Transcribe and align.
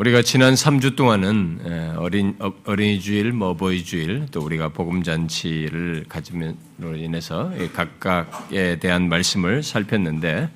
우리가 0.00 0.22
지난 0.22 0.54
3주 0.54 0.96
동안은 0.96 1.96
어린, 1.98 2.34
어, 2.38 2.50
어린이 2.64 3.00
주일, 3.00 3.32
뭐 3.32 3.50
어버이 3.50 3.84
주일, 3.84 4.24
또 4.32 4.40
우리가 4.40 4.70
복음잔치를 4.70 6.06
가짐으로 6.08 6.96
인해서 6.96 7.52
각각에 7.74 8.78
대한 8.80 9.10
말씀을 9.10 9.62
살폈는데 9.62 10.48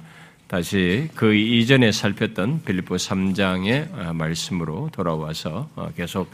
다시 0.47 1.11
그 1.15 1.35
이전에 1.35 1.93
살폈던 1.93 2.63
빌립보 2.65 2.97
3장의 2.97 3.93
어, 3.93 4.15
말씀으로 4.15 4.89
돌아와서 4.91 5.69
어, 5.77 5.91
계속 5.95 6.31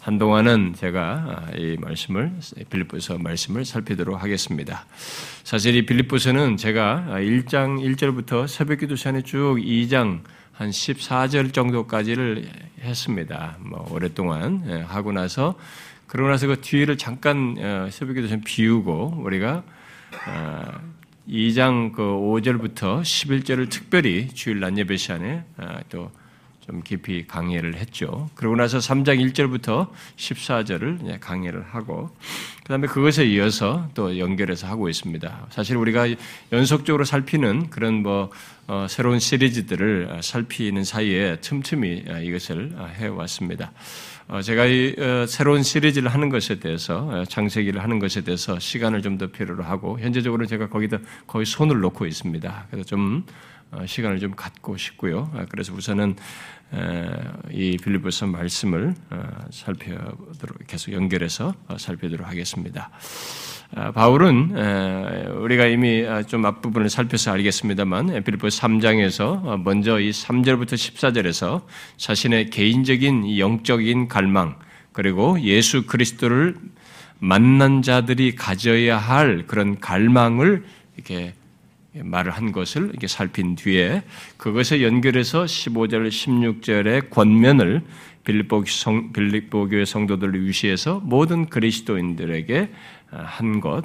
한동안은 0.00 0.74
제가 0.76 1.52
이 1.56 1.78
말씀을 1.80 2.30
빌립보서 2.68 3.16
말씀을 3.16 3.64
살피도록 3.64 4.22
하겠습니다. 4.22 4.84
사실 5.44 5.76
이 5.76 5.86
빌립보서는 5.86 6.58
제가 6.58 7.06
1장 7.08 7.80
1절부터 7.96 8.46
새벽 8.46 8.80
기도 8.80 8.96
시간에 8.96 9.22
쭉 9.22 9.56
2장 9.56 10.20
한 10.60 10.68
14절 10.68 11.54
정도까지를 11.54 12.46
했습니다. 12.82 13.56
뭐 13.60 13.88
오랫동안 13.90 14.62
예, 14.68 14.82
하고 14.82 15.10
나서 15.10 15.54
그러고 16.06 16.28
나서 16.28 16.48
그 16.48 16.60
뒤를 16.60 16.98
잠깐 16.98 17.56
어, 17.58 17.88
새벽기도 17.90 18.28
좀 18.28 18.42
비우고 18.44 19.22
우리가 19.24 19.62
2장 21.26 21.88
어, 21.88 21.92
그 21.96 22.02
5절부터 22.02 23.00
11절을 23.00 23.70
특별히 23.70 24.28
주일 24.28 24.60
낮 24.60 24.76
예배 24.76 24.98
시간에 24.98 25.44
어, 25.56 25.78
또 25.88 26.10
좀 26.70 26.82
깊이 26.82 27.26
강의를 27.26 27.74
했죠. 27.74 28.30
그러고 28.36 28.54
나서 28.54 28.78
3장 28.78 29.18
1절부터 29.32 29.88
14절을 30.16 31.18
강의를 31.20 31.64
하고 31.64 32.10
그 32.62 32.68
다음에 32.68 32.86
그것에 32.86 33.26
이어서 33.26 33.88
또 33.94 34.16
연결해서 34.18 34.68
하고 34.68 34.88
있습니다. 34.88 35.48
사실 35.50 35.76
우리가 35.76 36.06
연속적으로 36.52 37.04
살피는 37.04 37.70
그런 37.70 38.02
뭐 38.02 38.30
어, 38.68 38.86
새로운 38.88 39.18
시리즈들을 39.18 40.20
살피는 40.22 40.84
사이에 40.84 41.40
틈틈이 41.40 42.04
어, 42.08 42.18
이것을 42.20 42.74
어, 42.76 42.86
해왔습니다. 42.86 43.72
제가 44.44 44.66
이 44.66 44.94
새로운 45.26 45.64
시리즈를 45.64 46.14
하는 46.14 46.28
것에 46.28 46.60
대해서 46.60 47.24
창세기를 47.24 47.82
하는 47.82 47.98
것에 47.98 48.20
대해서 48.20 48.60
시간을 48.60 49.02
좀 49.02 49.18
더 49.18 49.26
필요로 49.26 49.64
하고 49.64 49.98
현재적으로 49.98 50.46
제가 50.46 50.68
거기다 50.68 50.98
거의 51.26 51.44
손을 51.44 51.80
놓고 51.80 52.06
있습니다. 52.06 52.66
그래서 52.70 52.86
좀 52.86 53.24
시간을 53.86 54.20
좀 54.20 54.30
갖고 54.36 54.76
싶고요. 54.76 55.32
그래서 55.48 55.72
우선은 55.74 56.14
이 57.50 57.76
빌리보서 57.82 58.26
말씀을 58.26 58.94
살펴보도록 59.50 60.66
계속 60.66 60.92
연결해서 60.92 61.54
살펴보도록 61.78 62.28
하겠습니다. 62.28 62.90
아, 63.72 63.92
바울은 63.92 64.50
우리가 65.42 65.66
이미 65.66 66.04
아, 66.04 66.24
좀 66.24 66.44
앞부분을 66.44 66.90
살펴서 66.90 67.30
알겠습니다만 67.30 68.24
빌립보 68.24 68.48
3장에서 68.48 69.46
어, 69.46 69.56
먼저 69.58 70.00
이 70.00 70.10
3절부터 70.10 70.72
14절에서 70.72 71.62
자신의 71.96 72.50
개인적인 72.50 73.38
영적인 73.38 74.08
갈망 74.08 74.56
그리고 74.92 75.40
예수 75.42 75.86
그리스도를 75.86 76.56
만난 77.20 77.82
자들이 77.82 78.34
가져야 78.34 78.98
할 78.98 79.44
그런 79.46 79.78
갈망을 79.78 80.64
이렇게 80.96 81.34
말을 81.94 82.32
한 82.32 82.52
것을 82.52 82.90
이렇게 82.90 83.06
살핀 83.06 83.56
뒤에 83.56 84.02
그것에 84.36 84.82
연결해서 84.82 85.44
15절, 85.44 86.08
16절의 86.08 87.10
권면을 87.10 87.82
빌립보, 88.24 88.64
성, 88.66 89.12
빌립보 89.12 89.68
교회 89.68 89.84
성도들을 89.84 90.46
위시해서 90.46 91.00
모든 91.02 91.46
그리스도인들에게 91.46 92.70
한 93.10 93.60
것, 93.60 93.82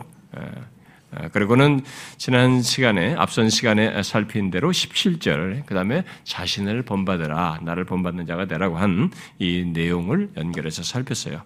그리고는 1.32 1.80
지난 2.18 2.62
시간에, 2.62 3.16
앞선 3.16 3.50
시간에 3.50 4.04
살핀 4.04 4.52
대로 4.52 4.72
17절, 4.72 5.66
그 5.66 5.74
다음에 5.74 6.04
자신을 6.26 6.82
본받으라, 6.82 7.62
나를 7.64 7.86
본받는 7.86 8.26
자가 8.26 8.46
되라고 8.46 8.78
한 8.78 9.10
이 9.40 9.64
내용을 9.66 10.32
연결해서 10.36 10.84
살폈어요. 10.84 11.42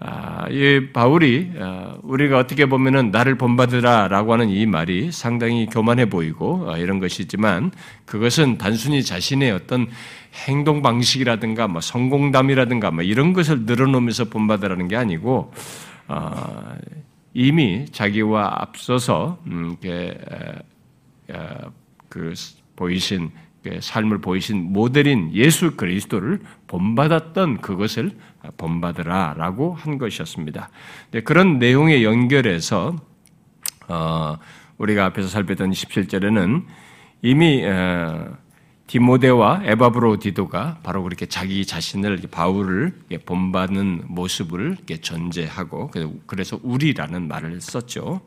아, 0.00 0.46
이 0.48 0.90
바울이 0.92 1.52
아, 1.58 1.96
우리가 2.02 2.38
어떻게 2.38 2.66
보면은 2.66 3.10
나를 3.10 3.36
본받으라라고 3.36 4.32
하는 4.32 4.48
이 4.48 4.64
말이 4.64 5.10
상당히 5.10 5.66
교만해 5.66 6.08
보이고 6.08 6.70
아, 6.70 6.78
이런 6.78 7.00
것이지만 7.00 7.72
그것은 8.04 8.58
단순히 8.58 9.02
자신의 9.02 9.50
어떤 9.50 9.88
행동 10.46 10.82
방식이라든가 10.82 11.66
뭐 11.66 11.80
성공담이라든가 11.80 12.92
뭐 12.92 13.02
이런 13.02 13.32
것을 13.32 13.62
늘어놓으면서 13.62 14.26
본받으라는 14.26 14.86
게 14.86 14.94
아니고 14.94 15.52
어, 16.06 16.76
이미 17.34 17.86
자기와 17.90 18.54
앞서서 18.60 19.38
음, 19.46 19.76
그 22.08 22.34
보이신 22.76 23.30
삶을 23.80 24.20
보이신 24.20 24.72
모델인 24.72 25.34
예수 25.34 25.76
그리스도를 25.76 26.40
본받았던 26.66 27.60
그것을 27.60 28.12
본받으라 28.56 29.34
라고 29.36 29.74
한 29.74 29.98
것이었습니다. 29.98 30.70
그런 31.24 31.58
내용에 31.58 32.02
연결해서 32.02 32.96
어, 33.88 34.36
우리가 34.78 35.06
앞에서 35.06 35.28
살펴던 35.28 35.70
17절에는 35.70 36.64
이미 37.22 37.64
디모데와 38.86 39.62
에바브로디도가 39.64 40.78
바로 40.82 41.02
그렇게 41.02 41.26
자기 41.26 41.66
자신을 41.66 42.20
바울을 42.30 43.00
본받는 43.26 44.04
모습을 44.06 44.78
전제하고 45.02 45.90
그래서 46.26 46.58
우리라는 46.62 47.28
말을 47.28 47.60
썼죠. 47.60 48.22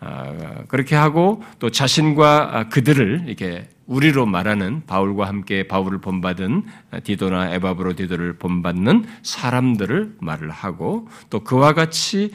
아, 0.00 0.64
그렇게 0.68 0.94
하고 0.94 1.42
또 1.58 1.70
자신과 1.70 2.68
그들을 2.70 3.24
이렇게 3.26 3.68
우리로 3.86 4.26
말하는 4.26 4.82
바울과 4.86 5.26
함께 5.26 5.68
바울을 5.68 6.00
본받은 6.00 6.64
디도나 7.04 7.54
에바브로 7.54 7.94
디도를 7.94 8.38
본받는 8.38 9.06
사람들을 9.22 10.16
말을 10.20 10.50
하고 10.50 11.08
또 11.30 11.44
그와 11.44 11.72
같이 11.72 12.32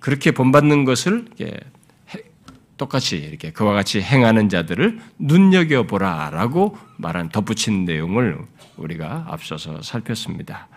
그렇게 0.00 0.32
본받는 0.32 0.84
것을 0.84 1.26
똑같이 2.76 3.18
이렇게 3.18 3.52
그와 3.52 3.74
같이 3.74 4.00
행하는 4.00 4.48
자들을 4.48 4.98
눈여겨 5.18 5.82
보라라고 5.84 6.76
말한 6.96 7.28
덧붙인 7.28 7.84
내용을 7.84 8.38
우리가 8.78 9.26
앞서서 9.28 9.82
살폈습니다. 9.82 10.68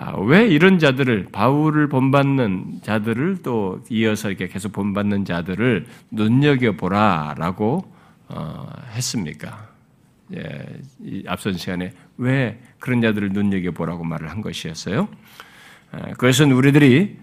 아, 0.00 0.16
왜 0.20 0.46
이런 0.46 0.78
자들을 0.78 1.28
바울을 1.32 1.88
본받는 1.88 2.80
자들을 2.82 3.38
또 3.42 3.82
이어서 3.90 4.28
이렇게 4.28 4.46
계속 4.46 4.72
본받는 4.72 5.24
자들을 5.24 5.86
눈여겨 6.12 6.72
보라라고 6.72 7.92
어, 8.28 8.66
했습니까? 8.94 9.68
예, 10.36 10.66
앞선 11.26 11.54
시간에 11.54 11.92
왜 12.16 12.60
그런 12.78 13.00
자들을 13.00 13.30
눈여겨 13.30 13.72
보라고 13.72 14.04
말을 14.04 14.30
한 14.30 14.40
것이었어요. 14.40 15.08
아, 15.90 16.10
그것은 16.12 16.52
우리들이 16.52 17.16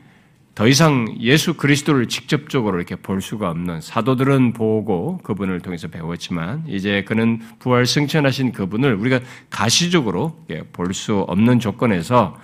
더 0.53 0.67
이상 0.67 1.15
예수 1.19 1.55
그리스도를 1.55 2.07
직접적으로 2.07 2.77
이렇게 2.77 2.95
볼 2.95 3.21
수가 3.21 3.49
없는 3.51 3.81
사도들은 3.81 4.53
보고 4.53 5.17
그분을 5.19 5.59
통해서 5.59 5.89
배웠지만 5.89 6.63
이제 6.67 7.03
그는 7.03 7.41
부활 7.59 7.85
승천하신 7.85 8.51
그분을 8.53 8.95
우리가 8.95 9.19
가시적으로 9.49 10.45
볼 10.73 10.93
수 10.93 11.19
없는 11.19 11.59
조건에서 11.59 12.37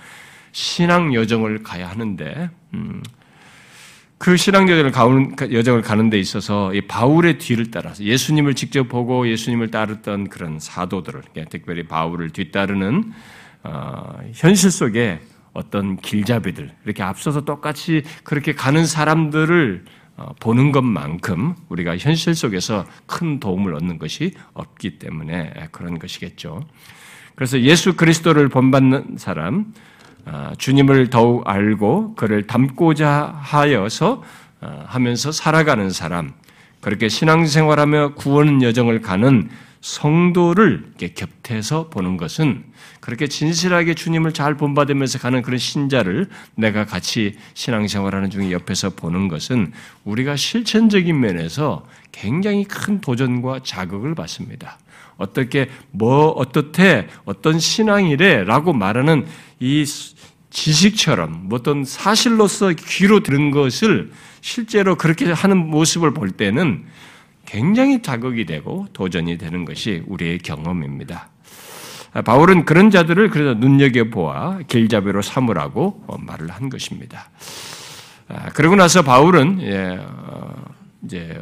신앙 0.51 1.13
여정을 1.13 1.63
가야 1.63 1.89
하는데 1.89 2.49
음, 2.73 3.01
그 4.17 4.37
신앙 4.37 4.69
여정을 4.69 4.91
가는 4.91 5.35
여정을 5.51 5.81
가는 5.81 6.09
데 6.09 6.19
있어서 6.19 6.73
이 6.73 6.81
바울의 6.81 7.39
뒤를 7.39 7.71
따라서 7.71 8.03
예수님을 8.03 8.53
직접 8.53 8.87
보고 8.87 9.27
예수님을 9.27 9.71
따르던 9.71 10.29
그런 10.29 10.59
사도들을 10.59 11.23
특별히 11.49 11.83
바울을 11.87 12.29
뒤따르는 12.29 13.11
어, 13.63 14.19
현실 14.33 14.71
속에 14.71 15.19
어떤 15.53 15.97
길잡이들, 15.97 16.71
이렇게 16.85 17.03
앞서서 17.03 17.41
똑같이 17.45 18.03
그렇게 18.23 18.53
가는 18.53 18.85
사람들을 18.85 19.85
어, 20.17 20.33
보는 20.39 20.71
것만큼 20.71 21.55
우리가 21.69 21.97
현실 21.97 22.35
속에서 22.35 22.85
큰 23.05 23.39
도움을 23.39 23.73
얻는 23.75 23.97
것이 23.97 24.33
없기 24.53 24.99
때문에 24.99 25.67
그런 25.71 25.99
것이겠죠. 25.99 26.65
그래서 27.35 27.59
예수 27.61 27.95
그리스도를 27.95 28.49
본받는 28.49 29.15
사람, 29.17 29.49
어, 29.59 29.90
주님을 30.57 31.09
더욱 31.09 31.47
알고 31.47 32.15
그를 32.15 32.47
닮고자 32.47 33.33
하여서 33.41 34.23
어, 34.61 34.83
하면서 34.85 35.31
살아가는 35.31 35.89
사람, 35.89 36.33
그렇게 36.81 37.09
신앙생활하며 37.09 38.13
구원 38.13 38.61
여정을 38.61 39.01
가는 39.01 39.49
성도를 39.81 40.93
곁에서 41.15 41.89
보는 41.89 42.17
것은 42.17 42.63
그렇게 42.99 43.27
진실하게 43.27 43.95
주님을 43.95 44.31
잘 44.31 44.55
본받으면서 44.55 45.17
가는 45.17 45.41
그런 45.41 45.57
신자를 45.57 46.29
내가 46.53 46.85
같이 46.85 47.35
신앙생활하는 47.55 48.29
중에 48.29 48.51
옆에서 48.51 48.91
보는 48.91 49.27
것은 49.27 49.73
우리가 50.03 50.35
실천적인 50.35 51.19
면에서 51.19 51.83
굉장히 52.11 52.63
큰 52.63 53.01
도전과 53.01 53.61
자극을 53.63 54.13
받습니다. 54.13 54.77
어떻게 55.21 55.69
뭐 55.91 56.29
어떻게 56.29 57.07
어떤 57.25 57.59
신앙이래라고 57.59 58.73
말하는 58.73 59.25
이 59.59 59.85
지식처럼 60.49 61.47
뭐 61.47 61.59
어떤 61.59 61.85
사실로서 61.85 62.73
귀로 62.73 63.21
들은 63.21 63.51
것을 63.51 64.11
실제로 64.41 64.95
그렇게 64.95 65.31
하는 65.31 65.57
모습을 65.57 66.13
볼 66.13 66.31
때는 66.31 66.85
굉장히 67.45 68.01
자극이 68.01 68.45
되고 68.45 68.87
도전이 68.93 69.37
되는 69.37 69.65
것이 69.65 70.03
우리의 70.07 70.39
경험입니다. 70.39 71.29
바울은 72.25 72.65
그런 72.65 72.91
자들을 72.91 73.29
그래서 73.29 73.53
눈여겨보아 73.53 74.59
길잡이로 74.67 75.21
삼으라고 75.21 76.05
말을 76.19 76.49
한 76.49 76.69
것입니다. 76.69 77.29
그러고 78.53 78.75
나서 78.75 79.01
바울은 79.01 79.61
예, 79.61 79.99
어, 80.01 80.53
이제 81.03 81.41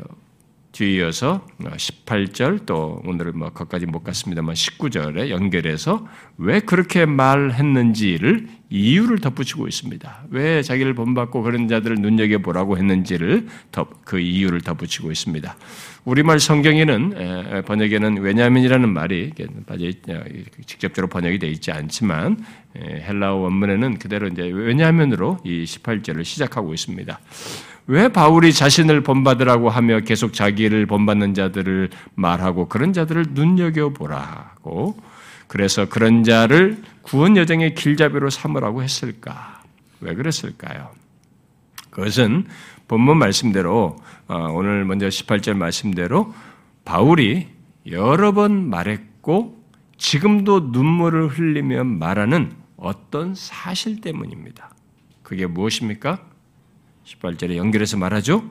뒤이어서 0.80 1.46
18절 1.60 2.66
또 2.66 3.02
오늘은 3.06 3.38
뭐 3.38 3.50
거기까지 3.50 3.86
못 3.86 4.02
갔습니다만 4.02 4.56
19절에 4.56 5.30
연결해서 5.30 6.08
왜 6.38 6.62
그렇게 6.62 7.06
말했는지를 7.06 8.48
이유를 8.70 9.20
덧붙이고 9.20 9.68
있습니다. 9.68 10.28
왜 10.30 10.62
자기를 10.62 10.94
본받고 10.94 11.42
그런 11.42 11.68
자들을 11.68 11.98
눈여겨보라고 11.98 12.78
했는지를 12.78 13.48
그 14.06 14.20
이유를 14.20 14.62
덧붙이고 14.62 15.12
있습니다. 15.12 15.58
우리말 16.06 16.40
성경에는 16.40 17.64
번역에는 17.66 18.18
왜냐면이라는 18.20 18.88
말이 18.88 19.34
직접적으로 20.66 21.10
번역이 21.10 21.40
되어 21.40 21.50
있지 21.50 21.72
않지만 21.72 22.38
헬라어 22.78 23.36
원문에는 23.36 24.00
그대로 24.00 24.28
이제 24.28 24.44
왜냐면으로 24.44 25.40
이 25.44 25.66
18절을 25.66 26.24
시작하고 26.24 26.74
있습니다. 26.74 27.20
왜 27.90 28.08
바울이 28.08 28.54
자신을 28.54 29.02
본받으라고 29.02 29.72
하며 29.72 30.02
계속 30.02 30.32
자기를 30.32 30.86
본받는 30.86 31.34
자들을 31.34 31.90
말하고 32.14 32.70
그런 32.70 32.94
자들을 32.94 33.30
눈여겨보라고 33.32 34.96
그래서 35.48 35.90
그런 35.90 36.24
자를 36.24 36.84
구원 37.02 37.36
여정의 37.36 37.74
길잡이로 37.74 38.30
삼으라고 38.30 38.84
했을까? 38.84 39.64
왜 40.02 40.14
그랬을까요? 40.14 40.92
그것은 41.90 42.46
본문 42.88 43.18
말씀대로 43.18 43.98
어, 44.28 44.36
오늘 44.52 44.86
먼저 44.86 45.08
18절 45.08 45.56
말씀대로 45.56 46.32
바울이 46.86 47.48
여러 47.88 48.34
번 48.34 48.70
말했고 48.70 49.64
지금도 49.98 50.70
눈물을 50.72 51.30
흘리며 51.30 51.86
말하는 51.86 52.52
어떤 52.78 53.34
사실 53.34 54.00
때문입니다. 54.00 54.70
그게 55.24 55.48
무엇입니까? 55.48 56.29
18절에 57.10 57.56
연결해서 57.56 57.98
말하죠. 57.98 58.50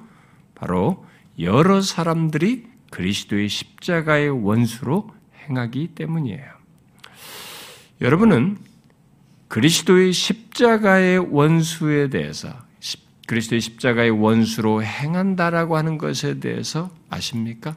바로 0.55 1.05
여러 1.38 1.81
사람들이 1.81 2.66
그리스도의 2.90 3.49
십자가의 3.49 4.31
원수로 4.31 5.10
행하기 5.44 5.88
때문이에요. 5.94 6.44
여러분은 8.00 8.58
그리스도의 9.49 10.12
십자가의 10.12 11.19
원수에 11.19 12.10
대해서 12.10 12.52
그리스도의 13.26 13.60
십자가의 13.60 14.10
원수로 14.10 14.82
행한다라고 14.82 15.76
하는 15.76 15.99
것에 15.99 16.40
대해서 16.40 16.90
아십니까? 17.11 17.76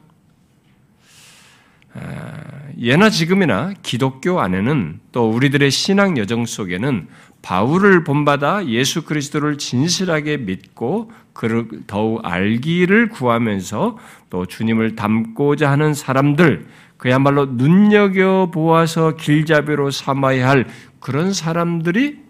아, 1.94 2.62
예나 2.78 3.10
지금이나 3.10 3.74
기독교 3.82 4.40
안에는 4.40 5.00
또 5.12 5.30
우리들의 5.30 5.70
신앙 5.70 6.16
여정 6.16 6.46
속에는 6.46 7.08
바울을 7.42 8.04
본받아 8.04 8.66
예수 8.66 9.02
그리스도를 9.02 9.58
진실하게 9.58 10.38
믿고 10.38 11.10
그를 11.32 11.68
더욱 11.86 12.20
알기를 12.24 13.08
구하면서 13.08 13.98
또 14.30 14.46
주님을 14.46 14.94
닮고자 14.94 15.70
하는 15.70 15.92
사람들, 15.92 16.66
그야말로 16.96 17.46
눈여겨 17.46 18.50
보아서 18.54 19.16
길잡이로 19.16 19.90
삼아야 19.90 20.48
할 20.48 20.68
그런 21.00 21.32
사람들이 21.32 22.20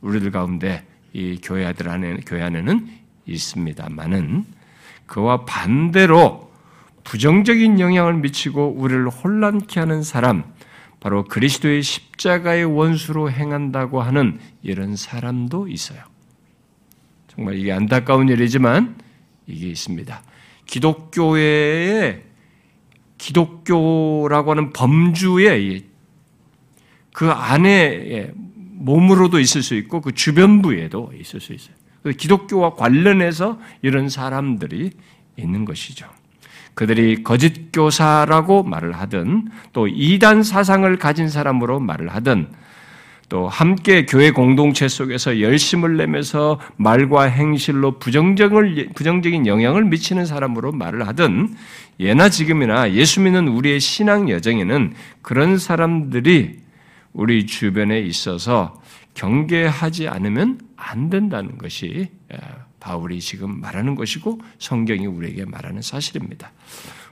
우리들 0.00 0.30
가운데 0.30 0.86
이 1.12 1.38
교회 1.42 1.66
아들 1.66 1.90
안에 1.90 2.20
교회 2.26 2.42
안에는 2.42 2.88
있습니다만은 3.26 4.46
그와 5.06 5.44
반대로 5.44 6.50
부정적인 7.04 7.80
영향을 7.80 8.14
미치고 8.14 8.76
우리를 8.78 9.08
혼란케 9.10 9.78
하는 9.78 10.02
사람, 10.02 10.44
바로 11.04 11.22
그리스도의 11.24 11.82
십자가의 11.82 12.64
원수로 12.64 13.30
행한다고 13.30 14.00
하는 14.00 14.38
이런 14.62 14.96
사람도 14.96 15.68
있어요. 15.68 16.02
정말 17.28 17.58
이게 17.58 17.72
안타까운 17.72 18.30
일이지만 18.30 18.96
이게 19.46 19.68
있습니다. 19.68 20.22
기독교의 20.64 22.22
기독교라고 23.18 24.52
하는 24.52 24.72
범주에 24.72 25.82
그 27.12 27.30
안에 27.30 28.32
몸으로도 28.72 29.40
있을 29.40 29.62
수 29.62 29.74
있고 29.74 30.00
그 30.00 30.12
주변부에도 30.12 31.12
있을 31.20 31.38
수 31.38 31.52
있어요. 31.52 31.74
기독교와 32.16 32.76
관련해서 32.76 33.60
이런 33.82 34.08
사람들이 34.08 34.92
있는 35.36 35.66
것이죠. 35.66 36.08
그들이 36.74 37.22
거짓 37.22 37.72
교사라고 37.72 38.64
말을 38.64 38.92
하든 38.92 39.48
또 39.72 39.86
이단 39.88 40.42
사상을 40.42 40.96
가진 40.98 41.28
사람으로 41.28 41.80
말을 41.80 42.08
하든 42.08 42.48
또 43.28 43.48
함께 43.48 44.04
교회 44.06 44.30
공동체 44.30 44.86
속에서 44.86 45.40
열심을 45.40 45.96
내면서 45.96 46.60
말과 46.76 47.22
행실로 47.24 47.98
부정적을, 47.98 48.90
부정적인 48.94 49.46
영향을 49.46 49.84
미치는 49.84 50.26
사람으로 50.26 50.72
말을 50.72 51.06
하든 51.08 51.54
예나 52.00 52.28
지금이나 52.28 52.92
예수 52.92 53.20
믿는 53.20 53.48
우리의 53.48 53.80
신앙 53.80 54.28
여정에는 54.28 54.94
그런 55.22 55.58
사람들이 55.58 56.60
우리 57.12 57.46
주변에 57.46 58.00
있어서 58.00 58.80
경계하지 59.14 60.08
않으면 60.08 60.60
안 60.76 61.08
된다는 61.08 61.56
것이 61.56 62.08
바울이 62.84 63.18
지금 63.18 63.62
말하는 63.62 63.94
것이고 63.94 64.38
성경이 64.58 65.06
우리에게 65.06 65.46
말하는 65.46 65.80
사실입니다. 65.80 66.52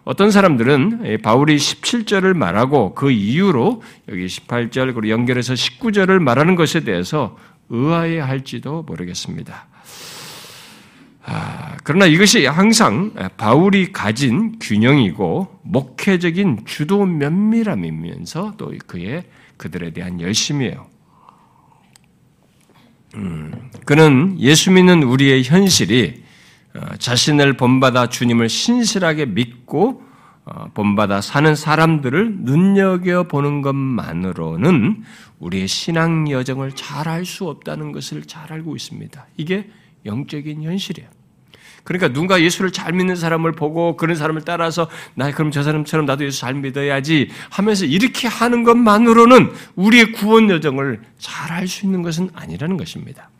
어떤 0.05 0.31
사람들은 0.31 1.23
바울이 1.23 1.57
17절을 1.57 2.35
말하고 2.35 2.95
그 2.95 3.11
이유로 3.11 3.83
여기 4.09 4.27
18절 4.27 4.95
그리고 4.95 5.09
연결해서 5.09 5.55
19절을 5.55 6.19
말하는 6.19 6.57
것에 6.57 6.81
대해서 6.81 7.39
의아해 7.71 8.19
할지도 8.19 8.83
모르겠습니다. 8.83 9.67
아, 11.25 11.77
그러나 11.85 12.05
이것이 12.05 12.45
항상 12.45 13.15
바울이 13.39 13.93
가진 13.93 14.59
균형이고 14.61 15.61
목회적인 15.63 16.65
주도 16.67 17.07
면밀함이면서 17.07 18.55
또 18.59 18.75
그의 18.87 19.25
그들에 19.57 19.93
대한 19.93 20.21
열심이에요. 20.21 20.92
음, 23.17 23.70
그는 23.85 24.37
예수 24.41 24.70
믿는 24.70 25.03
우리의 25.03 25.43
현실이 25.44 26.23
어, 26.75 26.97
자신을 26.99 27.56
본받아 27.56 28.09
주님을 28.09 28.49
신실하게 28.49 29.26
믿고 29.26 30.03
어, 30.44 30.64
본받아 30.75 31.20
사는 31.20 31.55
사람들을 31.55 32.38
눈여겨 32.41 33.29
보는 33.29 33.62
것만으로는 33.62 35.03
우리의 35.38 35.69
신앙 35.69 36.31
여정을 36.31 36.73
잘 36.73 37.07
알 37.09 37.25
수 37.25 37.49
없다는 37.49 37.92
것을 37.92 38.23
잘 38.23 38.52
알고 38.52 38.75
있습니다. 38.75 39.26
이게 39.37 39.69
영적인 40.07 40.62
현실이에요. 40.62 41.09
그러니까 41.85 42.09
누군가 42.09 42.41
예수를 42.41 42.71
잘 42.71 42.93
믿는 42.93 43.17
사람을 43.17 43.53
보고 43.53 43.97
그런 43.97 44.17
사람을 44.17 44.43
따라서 44.45 44.89
나 45.15 45.31
그럼 45.31 45.51
저 45.51 45.62
사람처럼 45.62 46.07
나도 46.07 46.25
예수 46.25 46.41
잘 46.41 46.55
믿어야지 46.55 47.31
하면서 47.51 47.85
이렇게 47.85 48.29
하는 48.29 48.62
것만으로는 48.65 49.53
우리의 49.77 50.12
구원 50.12 50.51
여정을 50.51 51.01
잘 51.19 51.53
알 51.53 51.69
수 51.69 51.87
있는 51.87 52.03
것은 52.03 52.31
아니라는 52.35 52.77
것입니다. 52.77 53.31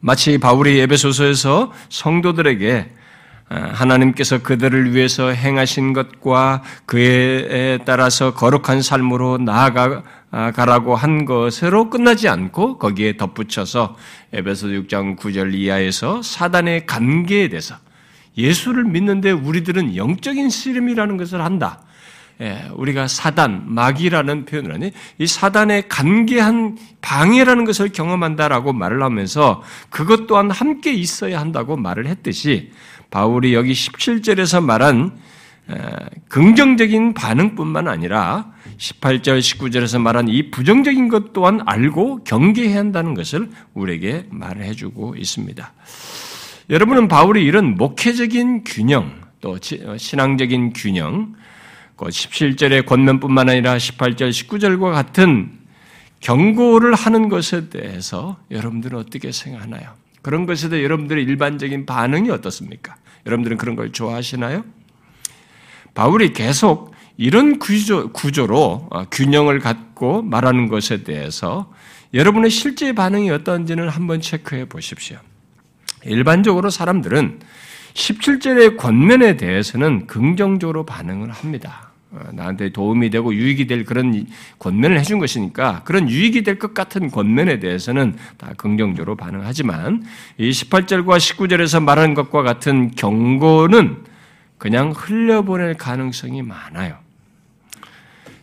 마치 0.00 0.38
바울이 0.38 0.78
에베소서에서 0.80 1.72
성도들에게 1.88 2.90
아, 2.90 3.05
하나님께서 3.48 4.38
그들을 4.42 4.94
위해서 4.94 5.28
행하신 5.30 5.92
것과 5.92 6.62
그에 6.84 7.78
따라서 7.84 8.34
거룩한 8.34 8.82
삶으로 8.82 9.38
나아가라고 9.38 10.96
한 10.96 11.24
것으로 11.24 11.88
끝나지 11.88 12.28
않고 12.28 12.78
거기에 12.78 13.16
덧붙여서 13.16 13.96
에베소 14.32 14.68
6장 14.68 15.16
9절 15.16 15.54
이하에서 15.54 16.22
사단의 16.22 16.86
관계에 16.86 17.48
대해서 17.48 17.76
예수를 18.36 18.84
믿는데 18.84 19.30
우리들은 19.30 19.96
영적인 19.96 20.50
씨름이라는 20.50 21.16
것을 21.16 21.42
한다. 21.42 21.80
예, 22.38 22.68
우리가 22.74 23.08
사단, 23.08 23.62
마귀라는 23.66 24.44
표현을 24.44 24.74
하니 24.74 24.92
이 25.18 25.26
사단의 25.26 25.88
간계한 25.88 26.76
방해라는 27.00 27.64
것을 27.64 27.88
경험한다라고 27.90 28.74
말을 28.74 29.02
하면서 29.02 29.62
그것 29.88 30.26
또한 30.26 30.50
함께 30.50 30.92
있어야 30.92 31.40
한다고 31.40 31.78
말을 31.78 32.06
했듯이 32.08 32.72
바울이 33.10 33.54
여기 33.54 33.72
17절에서 33.72 34.62
말한 34.62 35.18
긍정적인 36.28 37.14
반응뿐만 37.14 37.88
아니라 37.88 38.52
18절, 38.78 39.38
19절에서 39.40 40.00
말한 40.00 40.28
이 40.28 40.50
부정적인 40.50 41.08
것 41.08 41.32
또한 41.32 41.60
알고 41.64 42.24
경계해야 42.24 42.78
한다는 42.78 43.14
것을 43.14 43.50
우리에게 43.74 44.26
말해 44.30 44.74
주고 44.74 45.16
있습니다. 45.16 45.72
여러분은 46.68 47.08
바울이 47.08 47.44
이런 47.44 47.76
목회적인 47.76 48.64
균형, 48.64 49.12
또 49.40 49.58
신앙적인 49.60 50.72
균형, 50.72 51.34
17절의 51.96 52.82
그 52.82 52.86
권면뿐만 52.86 53.48
아니라 53.48 53.76
18절, 53.76 54.30
19절과 54.30 54.92
같은 54.92 55.52
경고를 56.20 56.94
하는 56.94 57.28
것에 57.28 57.68
대해서 57.68 58.36
여러분들은 58.50 58.98
어떻게 58.98 59.32
생각하나요? 59.32 59.94
그런 60.26 60.44
것에 60.44 60.68
대해 60.68 60.82
여러분들의 60.82 61.22
일반적인 61.22 61.86
반응이 61.86 62.30
어떻습니까? 62.30 62.96
여러분들은 63.26 63.58
그런 63.58 63.76
걸 63.76 63.92
좋아하시나요? 63.92 64.64
바울이 65.94 66.32
계속 66.32 66.92
이런 67.16 67.60
구조, 67.60 68.10
구조로 68.10 68.88
어, 68.90 69.04
균형을 69.04 69.60
갖고 69.60 70.22
말하는 70.22 70.66
것에 70.66 71.04
대해서 71.04 71.72
여러분의 72.12 72.50
실제 72.50 72.92
반응이 72.92 73.30
어떤지는 73.30 73.88
한번 73.88 74.20
체크해 74.20 74.64
보십시오. 74.64 75.18
일반적으로 76.04 76.70
사람들은 76.70 77.38
17절의 77.94 78.78
권면에 78.78 79.36
대해서는 79.36 80.08
긍정적으로 80.08 80.84
반응을 80.84 81.30
합니다. 81.30 81.85
어, 82.12 82.20
나한테 82.32 82.70
도움이 82.70 83.10
되고 83.10 83.34
유익이 83.34 83.66
될 83.66 83.84
그런 83.84 84.26
권면을 84.58 84.98
해준 84.98 85.18
것이니까 85.18 85.82
그런 85.84 86.08
유익이 86.08 86.42
될 86.42 86.58
것 86.58 86.72
같은 86.72 87.10
권면에 87.10 87.58
대해서는 87.58 88.16
다 88.38 88.52
긍정적으로 88.56 89.16
반응하지만 89.16 90.04
이 90.38 90.50
18절과 90.50 91.18
19절에서 91.18 91.82
말하는 91.82 92.14
것과 92.14 92.42
같은 92.42 92.90
경고는 92.92 94.04
그냥 94.58 94.92
흘려보낼 94.96 95.74
가능성이 95.74 96.42
많아요. 96.42 96.96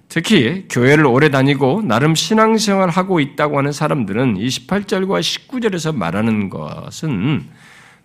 특히 0.09 0.67
교회를 0.69 1.07
오래 1.07 1.29
다니고 1.29 1.81
나름 1.81 2.13
신앙생활 2.13 2.89
하고 2.89 3.19
있다고 3.19 3.57
하는 3.57 3.71
사람들은 3.71 4.37
이 4.37 4.45
18절과 4.45 5.21
19절에서 5.21 5.95
말하는 5.95 6.49
것은 6.49 7.49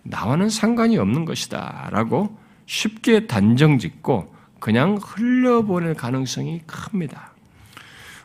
나와는 0.01 0.49
상관이 0.49 0.97
없는 0.97 1.25
것이다 1.25 1.89
라고 1.91 2.35
쉽게 2.65 3.27
단정 3.27 3.77
짓고 3.77 4.33
그냥 4.59 4.99
흘려보낼 5.01 5.93
가능성이 5.93 6.61
큽니다. 6.65 7.33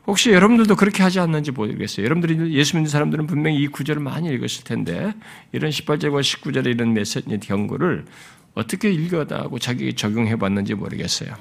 혹시 0.07 0.33
여러분들도 0.33 0.77
그렇게 0.77 1.03
하지 1.03 1.19
않는지 1.19 1.51
모르겠어요. 1.51 2.05
여러분들이 2.05 2.55
예수 2.55 2.77
믿는 2.77 2.91
사람들은 2.91 3.27
분명히 3.27 3.59
이 3.59 3.69
구절을 3.69 4.03
많이 4.03 4.29
읽었을 4.29 4.65
텐데 4.65 5.15
이런 5.53 5.71
18절과 5.71 6.21
19절의 6.21 6.67
이런 6.67 6.93
메시지 6.93 7.39
경고를 7.39 8.05
어떻게 8.55 8.93
읽어다고 8.93 9.59
자기 9.59 9.95
적용해 9.95 10.37
봤는지 10.37 10.75
모르겠어요. 10.75 11.35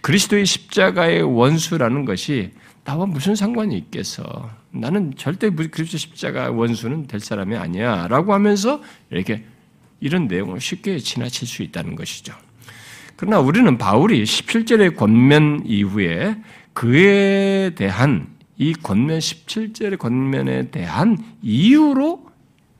그리스도의 0.00 0.46
십자가의 0.46 1.22
원수라는 1.22 2.04
것이 2.04 2.52
나와 2.84 3.04
무슨 3.04 3.34
상관이 3.34 3.76
있겠어? 3.76 4.50
나는 4.70 5.12
절대 5.16 5.50
그리스도 5.50 5.98
십자가 5.98 6.50
원수는 6.50 7.06
될 7.06 7.20
사람이 7.20 7.56
아니야. 7.56 8.06
라고 8.08 8.32
하면서 8.32 8.80
이렇게 9.10 9.44
이런 10.00 10.28
내용을 10.28 10.60
쉽게 10.60 10.98
지나칠 10.98 11.48
수 11.48 11.62
있다는 11.62 11.96
것이죠. 11.96 12.34
그러나 13.18 13.40
우리는 13.40 13.76
바울이 13.78 14.22
17절의 14.22 14.94
권면 14.94 15.62
이후에 15.66 16.36
그에 16.72 17.70
대한 17.74 18.28
이 18.56 18.72
권면 18.72 19.18
17절의 19.18 19.98
권면에 19.98 20.70
대한 20.70 21.18
이유로 21.42 22.24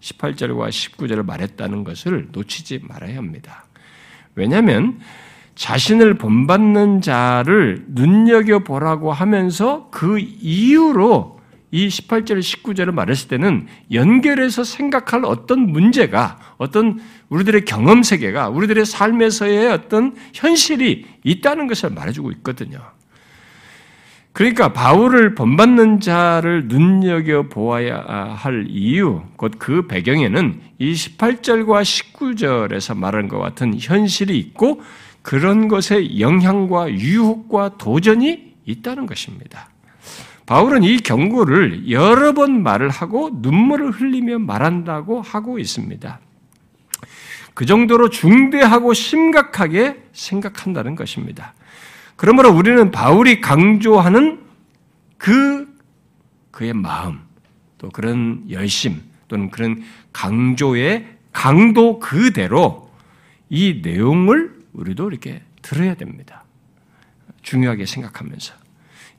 18절과 0.00 0.68
19절을 0.68 1.26
말했다는 1.26 1.82
것을 1.82 2.28
놓치지 2.30 2.82
말아야 2.84 3.16
합니다. 3.16 3.64
왜냐하면 4.36 5.00
자신을 5.56 6.14
본받는 6.14 7.00
자를 7.00 7.84
눈여겨보라고 7.88 9.12
하면서 9.12 9.88
그 9.90 10.20
이유로 10.20 11.38
이 11.70 11.88
18절, 11.88 12.38
19절을 12.38 12.92
말했을 12.92 13.28
때는 13.28 13.66
연결해서 13.92 14.64
생각할 14.64 15.24
어떤 15.24 15.70
문제가, 15.70 16.38
어떤 16.56 17.00
우리들의 17.28 17.64
경험 17.64 18.02
세계가, 18.02 18.48
우리들의 18.48 18.86
삶에서의 18.86 19.70
어떤 19.70 20.14
현실이 20.32 21.06
있다는 21.24 21.66
것을 21.66 21.90
말해주고 21.90 22.30
있거든요. 22.32 22.80
그러니까 24.32 24.72
바울을 24.72 25.34
본받는 25.34 25.98
자를 25.98 26.68
눈여겨 26.68 27.48
보아야 27.48 27.98
할 28.36 28.66
이유, 28.68 29.22
곧 29.36 29.58
그 29.58 29.88
배경에는 29.88 30.60
이 30.78 30.92
18절과 30.92 31.82
19절에서 31.82 32.96
말한 32.96 33.26
것 33.26 33.38
같은 33.38 33.74
현실이 33.76 34.38
있고 34.38 34.80
그런 35.22 35.66
것의 35.66 36.20
영향과 36.20 36.90
유혹과 36.92 37.78
도전이 37.78 38.54
있다는 38.64 39.06
것입니다. 39.06 39.70
바울은 40.46 40.84
이 40.84 40.98
경고를 40.98 41.90
여러 41.90 42.32
번 42.32 42.62
말을 42.62 42.88
하고 42.88 43.30
눈물을 43.42 43.90
흘리며 43.90 44.38
말한다고 44.38 45.20
하고 45.20 45.58
있습니다. 45.58 46.20
그 47.58 47.66
정도로 47.66 48.08
중대하고 48.08 48.94
심각하게 48.94 50.00
생각한다는 50.12 50.94
것입니다. 50.94 51.54
그러므로 52.14 52.52
우리는 52.52 52.92
바울이 52.92 53.40
강조하는 53.40 54.38
그, 55.16 55.66
그의 56.52 56.72
마음, 56.72 57.18
또 57.78 57.88
그런 57.88 58.44
열심, 58.48 59.02
또는 59.26 59.50
그런 59.50 59.82
강조의 60.12 61.08
강도 61.32 61.98
그대로 61.98 62.92
이 63.50 63.80
내용을 63.82 64.54
우리도 64.72 65.10
이렇게 65.10 65.42
들어야 65.60 65.96
됩니다. 65.96 66.44
중요하게 67.42 67.86
생각하면서. 67.86 68.54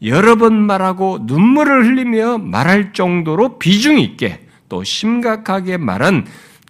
여러 0.03 0.38
번 0.38 0.55
말하고 0.55 1.19
눈물을 1.24 1.88
흘리며 1.88 2.38
말할 2.38 2.93
정도로 2.93 3.60
비중 3.60 4.00
있게 4.00 4.48
또 4.69 4.86
심각하게 4.86 5.75
말한 5.75 6.25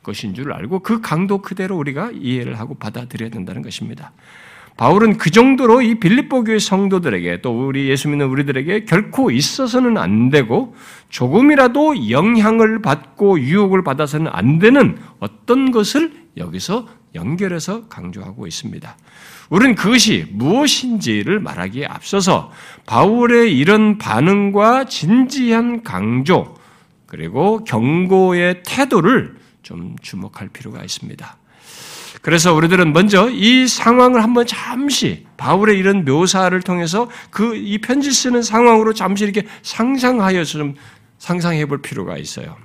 것인 0.10 0.34
줄 0.34 0.52
알고 0.52 0.80
그 0.80 1.02
강도 1.02 1.42
그대로 1.42 1.78
우리가 1.78 2.12
이해를 2.12 2.60
하고 2.60 2.74
받아들여야 2.74 3.30
된다는 3.30 3.62
것입니다. 3.62 4.12
바울은 4.76 5.18
그 5.18 5.30
정도로 5.30 5.82
이 5.82 6.00
빌립보 6.00 6.46
교회 6.46 6.58
성도들에게 6.58 7.42
또 7.42 7.68
우리 7.68 7.90
예수 7.90 8.08
믿는 8.08 8.28
우리들에게 8.28 8.86
결코 8.86 9.30
있어서는 9.30 9.98
안 9.98 10.30
되고 10.30 10.74
조금이라도 11.10 12.10
영향을 12.10 12.82
받고 12.82 13.42
유혹을 13.42 13.84
받아서는 13.84 14.32
안 14.32 14.58
되는 14.58 14.98
어떤 15.20 15.72
것을 15.72 16.14
여기서 16.38 16.88
연결해서 17.14 17.90
강조하고 17.90 18.48
있습니다. 18.48 18.96
우리는 19.50 19.76
그것이 19.76 20.28
무엇인지를 20.32 21.42
말하기에 21.42 21.86
앞서서 21.86 22.52
바울의 22.86 23.58
이런 23.58 23.98
반응과 23.98 24.86
진지한 24.86 25.84
강조 25.84 26.56
그리고 27.06 27.66
경고의 27.66 28.64
태도를 28.66 29.39
좀 29.64 29.96
주목할 30.02 30.50
필요가 30.50 30.84
있습니다. 30.84 31.38
그래서 32.22 32.54
우리들은 32.54 32.92
먼저 32.92 33.30
이 33.30 33.68
상황을 33.68 34.24
한번 34.24 34.46
잠시 34.46 35.26
바울의 35.38 35.78
이런 35.78 36.04
묘사를 36.06 36.60
통해서 36.62 37.10
그 37.30 37.56
이 37.56 37.78
편지 37.78 38.12
쓰는 38.12 38.42
상황으로 38.42 38.94
잠시 38.94 39.24
이렇게 39.24 39.44
상상하여서 39.62 40.58
좀 40.58 40.76
상상해 41.18 41.66
볼 41.66 41.82
필요가 41.82 42.18
있어요. 42.18 42.58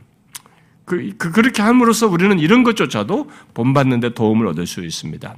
그, 0.84 1.12
그, 1.18 1.30
그렇게 1.32 1.62
함으로써 1.62 2.06
우리는 2.06 2.38
이런 2.38 2.62
것조차도 2.62 3.30
본받는데 3.54 4.14
도움을 4.14 4.46
얻을 4.48 4.66
수 4.66 4.84
있습니다. 4.84 5.36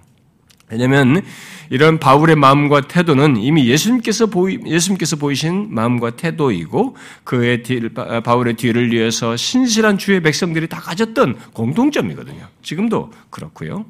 왜냐하면 0.70 1.23
이런 1.70 1.99
바울의 1.99 2.37
마음과 2.37 2.82
태도는 2.82 3.37
이미 3.37 3.68
예수님께서 3.68 4.26
보이, 4.26 4.58
예수님께서 4.64 5.16
보이신 5.16 5.68
마음과 5.70 6.11
태도이고 6.11 6.96
그의 7.25 7.62
뒤, 7.62 7.88
바울의 7.88 8.54
뒤를 8.54 8.90
위해서 8.92 9.37
신실한 9.37 9.99
주의 9.99 10.20
백성들이 10.20 10.68
다 10.68 10.80
가졌던 10.80 11.37
공통점이거든요. 11.52 12.46
지금도 12.62 13.12
그렇고요. 13.30 13.85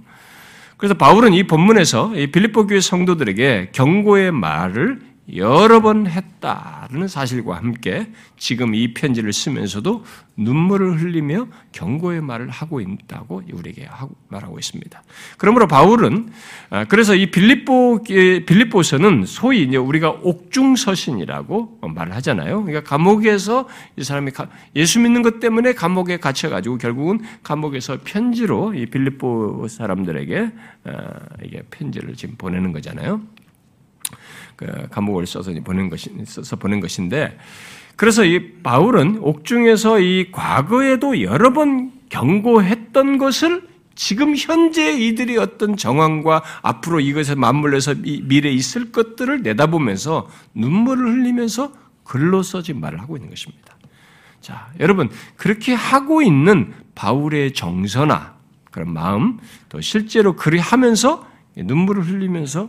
그래서 0.76 0.95
바울은 0.95 1.33
이 1.33 1.45
본문에서 1.45 2.16
이 2.16 2.26
빌립보 2.30 2.66
교회 2.66 2.80
성도들에게 2.80 3.71
경고의 3.73 4.33
말을 4.33 5.00
여러 5.35 5.80
번 5.80 6.06
했다는 6.06 7.09
사실과 7.09 7.56
함께 7.56 8.12
지금 8.38 8.75
이 8.75 8.95
편지를 8.95 9.33
쓰면서도 9.33 10.04
눈물을 10.37 11.00
흘리며 11.00 11.49
경고의 11.73 12.21
말을 12.21 12.49
하고 12.50 12.80
있다고 12.80 13.42
우리에게 13.52 13.88
말하고 14.28 14.59
있습니다. 14.59 15.02
그러므로 15.38 15.66
바울은 15.66 16.28
아, 16.71 16.85
그래서 16.85 17.14
이 17.14 17.30
빌립보 17.30 18.04
빌립보서는 18.04 19.25
소위 19.26 19.62
이제 19.62 19.76
우리가 19.76 20.11
옥중서신이라고 20.11 21.80
말을 21.83 22.14
하잖아요. 22.16 22.64
그러니까 22.64 22.88
감옥에서 22.88 23.68
이 23.97 24.04
사람이 24.04 24.30
예수 24.76 25.00
믿는 25.00 25.23
것 25.23 25.40
때문에 25.40 25.73
감옥에 25.73 26.18
갇혀 26.18 26.50
가지고 26.50 26.78
결국은 26.78 27.21
감옥에서 27.42 27.99
편지로 28.04 28.75
이 28.75 28.87
빌립보 28.87 29.66
사람들에게 29.68 30.52
아, 30.85 31.09
이게 31.42 31.62
편지를 31.71 32.14
지금 32.14 32.37
보내는 32.37 32.73
거잖아요. 32.73 33.23
그 34.57 34.89
감옥을 34.91 35.27
써서 35.27 35.53
보낸 35.63 35.89
것이 35.91 36.11
써서 36.25 36.57
보낸 36.57 36.81
것인데 36.81 37.39
그래서 37.95 38.25
이 38.25 38.55
바울은 38.63 39.19
옥중에서 39.21 40.01
이 40.01 40.31
과거에도 40.33 41.23
여러 41.23 41.53
번 41.53 41.93
경고했던 42.09 43.19
것을 43.19 43.69
지금 43.95 44.37
현재 44.37 44.93
이들이 44.93 45.39
어떤 45.39 45.77
정황과 45.77 46.43
앞으로 46.63 47.01
이것에 47.01 47.35
맞물려서 47.35 47.95
미래에 47.95 48.53
있을 48.53 48.93
것들을 48.93 49.43
내다보면서 49.43 50.29
눈물을 50.55 51.07
흘리면서 51.07 51.73
글로 52.05 52.43
써지 52.43 52.75
말을 52.75 53.01
하고 53.01 53.17
있는 53.17 53.31
것입니다. 53.31 53.75
자, 54.43 54.69
여러분, 54.79 55.11
그렇게 55.37 55.73
하고 55.73 56.23
있는 56.23 56.73
바울의 56.95 57.55
정서나 57.55 58.37
그런 58.71 58.93
마음, 58.93 59.39
또 59.71 59.81
실제로 59.81 60.37
그리 60.37 60.59
하면서 60.59 61.27
눈물을 61.57 62.07
흘리면서 62.07 62.69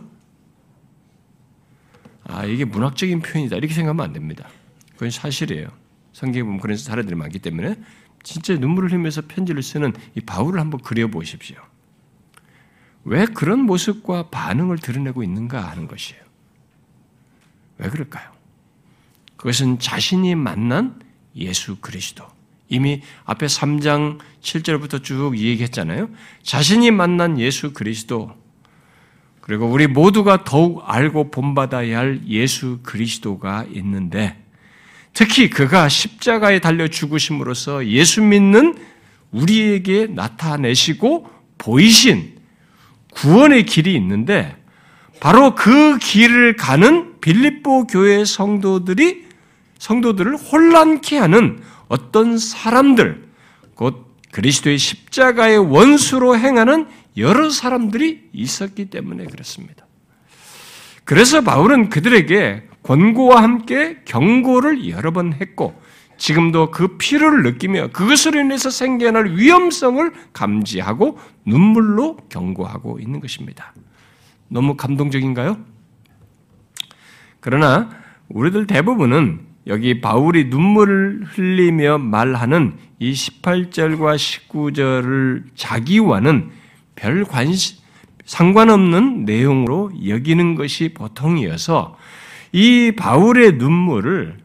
아, 2.28 2.44
이게 2.44 2.64
문학적인 2.64 3.20
표현이다. 3.20 3.56
이렇게 3.56 3.74
생각하면 3.74 4.04
안 4.04 4.12
됩니다. 4.12 4.48
그건 4.94 5.10
사실이에요. 5.10 5.68
성경에 6.12 6.44
보면 6.44 6.60
그런 6.60 6.76
사례들이 6.76 7.14
많기 7.14 7.38
때문에 7.38 7.76
진짜 8.22 8.54
눈물을 8.54 8.90
흘리면서 8.90 9.22
편지를 9.26 9.62
쓰는 9.62 9.92
이 10.14 10.20
바울을 10.20 10.60
한번 10.60 10.80
그려보십시오. 10.80 11.56
왜 13.04 13.24
그런 13.26 13.60
모습과 13.60 14.28
반응을 14.28 14.78
드러내고 14.78 15.22
있는가 15.22 15.70
하는 15.70 15.88
것이에요. 15.88 16.20
왜 17.78 17.88
그럴까요? 17.88 18.30
그것은 19.36 19.78
자신이 19.78 20.34
만난 20.34 21.00
예수 21.36 21.76
그리스도. 21.76 22.26
이미 22.68 23.02
앞에 23.24 23.46
3장 23.46 24.18
7절부터 24.42 25.02
쭉 25.02 25.38
얘기했잖아요. 25.38 26.10
자신이 26.42 26.90
만난 26.90 27.38
예수 27.38 27.72
그리스도. 27.72 28.36
그리고 29.48 29.64
우리 29.64 29.86
모두가 29.86 30.44
더욱 30.44 30.82
알고 30.84 31.30
본받아야 31.30 31.96
할 31.98 32.20
예수 32.28 32.80
그리스도가 32.82 33.64
있는데 33.72 34.36
특히 35.14 35.48
그가 35.48 35.88
십자가에 35.88 36.58
달려 36.58 36.86
죽으심으로써 36.86 37.86
예수 37.86 38.20
믿는 38.20 38.76
우리에게 39.30 40.08
나타내시고 40.10 41.30
보이신 41.56 42.34
구원의 43.14 43.64
길이 43.64 43.94
있는데 43.94 44.54
바로 45.18 45.54
그 45.54 45.96
길을 45.96 46.56
가는 46.56 47.18
빌립보 47.22 47.86
교회 47.86 48.26
성도들이 48.26 49.24
성도들을 49.78 50.36
혼란케 50.36 51.16
하는 51.16 51.62
어떤 51.88 52.36
사람들, 52.36 53.28
곧 53.74 54.14
그리스도의 54.30 54.76
십자가의 54.76 55.56
원수로 55.56 56.36
행하는 56.36 56.86
여러 57.18 57.50
사람들이 57.50 58.30
있었기 58.32 58.86
때문에 58.86 59.26
그렇습니다. 59.26 59.86
그래서 61.04 61.42
바울은 61.42 61.88
그들에게 61.88 62.68
권고와 62.82 63.42
함께 63.42 63.98
경고를 64.04 64.88
여러 64.88 65.12
번 65.12 65.32
했고, 65.34 65.80
지금도 66.16 66.70
그 66.70 66.96
필요를 66.98 67.42
느끼며 67.44 67.88
그것으로 67.88 68.40
인해서 68.40 68.70
생겨날 68.70 69.36
위험성을 69.36 70.12
감지하고 70.32 71.18
눈물로 71.44 72.16
경고하고 72.28 72.98
있는 72.98 73.20
것입니다. 73.20 73.72
너무 74.48 74.76
감동적인가요? 74.76 75.58
그러나 77.40 77.90
우리들 78.28 78.66
대부분은 78.66 79.46
여기 79.68 80.00
바울이 80.00 80.46
눈물을 80.46 81.24
흘리며 81.24 81.98
말하는 81.98 82.76
이 82.98 83.12
18절과 83.12 84.16
19절을 84.16 85.44
자기와는 85.54 86.50
별 86.98 87.24
관심, 87.24 87.78
상관없는 88.24 89.24
내용으로 89.24 89.92
여기는 90.06 90.56
것이 90.56 90.92
보통이어서 90.94 91.96
이 92.52 92.92
바울의 92.96 93.52
눈물을 93.52 94.38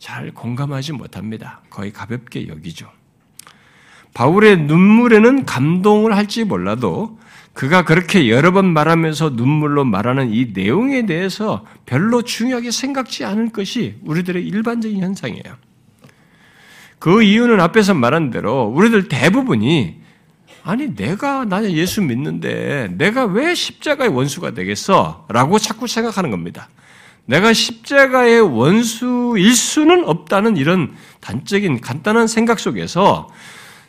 잘 0.00 0.32
공감하지 0.32 0.92
못합니다. 0.94 1.60
거의 1.70 1.92
가볍게 1.92 2.48
여기죠. 2.48 2.90
바울의 4.12 4.62
눈물에는 4.62 5.46
감동을 5.46 6.16
할지 6.16 6.42
몰라도 6.42 7.18
그가 7.52 7.84
그렇게 7.84 8.28
여러 8.28 8.50
번 8.50 8.66
말하면서 8.72 9.30
눈물로 9.30 9.84
말하는 9.84 10.32
이 10.32 10.50
내용에 10.52 11.06
대해서 11.06 11.64
별로 11.86 12.22
중요하게 12.22 12.72
생각지 12.72 13.24
않을 13.24 13.50
것이 13.50 13.96
우리들의 14.04 14.44
일반적인 14.44 15.00
현상이에요. 15.00 15.56
그 16.98 17.22
이유는 17.22 17.60
앞에서 17.60 17.94
말한 17.94 18.30
대로 18.30 18.64
우리들 18.64 19.08
대부분이 19.08 19.99
아니 20.62 20.94
내가 20.94 21.44
나는 21.44 21.72
예수 21.72 22.02
믿는데 22.02 22.88
내가 22.98 23.24
왜 23.24 23.54
십자가의 23.54 24.10
원수가 24.10 24.52
되겠어? 24.52 25.26
라고 25.28 25.58
자꾸 25.58 25.86
생각하는 25.86 26.30
겁니다. 26.30 26.68
내가 27.26 27.52
십자가의 27.52 28.40
원수일 28.40 29.54
수는 29.54 30.04
없다는 30.04 30.56
이런 30.56 30.94
단적인 31.20 31.80
간단한 31.80 32.26
생각 32.26 32.58
속에서 32.58 33.28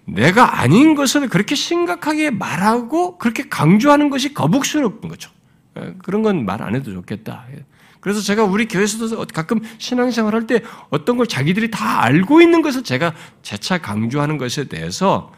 내가 0.06 0.62
아닌 0.62 0.96
것을 0.96 1.28
그렇게 1.28 1.56
심각하게 1.56 2.30
말하고 2.32 3.18
그렇게 3.18 3.48
강조하는 3.50 4.10
것이 4.10 4.34
거북스럽은 4.34 5.10
거죠. 5.10 5.30
예, 5.80 5.94
그런 6.04 6.22
건 6.22 6.44
말 6.46 6.62
안 6.62 6.76
해도 6.76 6.92
좋겠다. 6.94 7.46
예. 7.56 7.64
그래서 8.00 8.20
제가 8.22 8.44
우리 8.44 8.68
교회에서도 8.68 9.26
가끔 9.34 9.60
신앙생활 9.78 10.34
할 10.34 10.48
때 10.48 10.62
어떤 10.90 11.18
걸 11.18 11.28
자기들이 11.28 11.70
다 11.72 12.04
알고 12.04 12.42
있는 12.42 12.62
것을 12.62 12.84
제가 12.84 13.14
재차 13.44 13.78
강조하는 13.78 14.38
것에 14.38 14.66
대해서 14.66 15.32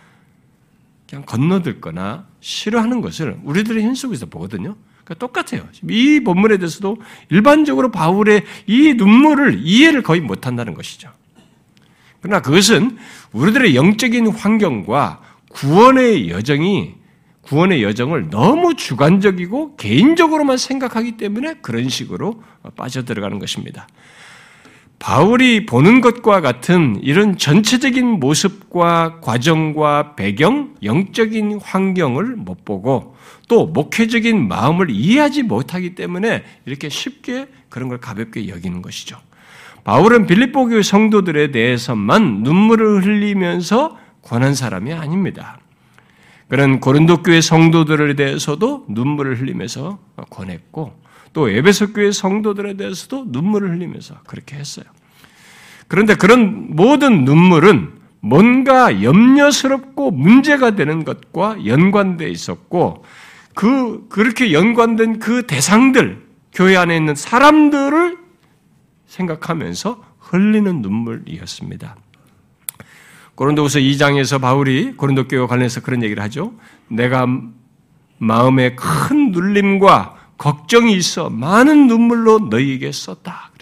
그냥 1.13 1.25
건너들거나 1.27 2.25
싫어하는 2.39 3.01
것을 3.01 3.37
우리들의 3.43 3.83
현 3.83 3.93
속에서 3.93 4.25
보거든요. 4.25 4.75
그러니까 5.03 5.13
똑같아요. 5.27 5.67
이 5.87 6.21
본문에 6.21 6.57
대해서도 6.57 6.97
일반적으로 7.29 7.91
바울의 7.91 8.43
이 8.65 8.95
눈물을 8.95 9.59
이해를 9.63 10.01
거의 10.01 10.21
못한다는 10.21 10.73
것이죠. 10.73 11.11
그러나 12.19 12.41
그것은 12.41 12.97
우리들의 13.31 13.75
영적인 13.75 14.27
환경과 14.29 15.21
구원의 15.51 16.29
여정이 16.29 16.95
구원의 17.41 17.83
여정을 17.83 18.31
너무 18.31 18.73
주관적이고 18.75 19.75
개인적으로만 19.75 20.57
생각하기 20.57 21.17
때문에 21.17 21.55
그런 21.61 21.89
식으로 21.89 22.41
빠져들어가는 22.75 23.37
것입니다. 23.37 23.87
바울이 25.03 25.65
보는 25.65 25.99
것과 25.99 26.39
같은 26.39 26.97
이런 27.01 27.37
전체적인 27.37 28.21
모습과 28.21 29.19
과정과 29.19 30.15
배경, 30.15 30.75
영적인 30.81 31.59
환경을 31.61 32.37
못 32.37 32.63
보고 32.63 33.17
또 33.49 33.65
목회적인 33.65 34.47
마음을 34.47 34.89
이해하지 34.89 35.43
못하기 35.43 35.95
때문에 35.95 36.45
이렇게 36.65 36.87
쉽게 36.87 37.47
그런 37.67 37.89
걸 37.89 37.97
가볍게 37.97 38.47
여기는 38.47 38.81
것이죠. 38.81 39.17
바울은 39.83 40.25
빌립보 40.25 40.67
교회 40.67 40.81
성도들에 40.81 41.51
대해서만 41.51 42.43
눈물을 42.43 43.03
흘리면서 43.03 43.97
권한 44.21 44.55
사람이 44.55 44.93
아닙니다. 44.93 45.59
그런 46.53 46.79
고린도 46.79 47.23
교회 47.23 47.41
성도들에 47.41 48.13
대해서도 48.13 48.85
눈물을 48.87 49.41
흘리면서 49.41 49.97
권했고 50.29 50.93
또 51.33 51.49
에베소 51.49 51.93
교회 51.93 52.11
성도들에 52.11 52.75
대해서도 52.75 53.25
눈물을 53.29 53.71
흘리면서 53.71 54.19
그렇게 54.27 54.57
했어요. 54.57 54.85
그런데 55.87 56.13
그런 56.13 56.75
모든 56.75 57.25
눈물은 57.25 57.93
뭔가 58.19 59.01
염려스럽고 59.01 60.11
문제가 60.11 60.75
되는 60.75 61.03
것과 61.03 61.65
연관되어 61.65 62.27
있었고 62.27 63.03
그 63.55 64.07
그렇게 64.09 64.53
연관된 64.53 65.17
그 65.17 65.47
대상들 65.47 66.23
교회 66.53 66.77
안에 66.77 66.95
있는 66.95 67.15
사람들을 67.15 68.15
생각하면서 69.07 70.05
흘리는 70.19 70.83
눈물이었습니다. 70.83 71.95
고린도후서 73.35 73.79
2장에서 73.79 74.39
바울이 74.39 74.93
고린도 74.93 75.27
교회와 75.27 75.47
관련해서 75.47 75.81
그런 75.81 76.03
얘기를 76.03 76.21
하죠. 76.23 76.53
내가 76.87 77.27
마음에 78.17 78.75
큰 78.75 79.31
눌림과 79.31 80.15
걱정이 80.37 80.93
있어 80.93 81.29
많은 81.29 81.87
눈물로 81.87 82.39
너희에게 82.49 82.91
썼다. 82.91 83.53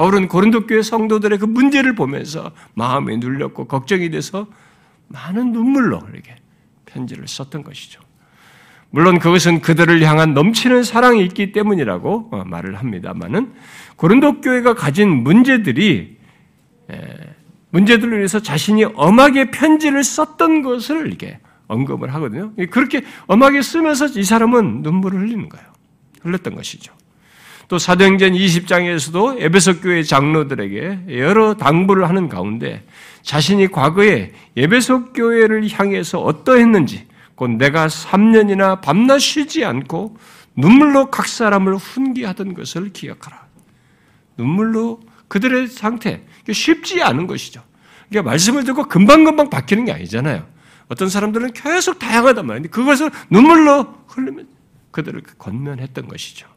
바울은 0.00 0.28
고린도 0.28 0.66
교회 0.66 0.80
성도들의 0.80 1.38
그 1.38 1.44
문제를 1.44 1.94
보면서 1.94 2.52
마음에 2.72 3.18
눌렸고 3.18 3.66
걱정이 3.66 4.08
돼서 4.08 4.46
많은 5.08 5.52
눈물로 5.52 6.00
이렇게 6.10 6.36
편지를 6.86 7.28
썼던 7.28 7.64
것이죠. 7.64 8.00
물론 8.88 9.18
그것은 9.18 9.60
그들을 9.60 10.02
향한 10.02 10.32
넘치는 10.32 10.84
사랑이 10.84 11.22
있기 11.24 11.52
때문이라고 11.52 12.30
어, 12.32 12.44
말을 12.46 12.76
합니다만은 12.76 13.52
고린도 13.96 14.40
교회가 14.40 14.72
가진 14.72 15.10
문제들이 15.10 16.16
문제들로 17.70 18.16
인해서 18.16 18.40
자신이 18.40 18.84
엄하게 18.84 19.50
편지를 19.50 20.04
썼던 20.04 20.62
것을 20.62 21.06
이렇게 21.06 21.38
언급을 21.68 22.12
하거든요. 22.14 22.52
그렇게 22.70 23.02
엄하게 23.26 23.62
쓰면서 23.62 24.06
이 24.06 24.24
사람은 24.24 24.82
눈물을 24.82 25.20
흘리는 25.20 25.48
거예요. 25.48 25.66
흘렸던 26.22 26.54
것이죠. 26.54 26.92
또 27.68 27.78
사도행전 27.78 28.32
20장에서도 28.32 29.40
에베소 29.40 29.80
교회 29.80 30.02
장로들에게 30.02 31.18
여러 31.18 31.54
당부를 31.54 32.08
하는 32.08 32.28
가운데 32.28 32.84
자신이 33.22 33.68
과거에 33.68 34.32
에베소 34.56 35.12
교회를 35.12 35.68
향해서 35.70 36.20
어떠했는지 36.20 37.06
곧 37.36 37.52
내가 37.52 37.86
3년이나 37.86 38.80
밤낮 38.80 39.20
쉬지 39.20 39.64
않고 39.64 40.16
눈물로 40.56 41.10
각 41.10 41.28
사람을 41.28 41.76
훈계하던 41.76 42.54
것을 42.54 42.92
기억하라. 42.92 43.46
눈물로 44.36 45.00
그들의 45.28 45.68
상태, 45.68 46.22
쉽지 46.50 47.02
않은 47.02 47.26
것이죠. 47.26 47.62
그러니까 48.08 48.30
말씀을 48.30 48.64
듣고 48.64 48.88
금방금방 48.88 49.50
바뀌는 49.50 49.84
게 49.84 49.92
아니잖아요. 49.92 50.46
어떤 50.88 51.08
사람들은 51.08 51.52
계속 51.52 51.98
다양하단 51.98 52.46
말이에요. 52.46 52.68
그것을 52.70 53.10
눈물로 53.30 53.94
흘리면 54.08 54.48
그들을 54.90 55.22
건면했던 55.38 56.08
것이죠. 56.08 56.48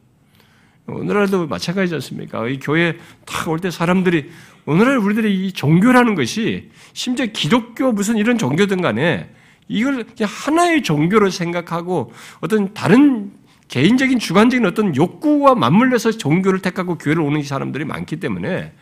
오늘날도 0.87 1.47
마찬가지지 1.47 1.95
않습니까? 1.95 2.47
이 2.47 2.59
교회 2.59 2.97
딱올때 3.25 3.71
사람들이 3.71 4.29
오늘날 4.65 4.97
우리들이 4.97 5.47
이 5.47 5.51
종교라는 5.53 6.15
것이 6.15 6.71
심지어 6.93 7.25
기독교 7.27 7.91
무슨 7.91 8.17
이런 8.17 8.37
종교든 8.37 8.81
간에 8.81 9.29
이걸 9.67 10.05
하나의 10.19 10.83
종교로 10.83 11.29
생각하고 11.29 12.11
어떤 12.41 12.73
다른 12.73 13.31
개인적인 13.69 14.19
주관적인 14.19 14.65
어떤 14.65 14.95
욕구와 14.95 15.55
맞물려서 15.55 16.11
종교를 16.11 16.59
택하고 16.59 16.97
교회를 16.97 17.21
오는 17.21 17.41
사람들이 17.43 17.85
많기 17.85 18.17
때문에 18.17 18.73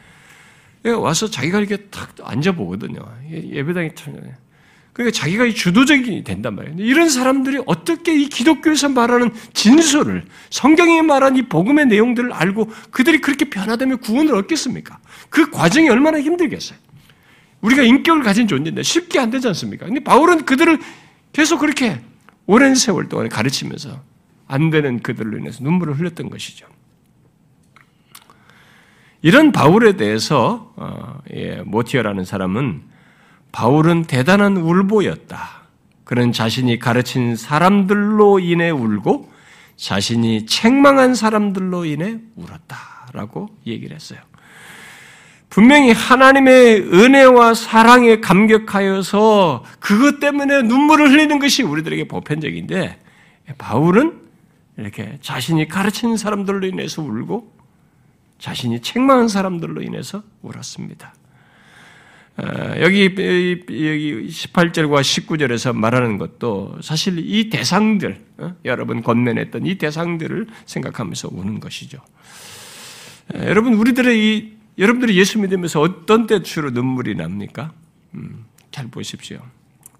와서 0.89 1.29
자기가 1.29 1.59
이렇게 1.59 1.77
탁 1.89 2.15
앉아보거든요. 2.21 2.99
예배당에 3.31 3.91
그러니까 4.93 5.17
자기가 5.17 5.49
주도적이 5.53 6.23
된단 6.23 6.55
말이에요. 6.55 6.75
이런 6.79 7.09
사람들이 7.09 7.61
어떻게 7.65 8.19
이 8.19 8.27
기독교에서 8.27 8.89
말하는 8.89 9.31
진술을 9.53 10.25
성경이 10.49 11.01
말한 11.01 11.37
이 11.37 11.43
복음의 11.43 11.85
내용들을 11.85 12.33
알고 12.33 12.69
그들이 12.91 13.21
그렇게 13.21 13.49
변화되며 13.49 13.97
구원을 13.97 14.35
얻겠습니까? 14.35 14.99
그 15.29 15.49
과정이 15.49 15.89
얼마나 15.89 16.19
힘들겠어요. 16.19 16.77
우리가 17.61 17.83
인격을 17.83 18.23
가진 18.23 18.47
존재인데 18.47 18.83
쉽게 18.83 19.19
안 19.19 19.29
되지 19.29 19.47
않습니까? 19.47 19.85
근데 19.85 20.03
바울은 20.03 20.45
그들을 20.45 20.79
계속 21.31 21.59
그렇게 21.59 22.01
오랜 22.47 22.75
세월 22.75 23.07
동안 23.07 23.29
가르치면서 23.29 24.01
안 24.47 24.69
되는 24.71 24.99
그들로 24.99 25.37
인해서 25.37 25.63
눈물을 25.63 25.97
흘렸던 25.97 26.29
것이죠. 26.29 26.65
이런 29.21 29.51
바울에 29.51 29.93
대해서 29.97 30.73
어, 30.75 31.19
예, 31.33 31.61
모티어라는 31.65 32.25
사람은 32.25 32.81
바울은 33.51 34.05
대단한 34.05 34.57
울보였다. 34.57 35.61
그는 36.03 36.31
자신이 36.31 36.79
가르친 36.79 37.35
사람들로 37.35 38.39
인해 38.39 38.69
울고 38.69 39.31
자신이 39.77 40.45
책망한 40.45 41.15
사람들로 41.15 41.85
인해 41.85 42.19
울었다라고 42.35 43.49
얘기를 43.67 43.95
했어요. 43.95 44.19
분명히 45.49 45.91
하나님의 45.91 46.81
은혜와 46.93 47.53
사랑에 47.53 48.21
감격하여서 48.21 49.63
그것 49.79 50.19
때문에 50.19 50.61
눈물을 50.61 51.11
흘리는 51.11 51.39
것이 51.39 51.61
우리들에게 51.61 52.07
보편적인데 52.07 52.97
바울은 53.57 54.21
이렇게 54.77 55.17
자신이 55.21 55.67
가르친 55.67 56.15
사람들로 56.15 56.65
인해서 56.67 57.01
울고 57.01 57.60
자신이 58.41 58.81
책망한 58.81 59.27
사람들로 59.27 59.83
인해서 59.83 60.23
울었습니다. 60.41 61.13
어, 62.37 62.43
여기 62.79 63.03
여기 63.05 64.27
18절과 64.29 65.01
19절에서 65.01 65.75
말하는 65.75 66.17
것도 66.17 66.79
사실 66.81 67.19
이 67.19 67.49
대상들 67.49 68.19
어? 68.37 68.55
여러분 68.65 69.03
건면했던 69.03 69.67
이 69.67 69.75
대상들을 69.75 70.47
생각하면서 70.65 71.29
우는 71.31 71.59
것이죠. 71.59 71.99
어, 73.35 73.39
여러분 73.43 73.75
우리들의 73.75 74.19
이 74.19 74.53
여러분들이 74.79 75.17
예수 75.19 75.37
믿으면서 75.39 75.79
어떤 75.79 76.25
때 76.25 76.41
주로 76.41 76.71
눈물이 76.71 77.15
납니까? 77.15 77.71
음, 78.15 78.45
잘 78.71 78.87
보십시오. 78.87 79.39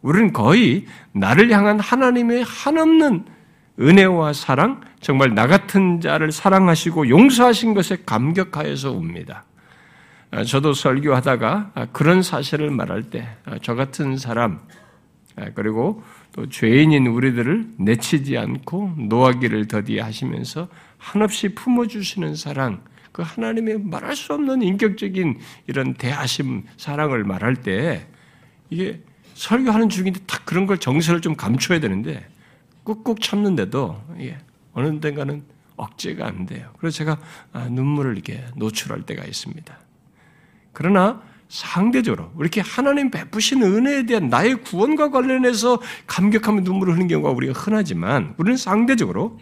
우리는 0.02 0.34
거의 0.34 0.88
나를 1.12 1.52
향한 1.52 1.80
하나님의 1.80 2.44
한없는 2.44 3.26
은혜와 3.80 4.34
사랑, 4.34 4.82
정말 5.00 5.34
나 5.34 5.48
같은 5.48 6.02
자를 6.02 6.32
사랑하시고 6.32 7.10
용서하신 7.10 7.74
것에 7.74 7.98
감격하여서 8.06 8.92
웁니다. 8.92 9.46
아, 10.32 10.44
저도 10.44 10.74
설교하다가 10.74 11.72
아, 11.74 11.86
그런 11.92 12.22
사실을 12.22 12.72
말할 12.72 13.04
때저 13.04 13.74
아, 13.74 13.76
같은 13.76 14.18
사람 14.18 14.60
그리고 15.56 16.04
또 16.34 16.48
죄인인 16.48 17.08
우리들을 17.08 17.74
내치지 17.78 18.38
않고 18.38 18.96
노하기를 18.98 19.68
더디하시면서 19.68 20.68
한없이 20.98 21.56
품어주시는 21.56 22.36
사랑, 22.36 22.84
그 23.12 23.22
하나님의 23.22 23.80
말할 23.80 24.16
수 24.16 24.34
없는 24.34 24.62
인격적인 24.62 25.40
이런 25.68 25.94
대하심, 25.96 26.64
사랑을 26.78 27.24
말할 27.24 27.56
때 27.58 28.08
이게 28.70 29.02
설교하는 29.34 29.90
중인데 29.90 30.22
딱 30.28 30.46
그런 30.46 30.66
걸 30.66 30.78
정서를 30.78 31.22
좀 31.22 31.36
감춰야 31.36 31.80
되는데 31.80 32.26
꾹꾹 32.84 33.20
참는데도 33.20 34.02
예, 34.20 34.40
어느 34.74 35.00
때가는 35.00 35.44
억제가 35.76 36.28
안 36.28 36.46
돼요. 36.46 36.72
그래서 36.78 36.98
제가 36.98 37.18
눈물을 37.70 38.14
이렇게 38.14 38.46
노출할 38.56 39.04
때가 39.04 39.24
있습니다. 39.26 39.80
그러나 40.74 41.22
상대적으로 41.50 42.32
이렇게 42.40 42.62
하나님 42.62 43.12
베푸신 43.12 43.62
은혜에 43.62 44.06
대한 44.06 44.30
나의 44.30 44.62
구원과 44.62 45.12
관련해서 45.12 45.82
감격하며 46.08 46.62
눈물을 46.62 46.94
흘리는 46.94 47.08
경우가 47.10 47.32
우리가 47.32 47.54
흔하지만 47.54 48.36
우리는 48.38 48.56
상대적으로 48.56 49.38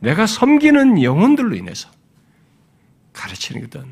내가 0.00 0.26
섬기는 0.26 1.02
영혼들로 1.02 1.54
인해서 1.56 1.88
가르치는 3.14 3.62
거든 3.62 3.86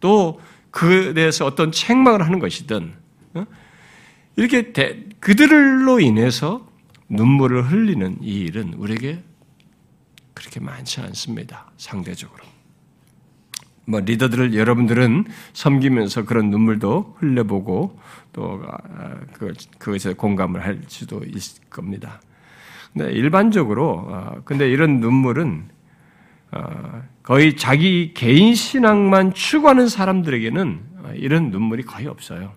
또 0.00 0.40
그에 0.70 1.12
대해서 1.12 1.44
어떤 1.44 1.72
책망을 1.72 2.22
하는 2.24 2.38
것이든 2.38 2.94
어? 3.34 3.46
이렇게 4.36 4.72
그들로 5.20 6.00
인해서 6.00 6.66
눈물을 7.08 7.70
흘리는 7.70 8.18
이 8.22 8.40
일은 8.40 8.74
우리에게 8.74 9.22
그렇게 10.32 10.60
많지 10.60 11.00
않습니다. 11.00 11.70
상대적으로. 11.76 12.44
뭐 13.86 14.00
리더들을 14.00 14.54
여러분들은 14.54 15.24
섬기면서 15.52 16.24
그런 16.24 16.50
눈물도 16.50 17.16
흘려보고 17.18 17.98
또 18.32 18.62
아, 18.66 19.14
그것에 19.78 20.14
공감을 20.14 20.64
할 20.64 20.80
수도 20.88 21.22
있을 21.24 21.62
겁니다. 21.68 22.20
근데 22.92 23.12
일반적으로 23.12 24.08
아, 24.10 24.34
근데 24.44 24.70
이런 24.70 25.00
눈물은 25.00 25.68
아, 26.52 27.02
거의 27.22 27.56
자기 27.56 28.12
개인 28.14 28.54
신앙만 28.54 29.34
추구하는 29.34 29.88
사람들에게는 29.88 30.94
이런 31.16 31.50
눈물이 31.50 31.82
거의 31.82 32.06
없어요. 32.06 32.52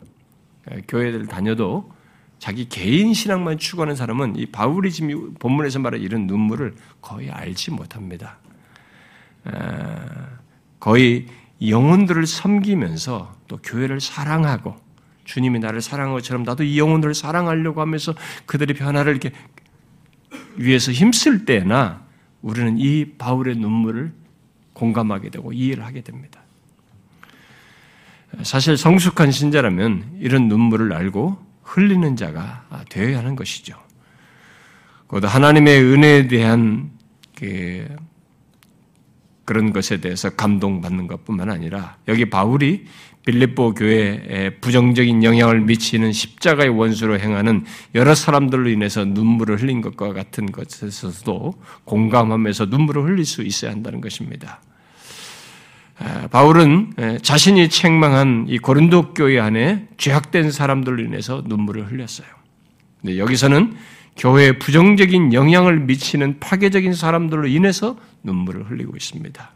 교회를 0.88 1.28
다녀도 1.28 1.92
자기 2.40 2.70
개인 2.70 3.14
신앙만 3.14 3.58
추구하는 3.58 3.96
사람은 3.96 4.36
이 4.38 4.46
바울이 4.46 4.92
지금 4.92 5.34
본문에서 5.36 5.80
말한 5.80 6.02
이런 6.02 6.28
눈물을 6.28 6.76
거의 7.02 7.32
알지 7.32 7.72
못합니다. 7.72 8.38
거의 10.80 11.26
영혼들을 11.66 12.28
섬기면서 12.28 13.36
또 13.48 13.58
교회를 13.58 14.00
사랑하고 14.00 14.76
주님이 15.26 15.60
나를 15.60 15.82
사랑한 15.82 16.14
것처럼 16.14 16.44
나도 16.44 16.64
이 16.64 16.78
영혼들을 16.78 17.14
사랑하려고 17.14 17.82
하면서 17.82 18.14
그들의 18.46 18.76
변화를 18.76 19.12
이렇게 19.14 19.32
위해서 20.56 20.92
힘쓸 20.92 21.46
때나 21.46 22.02
우리는 22.42 22.78
이 22.78 23.14
바울의 23.18 23.58
눈물을 23.58 24.14
공감하게 24.74 25.32
되고 25.32 25.52
이해를 25.52 25.84
하게 25.84 26.02
됩니다. 26.02 26.42
사실 28.44 28.78
성숙한 28.78 29.32
신자라면 29.32 30.20
이런 30.20 30.48
눈물을 30.48 30.94
알고 30.94 31.47
흘리는 31.68 32.16
자가 32.16 32.66
되어야 32.90 33.20
하는 33.20 33.36
것이죠. 33.36 33.76
곧 35.08 35.24
하나님의 35.24 35.82
은혜에 35.82 36.28
대한 36.28 36.92
그 37.38 37.88
그런 39.46 39.72
것에 39.72 40.02
대해서 40.02 40.30
감동받는 40.30 41.08
것뿐만 41.08 41.50
아니라 41.50 41.98
여기 42.10 42.30
바울이 42.30 42.86
빌립보 43.26 43.76
교회에 43.76 44.58
부정적인 44.62 45.24
영향을 45.24 45.62
미치는 45.62 46.12
십자가의 46.12 46.70
원수로 46.70 47.20
행하는 47.20 47.66
여러 47.96 48.16
사람들로 48.16 48.70
인해서 48.70 49.06
눈물을 49.06 49.62
흘린 49.62 49.82
것과 49.82 50.14
같은 50.14 50.52
것에서도 50.52 51.54
공감하면서 51.84 52.66
눈물을 52.66 53.04
흘릴 53.04 53.26
수 53.26 53.44
있어야 53.44 53.72
한다는 53.72 54.02
것입니다. 54.02 54.62
바울은 56.32 56.94
자신이 57.22 57.70
책망한 57.70 58.46
이 58.50 58.60
고린도 58.60 59.14
교회 59.14 59.40
안에 59.40 59.88
죄악된 59.98 60.52
사람들로 60.52 61.04
인해서 61.04 61.44
눈물을 61.46 61.92
흘렸어요. 61.92 62.28
근데 63.02 63.18
여기서는 63.18 63.76
교회에 64.18 64.54
부정적인 64.58 65.34
영향을 65.34 65.80
미치는 65.82 66.40
파괴적인 66.40 66.94
사람들로 66.94 67.48
인해서 67.48 67.98
눈물을 68.24 68.70
흘리고 68.70 68.96
있습니다. 68.96 69.52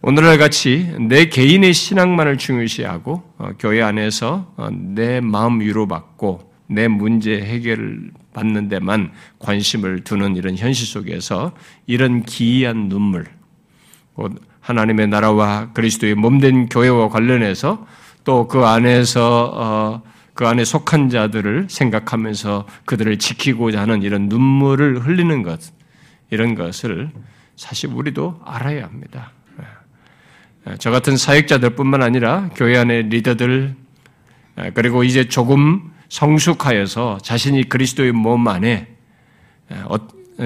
오늘날 0.00 0.38
같이 0.38 0.94
내 1.00 1.28
개인의 1.28 1.74
신앙만을 1.74 2.38
중요시하고 2.38 3.22
어, 3.38 3.50
교회 3.58 3.82
안에서 3.82 4.52
어, 4.56 4.68
내 4.70 5.20
마음 5.20 5.60
위로받고 5.60 6.52
내 6.68 6.86
문제 6.86 7.40
해결을 7.40 8.12
받는 8.32 8.68
데만 8.68 9.10
관심을 9.40 10.04
두는 10.04 10.36
이런 10.36 10.56
현실 10.56 10.86
속에서 10.86 11.52
이런 11.86 12.22
기이한 12.22 12.88
눈물, 12.88 13.26
곧 14.18 14.32
하나님의 14.58 15.06
나라와 15.06 15.72
그리스도의 15.72 16.16
몸된 16.16 16.68
교회와 16.70 17.08
관련해서 17.08 17.86
또 18.24 18.48
그 18.48 18.66
안에서 18.66 19.52
어, 19.54 20.02
그 20.34 20.44
안에 20.44 20.64
속한 20.64 21.08
자들을 21.08 21.68
생각하면서 21.70 22.66
그들을 22.84 23.16
지키고자 23.18 23.80
하는 23.80 24.02
이런 24.02 24.28
눈물을 24.28 25.06
흘리는 25.06 25.44
것, 25.44 25.60
이런 26.30 26.56
것을 26.56 27.10
사실 27.54 27.90
우리도 27.90 28.40
알아야 28.44 28.84
합니다. 28.84 29.30
예. 30.68 30.74
저 30.80 30.90
같은 30.90 31.16
사역자들뿐만 31.16 32.02
아니라 32.02 32.50
교회 32.56 32.76
안의 32.76 33.04
리더들 33.10 33.76
예, 34.60 34.70
그리고 34.74 35.04
이제 35.04 35.28
조금 35.28 35.92
성숙하여서 36.08 37.18
자신이 37.22 37.68
그리스도의 37.68 38.10
몸 38.10 38.48
안에 38.48 38.88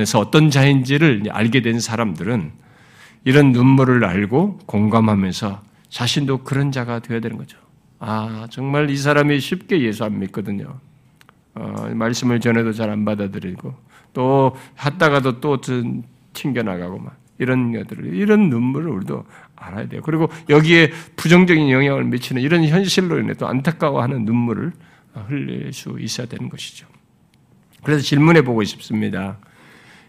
서 0.04 0.18
어떤 0.18 0.50
자인지를 0.50 1.22
알게 1.30 1.62
된 1.62 1.80
사람들은 1.80 2.61
이런 3.24 3.52
눈물을 3.52 4.04
알고 4.04 4.58
공감하면서 4.66 5.62
자신도 5.88 6.38
그런 6.38 6.72
자가 6.72 6.98
되어야 7.00 7.20
되는 7.20 7.36
거죠. 7.36 7.58
아, 7.98 8.46
정말 8.50 8.90
이 8.90 8.96
사람이 8.96 9.38
쉽게 9.38 9.80
예수 9.82 10.04
안 10.04 10.18
믿거든요. 10.18 10.78
어, 11.54 11.90
말씀을 11.94 12.40
전해도 12.40 12.72
잘 12.72 12.90
안 12.90 13.04
받아들이고, 13.04 13.74
또, 14.12 14.56
했다가도 14.84 15.40
또 15.40 15.60
튕겨나가고 16.32 16.98
막, 16.98 17.16
이런 17.38 17.72
것들을, 17.72 18.14
이런 18.14 18.48
눈물을 18.48 18.88
우리도 18.90 19.24
알아야 19.54 19.86
돼요. 19.86 20.00
그리고 20.02 20.28
여기에 20.48 20.90
부정적인 21.16 21.70
영향을 21.70 22.04
미치는 22.04 22.42
이런 22.42 22.64
현실로 22.64 23.20
인해 23.20 23.34
또 23.34 23.46
안타까워하는 23.46 24.24
눈물을 24.24 24.72
흘릴 25.28 25.72
수 25.72 25.96
있어야 26.00 26.26
되는 26.26 26.48
것이죠. 26.48 26.86
그래서 27.84 28.02
질문해 28.02 28.42
보고 28.42 28.64
싶습니다. 28.64 29.38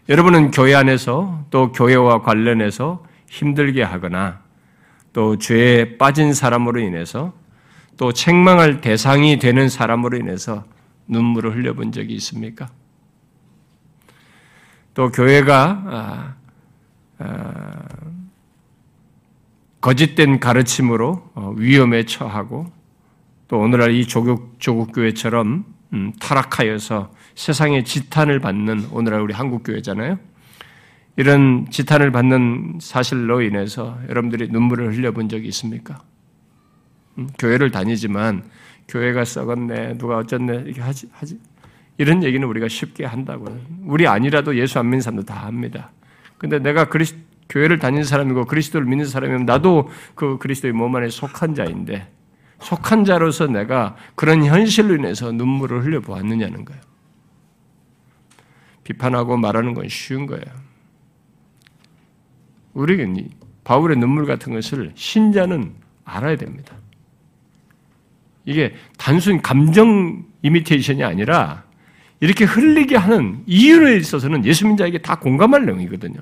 여러분은 0.06 0.50
교회 0.50 0.74
안에서 0.74 1.46
또 1.50 1.72
교회와 1.72 2.20
관련해서 2.20 3.02
힘들게 3.26 3.82
하거나 3.82 4.40
또 5.14 5.38
죄에 5.38 5.96
빠진 5.96 6.34
사람으로 6.34 6.80
인해서 6.80 7.32
또 7.96 8.12
책망할 8.12 8.82
대상이 8.82 9.38
되는 9.38 9.70
사람으로 9.70 10.18
인해서 10.18 10.64
눈물을 11.06 11.54
흘려본 11.54 11.92
적이 11.92 12.14
있습니까? 12.16 12.68
또 14.92 15.10
교회가 15.10 15.82
아, 15.86 16.34
아, 17.18 17.72
거짓된 19.80 20.38
가르침으로 20.38 21.30
어, 21.34 21.54
위험에 21.56 22.04
처하고 22.04 22.70
또 23.48 23.58
오늘날 23.58 23.94
이 23.94 24.06
조국 24.06 24.56
조국 24.58 24.92
교회처럼 24.92 25.64
음, 25.94 26.12
타락하여서 26.20 27.10
세상의 27.34 27.84
지탄을 27.84 28.40
받는 28.40 28.88
오늘날 28.92 29.20
우리 29.20 29.34
한국 29.34 29.62
교회잖아요. 29.64 30.18
이런 31.16 31.66
지탄을 31.70 32.10
받는 32.10 32.78
사실로 32.80 33.42
인해서 33.42 33.98
여러분들이 34.08 34.48
눈물을 34.48 34.96
흘려본 34.96 35.28
적이 35.28 35.48
있습니까? 35.48 36.02
음, 37.18 37.28
교회를 37.38 37.70
다니지만 37.70 38.42
교회가 38.88 39.24
썩었네, 39.24 39.98
누가 39.98 40.18
어쨌네 40.18 40.62
이렇게 40.66 40.80
하지 40.80 41.08
하지 41.12 41.38
이런 41.98 42.24
얘기는 42.24 42.46
우리가 42.46 42.68
쉽게 42.68 43.04
한다고요. 43.04 43.58
우리 43.84 44.06
아니라도 44.06 44.56
예수 44.58 44.78
안 44.78 44.86
믿는 44.86 45.00
사람도 45.00 45.24
다 45.24 45.46
합니다. 45.46 45.92
근데 46.38 46.58
내가 46.58 46.88
그리스 46.88 47.16
교회를 47.48 47.78
다니는 47.78 48.04
사람이고 48.04 48.46
그리스도를 48.46 48.86
믿는 48.86 49.06
사람이면 49.06 49.46
나도 49.46 49.88
그 50.14 50.38
그리스도의 50.38 50.72
몸 50.72 50.96
안에 50.96 51.08
속한 51.08 51.54
자인데 51.54 52.08
속한 52.60 53.04
자로서 53.04 53.46
내가 53.46 53.96
그런 54.14 54.44
현실로 54.44 54.96
인해서 54.96 55.30
눈물을 55.30 55.84
흘려 55.84 56.00
보았느냐는 56.00 56.64
거예요. 56.64 56.82
비판하고 58.84 59.36
말하는 59.36 59.74
건 59.74 59.88
쉬운 59.88 60.26
거예요. 60.26 60.44
우리는 62.74 63.28
바울의 63.64 63.96
눈물 63.96 64.26
같은 64.26 64.52
것을 64.52 64.92
신자는 64.94 65.74
알아야 66.04 66.36
됩니다. 66.36 66.76
이게 68.44 68.74
단순 68.98 69.40
감정 69.40 70.24
이미테이션이 70.42 71.02
아니라 71.02 71.64
이렇게 72.20 72.44
흘리게 72.44 72.96
하는 72.96 73.42
이유에 73.46 73.96
있어서는 73.96 74.44
예수 74.44 74.66
민자에게 74.66 74.98
다 74.98 75.18
공감할 75.18 75.64
내용이거든요. 75.64 76.20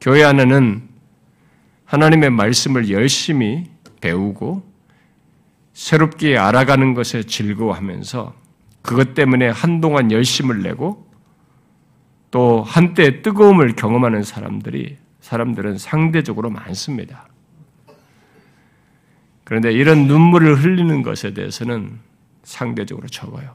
교회 0.00 0.22
안에는 0.24 0.82
하나님의 1.84 2.30
말씀을 2.30 2.90
열심히 2.90 3.64
배우고 4.00 4.64
새롭게 5.72 6.38
알아가는 6.38 6.94
것에 6.94 7.24
즐거워하면서 7.24 8.45
그것 8.86 9.14
때문에 9.14 9.48
한동안 9.48 10.12
열심을 10.12 10.62
내고 10.62 11.06
또 12.30 12.62
한때 12.62 13.20
뜨거움을 13.20 13.74
경험하는 13.74 14.22
사람들이 14.22 14.96
사람들은 15.20 15.78
상대적으로 15.78 16.50
많습니다. 16.50 17.28
그런데 19.42 19.72
이런 19.72 20.06
눈물을 20.06 20.56
흘리는 20.56 21.02
것에 21.02 21.34
대해서는 21.34 21.98
상대적으로 22.44 23.08
적어요. 23.08 23.54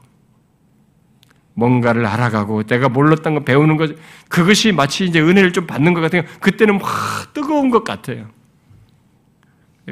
뭔가를 1.54 2.06
알아가고 2.06 2.64
내가 2.64 2.88
몰랐던 2.88 3.34
거 3.34 3.40
배우는 3.40 3.76
것 3.76 3.90
그것이 4.28 4.72
마치 4.72 5.04
이제 5.04 5.20
은혜를 5.20 5.52
좀 5.52 5.66
받는 5.66 5.94
것 5.94 6.00
같아요. 6.00 6.22
그때는 6.40 6.78
막 6.78 7.32
뜨거운 7.32 7.70
것 7.70 7.84
같아요. 7.84 8.28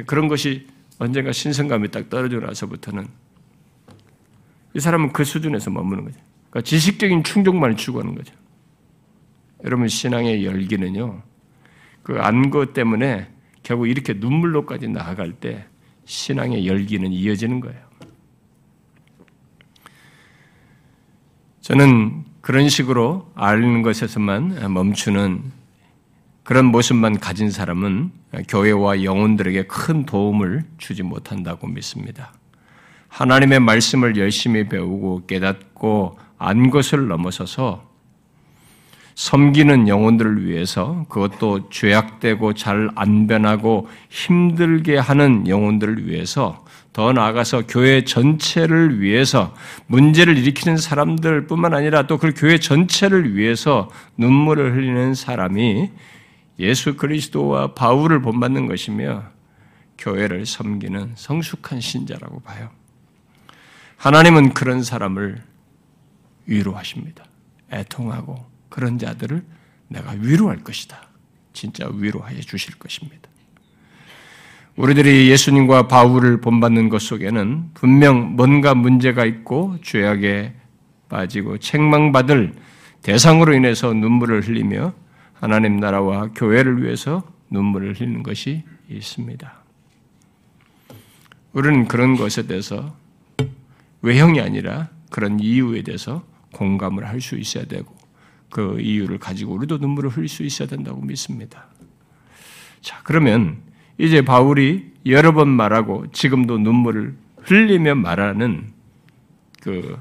그런 0.05 0.27
것이 0.27 0.67
언젠가 0.99 1.31
신선감이 1.31 1.89
딱 1.89 2.09
떨어지고 2.09 2.45
나서부터는 2.45 3.07
이 4.73 4.79
사람은 4.79 5.13
그 5.13 5.23
수준에서 5.23 5.69
머무는 5.69 6.05
거죠. 6.05 6.17
그러니까 6.49 6.61
지식적인 6.67 7.23
충족만을 7.23 7.75
추구하는 7.75 8.15
거죠. 8.15 8.33
여러분 9.63 9.87
신앙의 9.87 10.45
열기는요. 10.45 11.21
그안것 12.03 12.73
때문에 12.73 13.29
결국 13.63 13.87
이렇게 13.87 14.13
눈물로까지 14.13 14.87
나아갈 14.87 15.33
때 15.33 15.65
신앙의 16.05 16.67
열기는 16.67 17.11
이어지는 17.11 17.59
거예요. 17.59 17.79
저는 21.61 22.25
그런 22.41 22.69
식으로 22.69 23.31
아는 23.35 23.83
것에서만 23.83 24.73
멈추는 24.73 25.43
그런 26.43 26.65
모습만 26.65 27.19
가진 27.19 27.51
사람은 27.51 28.11
교회와 28.47 29.03
영혼들에게 29.03 29.67
큰 29.67 30.05
도움을 30.05 30.65
주지 30.79 31.03
못한다고 31.03 31.67
믿습니다. 31.67 32.33
하나님의 33.11 33.59
말씀을 33.59 34.15
열심히 34.17 34.67
배우고 34.67 35.25
깨닫고 35.27 36.17
안 36.37 36.69
것을 36.69 37.07
넘어서서 37.07 37.91
섬기는 39.13 39.89
영혼들을 39.89 40.45
위해서 40.45 41.05
그것도 41.09 41.69
죄악되고 41.69 42.53
잘 42.53 42.89
안 42.95 43.27
변하고 43.27 43.89
힘들게 44.09 44.97
하는 44.97 45.47
영혼들을 45.47 46.07
위해서 46.07 46.65
더 46.93 47.11
나아가서 47.11 47.67
교회 47.67 48.03
전체를 48.03 49.01
위해서 49.01 49.53
문제를 49.87 50.37
일으키는 50.37 50.77
사람들 50.77 51.47
뿐만 51.47 51.73
아니라 51.73 52.07
또 52.07 52.17
그 52.17 52.33
교회 52.35 52.57
전체를 52.57 53.35
위해서 53.35 53.89
눈물을 54.17 54.73
흘리는 54.73 55.13
사람이 55.13 55.91
예수 56.59 56.95
그리스도와 56.95 57.73
바울을 57.73 58.21
본받는 58.21 58.67
것이며 58.67 59.23
교회를 59.97 60.45
섬기는 60.45 61.13
성숙한 61.15 61.81
신자라고 61.81 62.39
봐요. 62.39 62.80
하나님은 64.01 64.55
그런 64.55 64.81
사람을 64.81 65.43
위로하십니다. 66.47 67.23
애통하고 67.71 68.43
그런 68.67 68.97
자들을 68.97 69.43
내가 69.89 70.13
위로할 70.19 70.63
것이다. 70.63 70.99
진짜 71.53 71.87
위로하여 71.93 72.39
주실 72.39 72.79
것입니다. 72.79 73.29
우리들이 74.75 75.29
예수님과 75.29 75.87
바울을 75.87 76.41
본받는 76.41 76.89
것 76.89 76.99
속에는 76.99 77.69
분명 77.75 78.35
뭔가 78.35 78.73
문제가 78.73 79.23
있고 79.25 79.77
죄악에 79.83 80.55
빠지고 81.07 81.59
책망받을 81.59 82.55
대상으로 83.03 83.53
인해서 83.53 83.93
눈물을 83.93 84.41
흘리며 84.47 84.93
하나님 85.33 85.79
나라와 85.79 86.29
교회를 86.33 86.81
위해서 86.81 87.21
눈물을 87.51 87.99
흘리는 87.99 88.23
것이 88.23 88.63
있습니다. 88.89 89.53
우리는 91.53 91.87
그런 91.87 92.15
것에 92.15 92.47
대해서 92.47 92.99
외형이 94.01 94.39
아니라 94.41 94.89
그런 95.09 95.39
이유에 95.39 95.83
대해서 95.83 96.23
공감을 96.53 97.07
할 97.07 97.21
수 97.21 97.37
있어야 97.37 97.65
되고 97.65 97.95
그 98.49 98.79
이유를 98.81 99.17
가지고 99.19 99.53
우리도 99.53 99.77
눈물을 99.77 100.09
흘릴 100.09 100.27
수 100.27 100.43
있어야 100.43 100.67
된다고 100.67 101.01
믿습니다. 101.01 101.67
자, 102.81 102.99
그러면 103.03 103.57
이제 103.97 104.21
바울이 104.21 104.91
여러 105.05 105.31
번 105.33 105.49
말하고 105.49 106.07
지금도 106.11 106.57
눈물을 106.57 107.15
흘리며 107.43 107.95
말하는 107.95 108.71
그 109.61 109.97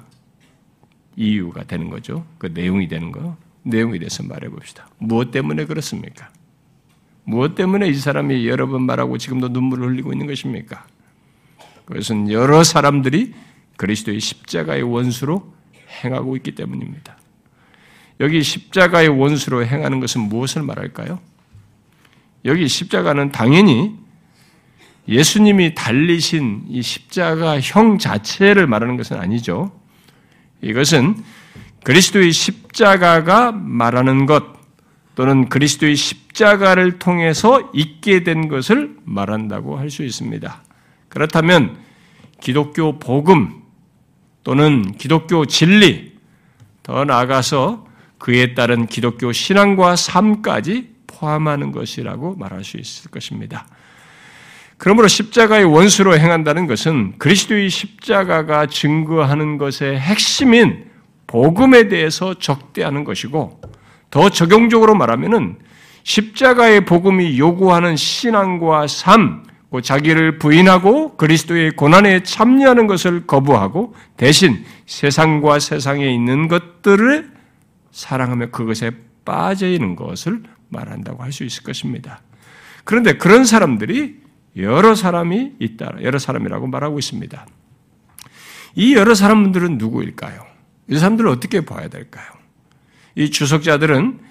이유가 1.17 1.65
되는 1.65 1.91
거죠. 1.91 2.27
그 2.39 2.47
내용이 2.47 2.89
되는 2.89 3.13
거. 3.13 3.37
내용에 3.63 3.99
대해서 3.99 4.23
말해 4.23 4.49
봅시다. 4.49 4.89
무엇 4.99 5.31
때문에 5.31 5.67
그렇습니까? 5.67 6.31
무엇 7.25 7.55
때문에 7.55 7.89
이 7.89 7.95
사람이 7.95 8.49
여러 8.49 8.67
번 8.67 8.83
말하고 8.83 9.19
지금도 9.19 9.49
눈물을 9.49 9.87
흘리고 9.89 10.13
있는 10.13 10.27
것입니까? 10.27 10.87
그것은 11.85 12.31
여러 12.31 12.65
사람들이 12.65 13.35
그리스도의 13.81 14.21
십자가의 14.21 14.83
원수로 14.83 15.55
행하고 16.05 16.37
있기 16.37 16.55
때문입니다. 16.55 17.17
여기 18.21 18.43
십자가의 18.43 19.09
원수로 19.09 19.65
행하는 19.65 20.01
것은 20.01 20.21
무엇을 20.21 20.63
말할까요? 20.63 21.19
여기 22.45 22.69
십자가는 22.69 23.33
당연히 23.33 23.97
예수님이 25.09 25.75
달리신 25.75 26.67
이 26.69 26.83
십자가형 26.83 27.97
자체를 27.97 28.67
말하는 28.67 28.99
것은 28.99 29.17
아니죠. 29.17 29.73
이것은 30.61 31.17
그리스도의 31.83 32.33
십자가가 32.33 33.51
말하는 33.51 34.27
것 34.27 34.45
또는 35.15 35.49
그리스도의 35.49 35.97
십자가를 35.97 36.99
통해서 36.99 37.71
있게 37.73 38.25
된 38.25 38.49
것을 38.49 38.95
말한다고 39.05 39.79
할 39.79 39.89
수 39.89 40.05
있습니다. 40.05 40.63
그렇다면 41.09 41.79
기독교 42.43 42.99
복음 42.99 43.60
또는 44.45 44.93
기독교 44.93 45.45
진리 45.47 46.13
더 46.83 47.05
나아가서 47.05 47.87
그에 48.19 48.55
따른 48.55 48.87
기독교 48.87 49.33
신앙과 49.33 49.97
삶까지 49.97 50.91
포함하는 51.07 51.73
것이라고 51.73 52.37
말할 52.37 52.65
수 52.65 52.77
있을 52.77 53.11
것입니다. 53.11 53.67
그러므로 54.79 55.09
십자가의 55.09 55.65
원수로 55.65 56.19
행한다는 56.19 56.67
것은 56.67 57.19
그리스도의 57.19 57.69
십자가가 57.69 58.67
증거하는 58.67 59.59
것의 59.59 59.99
핵심인 59.99 60.87
복음에 61.27 61.89
대해서 61.89 62.35
적대하는 62.35 63.05
것이고 63.05 63.61
더 64.11 64.29
적용적으로 64.31 64.95
말하면은 64.95 65.59
십자가의 66.03 66.87
복음이 66.87 67.39
요구하는 67.39 67.95
신앙과 67.95 68.87
삶, 68.87 69.45
자기를 69.81 70.39
부인하고 70.39 71.17
그리스도의 71.17 71.73
고난에 71.73 72.25
참여하는 72.25 72.89
것을 72.89 73.27
거부하고 73.27 73.95
대신 74.17 74.65
세상과 74.87 75.61
세상에 75.61 76.13
있는 76.13 76.49
것들을 76.49 77.31
사랑하며 77.93 78.51
그것에 78.51 78.91
빠져 79.25 79.69
있는 79.69 79.95
것을 79.95 80.43
말한다고 80.71 81.23
할 81.23 81.33
수 81.33 81.45
있을 81.45 81.63
것입니다. 81.63 82.21
그런데 82.85 83.17
그런 83.17 83.45
사람들이 83.45 84.21
여러 84.57 84.97
사람이 84.97 85.53
있다. 85.61 85.97
여러 86.03 86.19
사람이라고 86.19 86.67
말하고 86.67 86.99
있습니다. 86.99 87.47
이 88.75 88.95
여러 88.95 89.15
사람들은 89.15 89.79
누구일까요? 89.79 90.45
이 90.89 90.99
사람들을 90.99 91.31
어떻게 91.31 91.61
봐야 91.65 91.89
될까요? 91.89 92.27
이 93.15 93.31
주석자들은 93.31 94.19
어, 94.19 94.30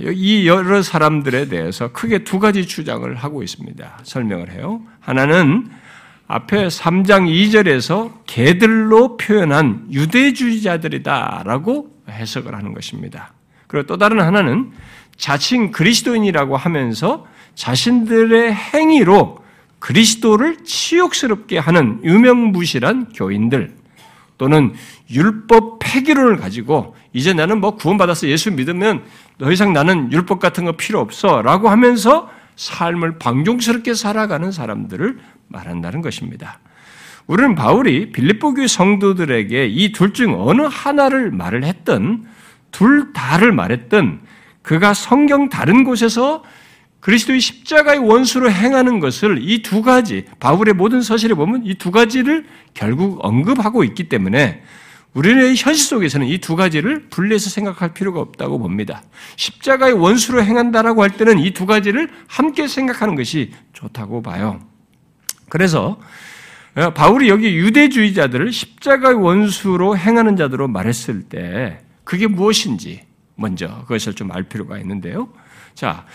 이 0.00 0.46
여러 0.46 0.82
사람들에 0.82 1.48
대해서 1.48 1.92
크게 1.92 2.24
두 2.24 2.38
가지 2.38 2.66
주장을 2.66 3.14
하고 3.14 3.42
있습니다. 3.42 4.00
설명을 4.02 4.50
해요. 4.50 4.82
하나는 5.00 5.68
앞에 6.26 6.68
3장 6.68 7.28
2절에서 7.28 8.12
개들로 8.26 9.16
표현한 9.16 9.88
유대주의자들이다라고 9.90 11.88
해석을 12.08 12.54
하는 12.54 12.72
것입니다. 12.72 13.32
그리고 13.66 13.86
또 13.86 13.96
다른 13.98 14.20
하나는 14.20 14.72
자칭 15.16 15.72
그리스도인이라고 15.72 16.56
하면서 16.56 17.26
자신들의 17.54 18.54
행위로 18.54 19.42
그리스도를 19.78 20.64
치욕스럽게 20.64 21.58
하는 21.58 22.00
유명무실한 22.04 23.12
교인들 23.14 23.74
또는 24.38 24.72
율법 25.10 25.80
폐기론을 25.80 26.36
가지고 26.36 26.96
이제 27.12 27.32
나는 27.32 27.60
뭐 27.60 27.76
구원받아서 27.76 28.28
예수 28.28 28.50
믿으면 28.52 29.04
더 29.38 29.52
이상 29.52 29.72
나는 29.72 30.12
율법 30.12 30.40
같은 30.40 30.64
거 30.64 30.72
필요 30.72 31.00
없어 31.00 31.42
라고 31.42 31.68
하면서 31.68 32.30
삶을 32.56 33.18
방종스럽게 33.18 33.94
살아가는 33.94 34.50
사람들을 34.52 35.18
말한다는 35.48 36.00
것입니다. 36.02 36.58
우리는 37.26 37.54
바울이 37.54 38.12
빌립보 38.12 38.54
교회 38.54 38.66
성도들에게 38.66 39.66
이 39.66 39.92
둘 39.92 40.12
중 40.12 40.34
어느 40.38 40.62
하나를 40.62 41.30
말을 41.30 41.64
했던 41.64 42.26
둘 42.70 43.12
다를 43.12 43.52
말했던 43.52 44.20
그가 44.62 44.94
성경 44.94 45.48
다른 45.48 45.84
곳에서 45.84 46.42
그리스도의 47.00 47.40
십자가의 47.40 47.98
원수로 47.98 48.50
행하는 48.50 49.00
것을 49.00 49.38
이 49.42 49.60
두 49.62 49.82
가지, 49.82 50.24
바울의 50.38 50.74
모든 50.74 51.02
서실에 51.02 51.34
보면 51.34 51.62
이 51.64 51.74
두 51.74 51.90
가지를 51.90 52.46
결국 52.74 53.18
언급하고 53.24 53.82
있기 53.84 54.08
때문에 54.08 54.62
우리의 55.14 55.54
현실 55.56 55.86
속에서는 55.86 56.26
이 56.26 56.38
두 56.38 56.56
가지를 56.56 57.08
분리해서 57.10 57.50
생각할 57.50 57.92
필요가 57.92 58.20
없다고 58.20 58.58
봅니다. 58.58 59.02
십자가의 59.36 59.92
원수로 59.94 60.42
행한다라고 60.42 61.02
할 61.02 61.10
때는 61.10 61.38
이 61.38 61.52
두 61.52 61.66
가지를 61.66 62.08
함께 62.26 62.66
생각하는 62.66 63.14
것이 63.14 63.52
좋다고 63.74 64.22
봐요. 64.22 64.60
그래서 65.48 66.00
어, 66.74 66.90
바울이 66.94 67.28
여기 67.28 67.54
유대주의자들을 67.56 68.50
십자가의 68.50 69.16
원수로 69.16 69.98
행하는 69.98 70.36
자들로 70.36 70.68
말했을 70.68 71.24
때 71.24 71.80
그게 72.04 72.26
무엇인지 72.26 73.02
먼저 73.34 73.82
그것을 73.82 74.14
좀 74.14 74.30
알 74.32 74.44
필요가 74.44 74.78
있는데요. 74.78 75.28
자, 75.74 76.06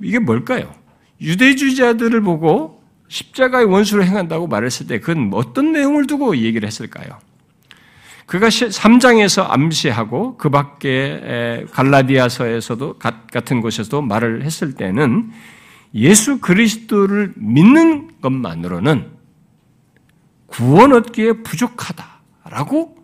이게 0.00 0.20
뭘까요? 0.20 0.72
유대주의자들을 1.20 2.20
보고 2.20 2.82
십자가의 3.08 3.66
원수로 3.66 4.04
행한다고 4.04 4.46
말했을 4.46 4.86
때 4.86 5.00
그건 5.00 5.30
어떤 5.32 5.72
내용을 5.72 6.06
두고 6.06 6.36
얘기를 6.36 6.64
했을까요? 6.66 7.18
그가 8.26 8.48
3장에서 8.48 9.48
암시하고 9.48 10.36
그 10.36 10.50
밖에 10.50 11.64
갈라디아서에서도 11.70 12.98
같은 12.98 13.60
곳에서도 13.60 14.02
말을 14.02 14.42
했을 14.44 14.74
때는 14.74 15.30
예수 15.94 16.40
그리스도를 16.40 17.32
믿는 17.36 18.20
것만으로는 18.20 19.12
구원 20.46 20.92
얻기에 20.92 21.42
부족하다라고 21.44 22.96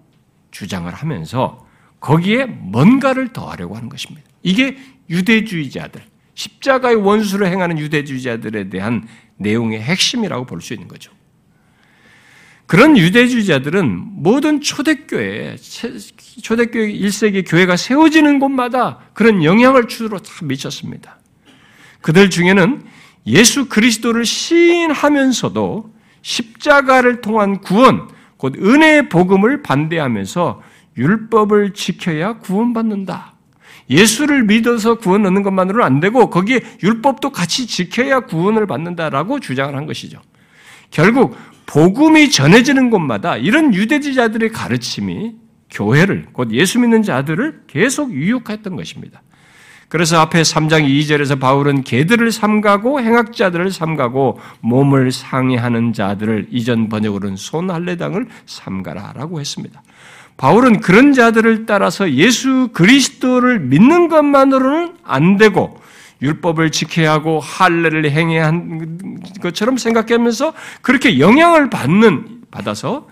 주장을 0.50 0.92
하면서 0.92 1.66
거기에 2.00 2.46
뭔가를 2.46 3.32
더하려고 3.32 3.76
하는 3.76 3.88
것입니다. 3.88 4.28
이게 4.42 4.76
유대주의자들, 5.08 6.02
십자가의 6.34 6.96
원수로 6.96 7.46
행하는 7.46 7.78
유대주의자들에 7.78 8.70
대한 8.70 9.06
내용의 9.36 9.80
핵심이라고 9.80 10.46
볼 10.46 10.60
수 10.60 10.74
있는 10.74 10.88
거죠. 10.88 11.12
그런 12.72 12.96
유대주의자들은 12.96 14.22
모든 14.22 14.62
초대교회, 14.62 15.56
초대교회 16.40 16.90
1세기 16.90 17.44
교회가 17.46 17.76
세워지는 17.76 18.38
곳마다 18.38 18.98
그런 19.12 19.44
영향을 19.44 19.88
주로 19.88 20.18
다 20.18 20.30
미쳤습니다. 20.42 21.18
그들 22.00 22.30
중에는 22.30 22.82
예수 23.26 23.68
그리스도를 23.68 24.24
시인하면서도 24.24 25.92
십자가를 26.22 27.20
통한 27.20 27.60
구원, 27.60 28.08
곧 28.38 28.54
은혜의 28.56 29.10
복음을 29.10 29.60
반대하면서 29.62 30.62
율법을 30.96 31.74
지켜야 31.74 32.38
구원받는다. 32.38 33.34
예수를 33.90 34.44
믿어서 34.44 34.94
구원 34.94 35.26
얻는 35.26 35.42
것만으로는 35.42 35.84
안 35.84 36.00
되고 36.00 36.30
거기에 36.30 36.62
율법도 36.82 37.32
같이 37.32 37.66
지켜야 37.66 38.20
구원을 38.20 38.66
받는다라고 38.66 39.40
주장을 39.40 39.76
한 39.76 39.84
것이죠. 39.84 40.22
결국 40.90 41.36
복음이 41.72 42.30
전해지는 42.30 42.90
곳마다 42.90 43.38
이런 43.38 43.72
유대지자들의 43.72 44.50
가르침이 44.50 45.36
교회를 45.70 46.26
곧 46.34 46.52
예수 46.52 46.78
믿는 46.78 47.02
자들을 47.02 47.62
계속 47.66 48.12
유혹했던 48.12 48.76
것입니다. 48.76 49.22
그래서 49.88 50.20
앞에 50.20 50.42
3장 50.42 50.86
2절에서 50.86 51.40
바울은 51.40 51.82
개들을 51.82 52.30
삼가고 52.30 53.00
행악자들을 53.00 53.70
삼가고 53.70 54.38
몸을 54.60 55.12
상해하는 55.12 55.94
자들을 55.94 56.48
이전 56.50 56.90
번역으로는 56.90 57.36
손할례당을 57.36 58.26
삼가라라고 58.44 59.40
했습니다. 59.40 59.82
바울은 60.36 60.80
그런 60.80 61.14
자들을 61.14 61.64
따라서 61.64 62.12
예수 62.12 62.68
그리스도를 62.74 63.60
믿는 63.60 64.08
것만으로는 64.08 64.96
안 65.04 65.38
되고 65.38 65.80
율법을 66.22 66.70
지켜야 66.70 67.12
하고 67.12 67.40
할례를 67.40 68.10
행해야 68.10 68.46
한 68.46 69.20
것처럼 69.42 69.76
생각하면서 69.76 70.54
그렇게 70.80 71.18
영향을 71.18 71.68
받는 71.68 72.42
받아서 72.50 73.08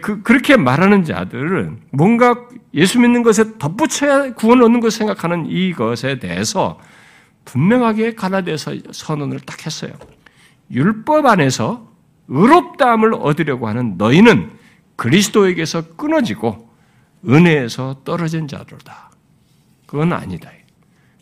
그, 0.00 0.22
그렇게 0.22 0.56
말하는 0.56 1.04
자들은 1.04 1.80
뭔가 1.90 2.46
예수 2.74 3.00
믿는 3.00 3.22
것에 3.22 3.58
덧붙여야 3.58 4.34
구원을 4.34 4.64
얻는 4.64 4.80
것을 4.80 4.98
생각하는 4.98 5.46
이것에 5.46 6.18
대해서 6.18 6.78
분명하게 7.44 8.14
가나대에서 8.14 8.74
선언을 8.92 9.40
딱 9.40 9.64
했어요. 9.66 9.92
율법 10.70 11.26
안에서 11.26 11.88
의롭다함을 12.28 13.14
얻으려고 13.14 13.68
하는 13.68 13.96
너희는 13.98 14.50
그리스도에게서 14.96 15.96
끊어지고 15.96 16.70
은혜에서 17.28 18.02
떨어진 18.04 18.46
자로다. 18.48 19.10
그건 19.86 20.12
아니다. 20.12 20.50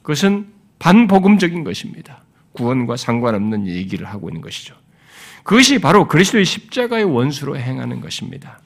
그것은 0.03 0.60
반복음적인 0.81 1.63
것입니다. 1.63 2.25
구원과 2.53 2.97
상관없는 2.97 3.69
얘기를 3.69 4.07
하고 4.07 4.29
있는 4.29 4.41
것이죠. 4.41 4.75
그것이 5.45 5.79
바로 5.79 6.09
그리스도의 6.09 6.45
십자가의 6.45 7.05
원수로 7.05 7.57
행하는 7.57 8.01
것입니다. 8.01 8.59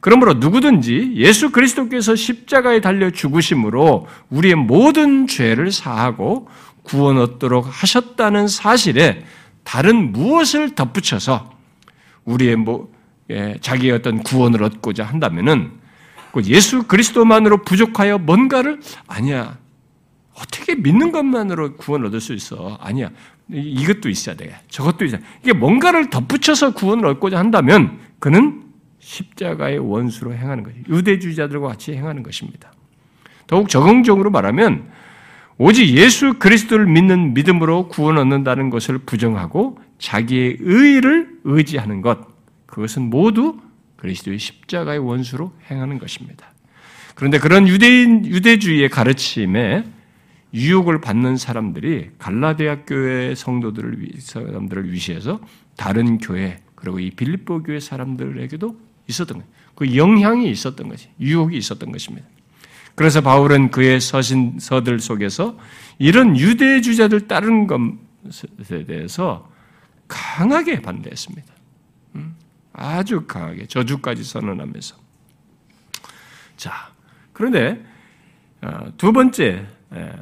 그러므로 0.00 0.34
누구든지 0.34 1.14
예수 1.16 1.50
그리스도께서 1.50 2.14
십자가에 2.14 2.80
달려 2.80 3.10
죽으심으로 3.10 4.06
우리의 4.30 4.54
모든 4.54 5.26
죄를 5.26 5.72
사하고 5.72 6.48
구원 6.84 7.18
얻도록 7.18 7.66
하셨다는 7.68 8.46
사실에 8.46 9.24
다른 9.64 10.12
무엇을 10.12 10.76
덧붙여서 10.76 11.52
우리의 12.24 12.56
뭐 12.56 12.94
예, 13.30 13.56
자기의 13.60 13.92
어떤 13.92 14.22
구원을 14.22 14.62
얻고자 14.62 15.02
한다면은 15.04 15.72
그 16.32 16.42
예수 16.44 16.84
그리스도만으로 16.84 17.62
부족하여 17.62 18.18
뭔가를 18.18 18.80
아니야 19.08 19.58
어떻게 20.38 20.74
믿는 20.74 21.12
것만으로 21.12 21.76
구원을 21.76 22.06
얻을 22.06 22.20
수 22.20 22.34
있어? 22.34 22.78
아니야. 22.80 23.10
이것도 23.50 24.08
있어야 24.08 24.36
돼. 24.36 24.54
저것도 24.68 25.04
있어야 25.04 25.20
돼. 25.20 25.26
이게 25.42 25.52
뭔가를 25.52 26.10
덧붙여서 26.10 26.74
구원을 26.74 27.06
얻고자 27.06 27.38
한다면 27.38 27.98
그는 28.18 28.62
십자가의 28.98 29.78
원수로 29.78 30.34
행하는 30.34 30.62
것이 30.62 30.76
유대주의자들과 30.88 31.68
같이 31.68 31.92
행하는 31.92 32.22
것입니다. 32.22 32.72
더욱 33.46 33.68
적응적으로 33.68 34.30
말하면 34.30 34.90
오직 35.58 35.88
예수 35.96 36.34
그리스도를 36.34 36.86
믿는 36.86 37.32
믿음으로 37.32 37.88
구원 37.88 38.18
얻는다는 38.18 38.68
것을 38.68 38.98
부정하고 38.98 39.78
자기의 39.98 40.58
의를 40.60 41.38
의지하는 41.44 42.02
것 42.02 42.18
그것은 42.66 43.08
모두 43.08 43.58
그리스도의 43.96 44.38
십자가의 44.38 44.98
원수로 44.98 45.52
행하는 45.70 45.98
것입니다. 45.98 46.52
그런데 47.14 47.38
그런 47.38 47.66
유대인 47.66 48.26
유대주의의 48.26 48.90
가르침에 48.90 49.84
유혹을 50.54 51.00
받는 51.00 51.36
사람들이 51.36 52.10
갈라디아 52.18 52.84
교회 52.86 53.34
성도들을 53.34 54.12
사람들을 54.18 54.92
위시해서 54.92 55.40
다른 55.76 56.18
교회 56.18 56.60
그리고 56.74 56.98
이 57.00 57.10
빌립보 57.10 57.62
교회 57.62 57.80
사람들에게도 57.80 58.76
있었던 59.08 59.38
거예요. 59.38 59.50
그 59.74 59.96
영향이 59.96 60.50
있었던 60.50 60.88
것이 60.88 61.08
유혹이 61.20 61.56
있었던 61.56 61.92
것입니다. 61.92 62.26
그래서 62.94 63.20
바울은 63.20 63.70
그의 63.70 64.00
서신서들 64.00 65.00
속에서 65.00 65.58
이런 65.98 66.36
유대 66.38 66.80
주자들 66.80 67.28
따른 67.28 67.66
것에 67.66 68.84
대해서 68.86 69.50
강하게 70.08 70.80
반대했습니다. 70.80 71.52
음, 72.14 72.36
아주 72.72 73.26
강하게 73.26 73.66
저주까지 73.66 74.24
선언하면서. 74.24 74.96
자, 76.56 76.90
그런데 77.34 77.84
어, 78.62 78.92
두 78.96 79.12
번째 79.12 79.66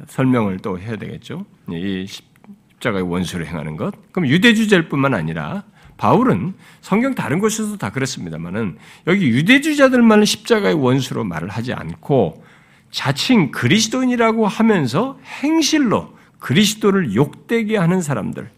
설명을 0.07 0.59
또 0.59 0.79
해야 0.79 0.95
되겠죠. 0.95 1.45
이 1.69 2.05
십자가의 2.07 3.03
원수를 3.03 3.47
행하는 3.47 3.77
것. 3.77 3.93
그럼 4.11 4.29
유대주자일뿐만 4.29 5.13
아니라 5.13 5.63
바울은 5.97 6.53
성경 6.81 7.15
다른 7.15 7.39
곳에서도 7.39 7.77
다 7.77 7.89
그렇습니다만은 7.91 8.77
여기 9.07 9.29
유대주자들만 9.29 10.25
십자가의 10.25 10.75
원수로 10.75 11.23
말을 11.23 11.49
하지 11.49 11.73
않고 11.73 12.43
자칭 12.91 13.51
그리스도인이라고 13.51 14.47
하면서 14.47 15.19
행실로 15.41 16.15
그리스도를 16.39 17.15
욕되게 17.15 17.77
하는 17.77 18.01
사람들 18.01 18.49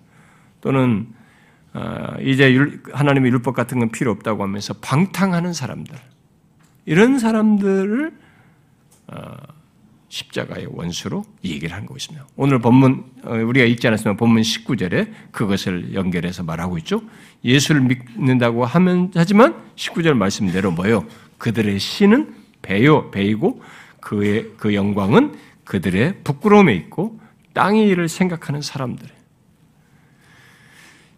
또는 0.61 1.07
어, 1.73 2.15
이제 2.21 2.57
하나님의 2.91 3.31
율법 3.31 3.55
같은 3.55 3.79
건 3.79 3.89
필요 3.89 4.11
없다고 4.11 4.43
하면서 4.43 4.73
방탕하는 4.81 5.53
사람들 5.53 5.95
이런 6.85 7.19
사람들을 7.19 8.11
어, 9.07 9.35
십자가의 10.09 10.67
원수로 10.71 11.23
얘기를 11.43 11.73
하는 11.75 11.85
것이며 11.85 12.21
오늘 12.35 12.59
본문 12.59 13.03
어, 13.23 13.33
우리가 13.33 13.65
읽지 13.65 13.87
않았으면 13.87 14.17
본문 14.17 14.41
19절에 14.41 15.11
그것을 15.31 15.93
연결해서 15.93 16.43
말하고 16.43 16.77
있죠. 16.79 17.01
예수를 17.43 17.81
믿는다고 17.81 18.65
하면 18.65 19.11
하지만 19.15 19.55
19절 19.75 20.13
말씀대로 20.13 20.71
뭐요? 20.71 21.05
그들의 21.37 21.79
신은 21.79 22.33
배요 22.61 23.11
배이고 23.11 23.61
그의 23.99 24.51
그 24.57 24.73
영광은 24.73 25.35
그들의 25.65 26.23
부끄러움에 26.23 26.73
있고 26.75 27.19
땅의 27.53 27.87
일을 27.89 28.07
생각하는 28.07 28.61
사람들. 28.61 29.09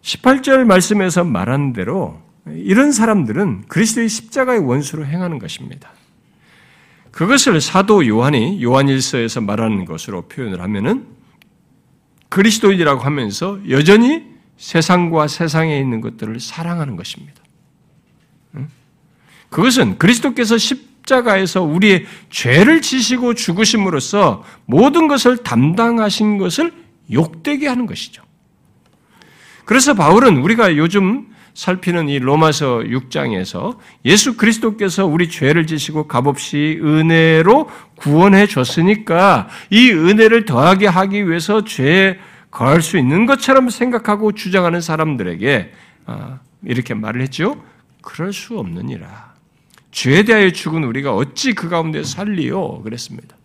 18절 0.02 0.64
말씀에서 0.64 1.24
말한 1.24 1.72
대로 1.72 2.20
이런 2.46 2.90
사람들은 2.90 3.66
그리스도의 3.68 4.08
십자가의 4.08 4.60
원수로 4.60 5.06
행하는 5.06 5.38
것입니다. 5.38 5.92
그것을 7.10 7.60
사도 7.60 8.06
요한이 8.06 8.62
요한일서에서 8.62 9.40
말하는 9.40 9.84
것으로 9.84 10.22
표현을 10.22 10.60
하면은 10.60 11.06
그리스도인이라고 12.28 13.00
하면서 13.00 13.58
여전히 13.68 14.24
세상과 14.56 15.26
세상에 15.26 15.78
있는 15.78 16.00
것들을 16.00 16.38
사랑하는 16.38 16.96
것입니다. 16.96 17.40
그것은 19.48 19.98
그리스도께서 19.98 20.56
십자가에서 20.58 21.62
우리의 21.62 22.06
죄를 22.30 22.80
지시고 22.80 23.34
죽으심으로써 23.34 24.44
모든 24.64 25.08
것을 25.08 25.38
담당하신 25.38 26.38
것을 26.38 26.72
욕되게 27.12 27.66
하는 27.66 27.86
것이죠. 27.86 28.22
그래서 29.64 29.94
바울은 29.94 30.38
우리가 30.38 30.76
요즘 30.76 31.29
살피는 31.54 32.08
이 32.08 32.18
로마서 32.18 32.80
6장에서 32.80 33.76
예수 34.04 34.36
그리스도께서 34.36 35.06
우리 35.06 35.28
죄를 35.28 35.66
지시고 35.66 36.06
값없이 36.06 36.80
은혜로 36.82 37.68
구원해 37.96 38.46
줬으니까 38.46 39.48
이 39.70 39.90
은혜를 39.90 40.44
더하게 40.44 40.86
하기 40.86 41.28
위해서 41.28 41.64
죄에 41.64 42.18
거할 42.50 42.82
수 42.82 42.98
있는 42.98 43.26
것처럼 43.26 43.68
생각하고 43.70 44.32
주장하는 44.32 44.80
사람들에게 44.80 45.72
아, 46.06 46.40
이렇게 46.64 46.94
말을 46.94 47.22
했죠. 47.22 47.62
그럴 48.02 48.32
수 48.32 48.58
없느니라. 48.58 49.34
죄에 49.92 50.22
대하여 50.22 50.50
죽은 50.50 50.84
우리가 50.84 51.14
어찌 51.14 51.52
그 51.52 51.68
가운데 51.68 52.02
살리요? 52.02 52.82
그랬습니다. 52.82 53.36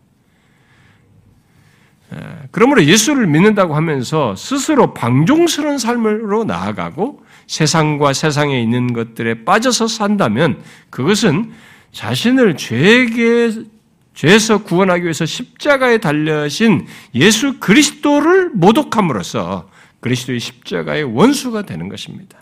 그러므로 2.52 2.84
예수를 2.86 3.28
믿는다고 3.28 3.76
하면서 3.76 4.36
스스로 4.36 4.94
방종스러운 4.94 5.78
삶으로 5.78 6.44
나아가고 6.44 7.25
세상과 7.48 8.14
세상에 8.14 8.62
있는 8.62 8.94
것들에 8.94 9.44
빠져서 9.44 9.88
산다면 9.88 10.62
그것은 10.90 11.52
자신을 11.92 12.58
죄에게 12.58 13.52
죄에서 14.14 14.64
구원하기 14.64 15.04
위해서 15.04 15.26
십자가에 15.26 15.98
달려신 15.98 16.88
예수 17.14 17.60
그리스도를 17.60 18.50
모독함으로써 18.54 19.70
그리스도의 20.00 20.40
십자가의 20.40 21.04
원수가 21.04 21.64
되는 21.64 21.90
것입니다. 21.90 22.38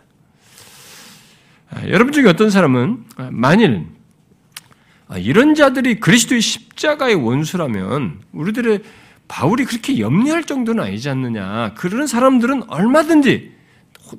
아, 1.72 1.88
여러분 1.88 2.14
중에 2.14 2.28
어떤 2.28 2.50
사람은 2.50 3.04
아, 3.18 3.30
만일 3.32 3.88
아, 5.08 5.18
이런 5.18 5.56
자들이 5.56 6.00
그리스도의 6.00 6.42
십자가의 6.42 7.16
원수라면 7.16 8.20
우리들의 8.32 8.82
바울이 9.28 9.66
그렇게 9.66 10.00
염려할 10.00 10.44
정도는 10.44 10.84
아니지 10.84 11.10
않느냐. 11.10 11.74
그런 11.76 12.06
사람들은 12.06 12.64
얼마든지 12.70 13.52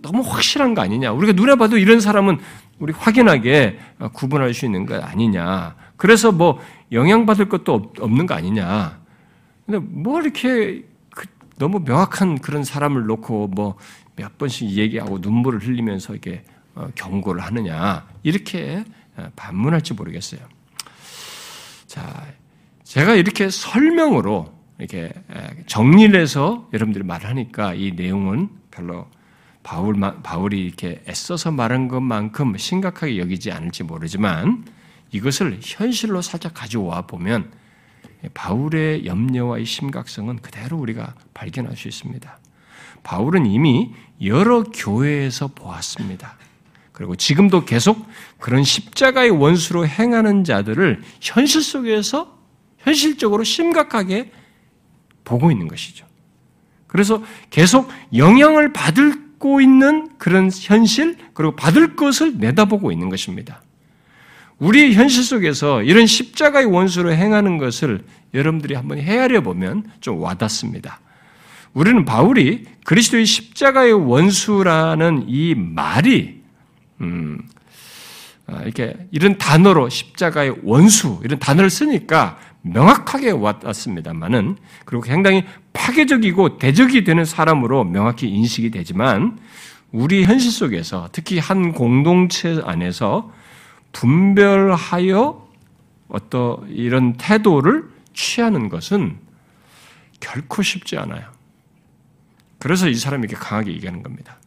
너무 0.02 0.22
확실한 0.22 0.74
거 0.74 0.82
아니냐. 0.82 1.12
우리가 1.12 1.32
눈에 1.32 1.56
봐도 1.56 1.78
이런 1.78 2.00
사람은 2.00 2.38
우리 2.78 2.92
확연하게 2.92 3.78
구분할 4.12 4.54
수 4.54 4.64
있는 4.64 4.86
것 4.86 5.02
아니냐. 5.02 5.76
그래서 5.96 6.32
뭐 6.32 6.60
영향받을 6.92 7.48
것도 7.48 7.92
없는 8.00 8.26
거 8.26 8.34
아니냐. 8.34 8.98
근데 9.66 9.78
뭐 9.78 10.20
이렇게 10.20 10.84
그 11.10 11.26
너무 11.58 11.80
명확한 11.80 12.38
그런 12.38 12.64
사람을 12.64 13.06
놓고 13.06 13.48
뭐 13.48 13.76
몇 14.16 14.38
번씩 14.38 14.70
얘기하고 14.70 15.18
눈물을 15.18 15.60
흘리면서 15.60 16.12
이렇게 16.12 16.44
어, 16.74 16.88
경고를 16.94 17.42
하느냐. 17.42 18.06
이렇게 18.22 18.84
어, 19.16 19.28
반문할지 19.36 19.94
모르겠어요. 19.94 20.40
자, 21.86 22.26
제가 22.82 23.14
이렇게 23.14 23.50
설명으로 23.50 24.52
이렇게 24.78 25.12
정리를 25.66 26.20
해서 26.20 26.68
여러분들이 26.72 27.04
말하니까 27.04 27.74
이 27.74 27.92
내용은 27.92 28.48
별로 28.70 29.06
바울, 29.64 29.96
바울이 30.22 30.62
이렇게 30.62 31.02
애써서 31.08 31.50
말한 31.50 31.88
것만큼 31.88 32.56
심각하게 32.56 33.18
여기지 33.18 33.50
않을지 33.50 33.82
모르지만 33.82 34.64
이것을 35.10 35.58
현실로 35.62 36.22
살짝 36.22 36.52
가져와 36.54 37.02
보면 37.06 37.50
바울의 38.34 39.06
염려와 39.06 39.58
의 39.58 39.64
심각성은 39.64 40.40
그대로 40.40 40.78
우리가 40.78 41.14
발견할 41.32 41.76
수 41.76 41.88
있습니다. 41.88 42.38
바울은 43.02 43.46
이미 43.46 43.92
여러 44.22 44.62
교회에서 44.64 45.48
보았습니다. 45.48 46.36
그리고 46.92 47.16
지금도 47.16 47.64
계속 47.64 48.06
그런 48.38 48.62
십자가의 48.62 49.30
원수로 49.30 49.86
행하는 49.86 50.44
자들을 50.44 51.02
현실 51.20 51.62
속에서 51.62 52.38
현실적으로 52.78 53.44
심각하게 53.44 54.30
보고 55.24 55.50
있는 55.50 55.68
것이죠. 55.68 56.06
그래서 56.86 57.22
계속 57.50 57.88
영향을 58.14 58.72
받을 58.72 59.23
받고 59.44 59.60
있는 59.60 60.08
그런 60.16 60.50
현실, 60.50 61.16
그리고 61.34 61.54
받을 61.54 61.94
것을 61.94 62.38
내다보고 62.38 62.90
있는 62.90 63.10
것입니다. 63.10 63.60
우리의 64.58 64.94
현실 64.94 65.22
속에서 65.22 65.82
이런 65.82 66.06
십자가의 66.06 66.64
원수로 66.66 67.12
행하는 67.12 67.58
것을 67.58 68.04
여러분들이 68.32 68.74
한번 68.74 68.98
헤아려 68.98 69.42
보면 69.42 69.84
좀 70.00 70.20
와닿습니다. 70.20 71.00
우리는 71.74 72.04
바울이 72.06 72.64
그리스도의 72.84 73.26
십자가의 73.26 73.92
원수라는 73.92 75.26
이 75.28 75.54
말이 75.54 76.40
음, 77.00 77.38
아, 78.46 78.62
이렇게 78.62 78.96
이런 79.10 79.36
단어로 79.36 79.90
십자가의 79.90 80.56
원수 80.62 81.20
이런 81.24 81.38
단어를 81.38 81.68
쓰니까 81.68 82.38
명확하게 82.62 83.32
왔습니다만은 83.32 84.56
그리고 84.86 85.04
상당히 85.04 85.44
파괴적이고 85.74 86.56
대적이 86.58 87.04
되는 87.04 87.26
사람으로 87.26 87.84
명확히 87.84 88.28
인식이 88.28 88.70
되지만 88.70 89.38
우리 89.92 90.24
현실 90.24 90.50
속에서 90.50 91.10
특히 91.12 91.38
한 91.38 91.72
공동체 91.72 92.60
안에서 92.64 93.30
분별하여 93.92 95.46
어떤 96.08 96.68
이런 96.70 97.14
태도를 97.14 97.84
취하는 98.14 98.68
것은 98.68 99.18
결코 100.20 100.62
쉽지 100.62 100.96
않아요. 100.96 101.22
그래서 102.58 102.88
이 102.88 102.94
사람이 102.94 103.26
이렇게 103.28 103.36
강하게 103.36 103.72
얘기하는 103.72 104.02
겁니다. 104.02 104.38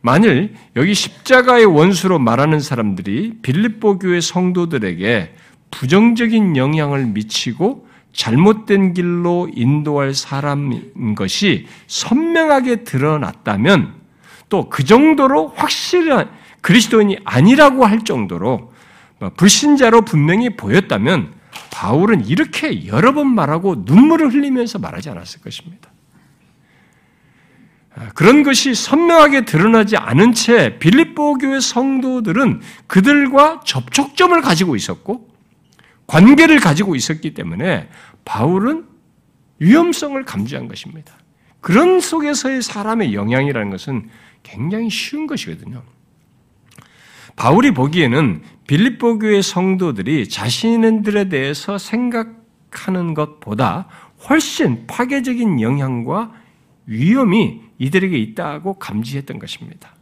만일 0.00 0.54
여기 0.76 0.94
십자가의 0.94 1.66
원수로 1.66 2.18
말하는 2.18 2.60
사람들이 2.60 3.38
빌립보 3.42 3.98
교회 3.98 4.20
성도들에게 4.20 5.34
부정적인 5.70 6.56
영향을 6.56 7.06
미치고 7.06 7.87
잘못된 8.18 8.94
길로 8.94 9.48
인도할 9.54 10.12
사람인 10.12 11.14
것이 11.14 11.68
선명하게 11.86 12.82
드러났다면 12.82 13.94
또 14.48 14.68
그 14.68 14.82
정도로 14.82 15.52
확실한 15.54 16.28
그리스도인이 16.60 17.18
아니라고 17.24 17.86
할 17.86 18.04
정도로 18.04 18.72
뭐 19.20 19.30
불신자로 19.36 20.02
분명히 20.02 20.56
보였다면 20.56 21.32
바울은 21.70 22.26
이렇게 22.26 22.88
여러 22.88 23.14
번 23.14 23.32
말하고 23.32 23.84
눈물을 23.84 24.32
흘리면서 24.32 24.80
말하지 24.80 25.10
않았을 25.10 25.40
것입니다. 25.40 25.88
아, 27.94 28.08
그런 28.14 28.42
것이 28.42 28.74
선명하게 28.74 29.44
드러나지 29.44 29.96
않은 29.96 30.32
채 30.32 30.80
빌립보 30.80 31.34
교회 31.34 31.60
성도들은 31.60 32.62
그들과 32.88 33.60
접촉점을 33.64 34.40
가지고 34.40 34.74
있었고 34.74 35.28
관계를 36.08 36.58
가지고 36.58 36.96
있었기 36.96 37.34
때문에 37.34 37.88
바울은 38.28 38.84
위험성을 39.58 40.22
감지한 40.22 40.68
것입니다. 40.68 41.14
그런 41.62 41.98
속에서의 41.98 42.60
사람의 42.60 43.14
영향이라는 43.14 43.70
것은 43.70 44.10
굉장히 44.42 44.90
쉬운 44.90 45.26
것이거든요. 45.26 45.82
바울이 47.36 47.72
보기에는 47.72 48.42
빌립보 48.66 49.20
교의 49.20 49.42
성도들이 49.42 50.28
자신들에 50.28 51.30
대해서 51.30 51.78
생각하는 51.78 53.14
것보다 53.14 53.88
훨씬 54.28 54.86
파괴적인 54.86 55.62
영향과 55.62 56.34
위험이 56.84 57.62
이들에게 57.78 58.14
있다고 58.18 58.74
감지했던 58.74 59.38
것입니다. 59.38 59.94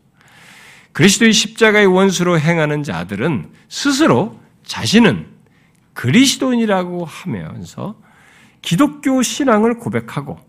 그리스도의 0.93 1.33
십자가의 1.33 1.87
원수로 1.87 2.41
행하는 2.41 2.83
자들은 2.83 3.51
스스로 3.69 4.41
자신은 4.65 5.27
그리스도인이라고 5.95 7.05
하면서 7.05 8.05
기독교 8.67 9.23
신앙을 9.23 9.79
고백하고 9.79 10.41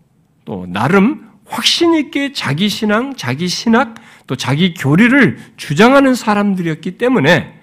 또 0.44 0.66
나름 0.68 1.28
확신 1.46 1.94
있게 1.94 2.32
자기 2.32 2.68
신앙, 2.68 3.14
자기 3.14 3.46
신학, 3.46 3.94
또 4.26 4.34
자기 4.34 4.74
교리를 4.74 5.38
주장하는 5.56 6.16
사람들이었기 6.16 6.98
때문에 6.98 7.54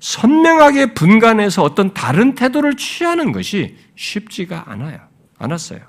선명하게 0.00 0.92
분간해서 0.92 1.62
어떤 1.62 1.94
다른 1.94 2.34
태도를 2.34 2.76
취하는 2.76 3.32
것이 3.32 3.76
쉽지가 3.96 4.64
않아요. 4.66 4.98
않았어요. 5.38 5.80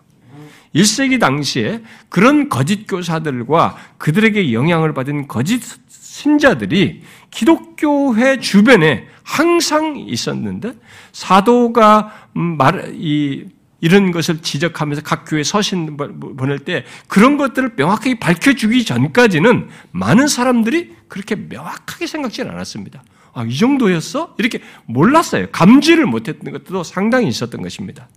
1세기 0.73 1.19
당시에 1.19 1.83
그런 2.07 2.47
거짓 2.47 2.87
교사들과 2.87 3.75
그들에게 3.97 4.53
영향을 4.53 4.93
받은 4.93 5.27
거짓 5.27 5.61
신자들이 5.89 7.03
기독교회 7.31 8.39
주변에 8.39 9.07
항상 9.23 9.97
있었는데 9.97 10.73
사도가 11.11 12.29
말, 12.33 12.93
이, 12.95 13.45
이런 13.81 14.11
것을 14.11 14.41
지적하면서 14.41 15.03
각 15.03 15.25
교회 15.25 15.43
서신 15.43 15.97
보낼 15.97 16.59
때 16.59 16.85
그런 17.07 17.37
것들을 17.37 17.73
명확하게 17.75 18.19
밝혀주기 18.19 18.85
전까지는 18.85 19.69
많은 19.91 20.27
사람들이 20.27 20.95
그렇게 21.07 21.35
명확하게 21.35 22.07
생각지 22.07 22.41
않았습니다. 22.41 23.03
아, 23.33 23.43
이 23.43 23.57
정도였어? 23.57 24.35
이렇게 24.37 24.61
몰랐어요. 24.85 25.47
감지를 25.51 26.05
못했던 26.05 26.53
것도 26.53 26.83
상당히 26.83 27.27
있었던 27.27 27.61
것입니다. 27.61 28.07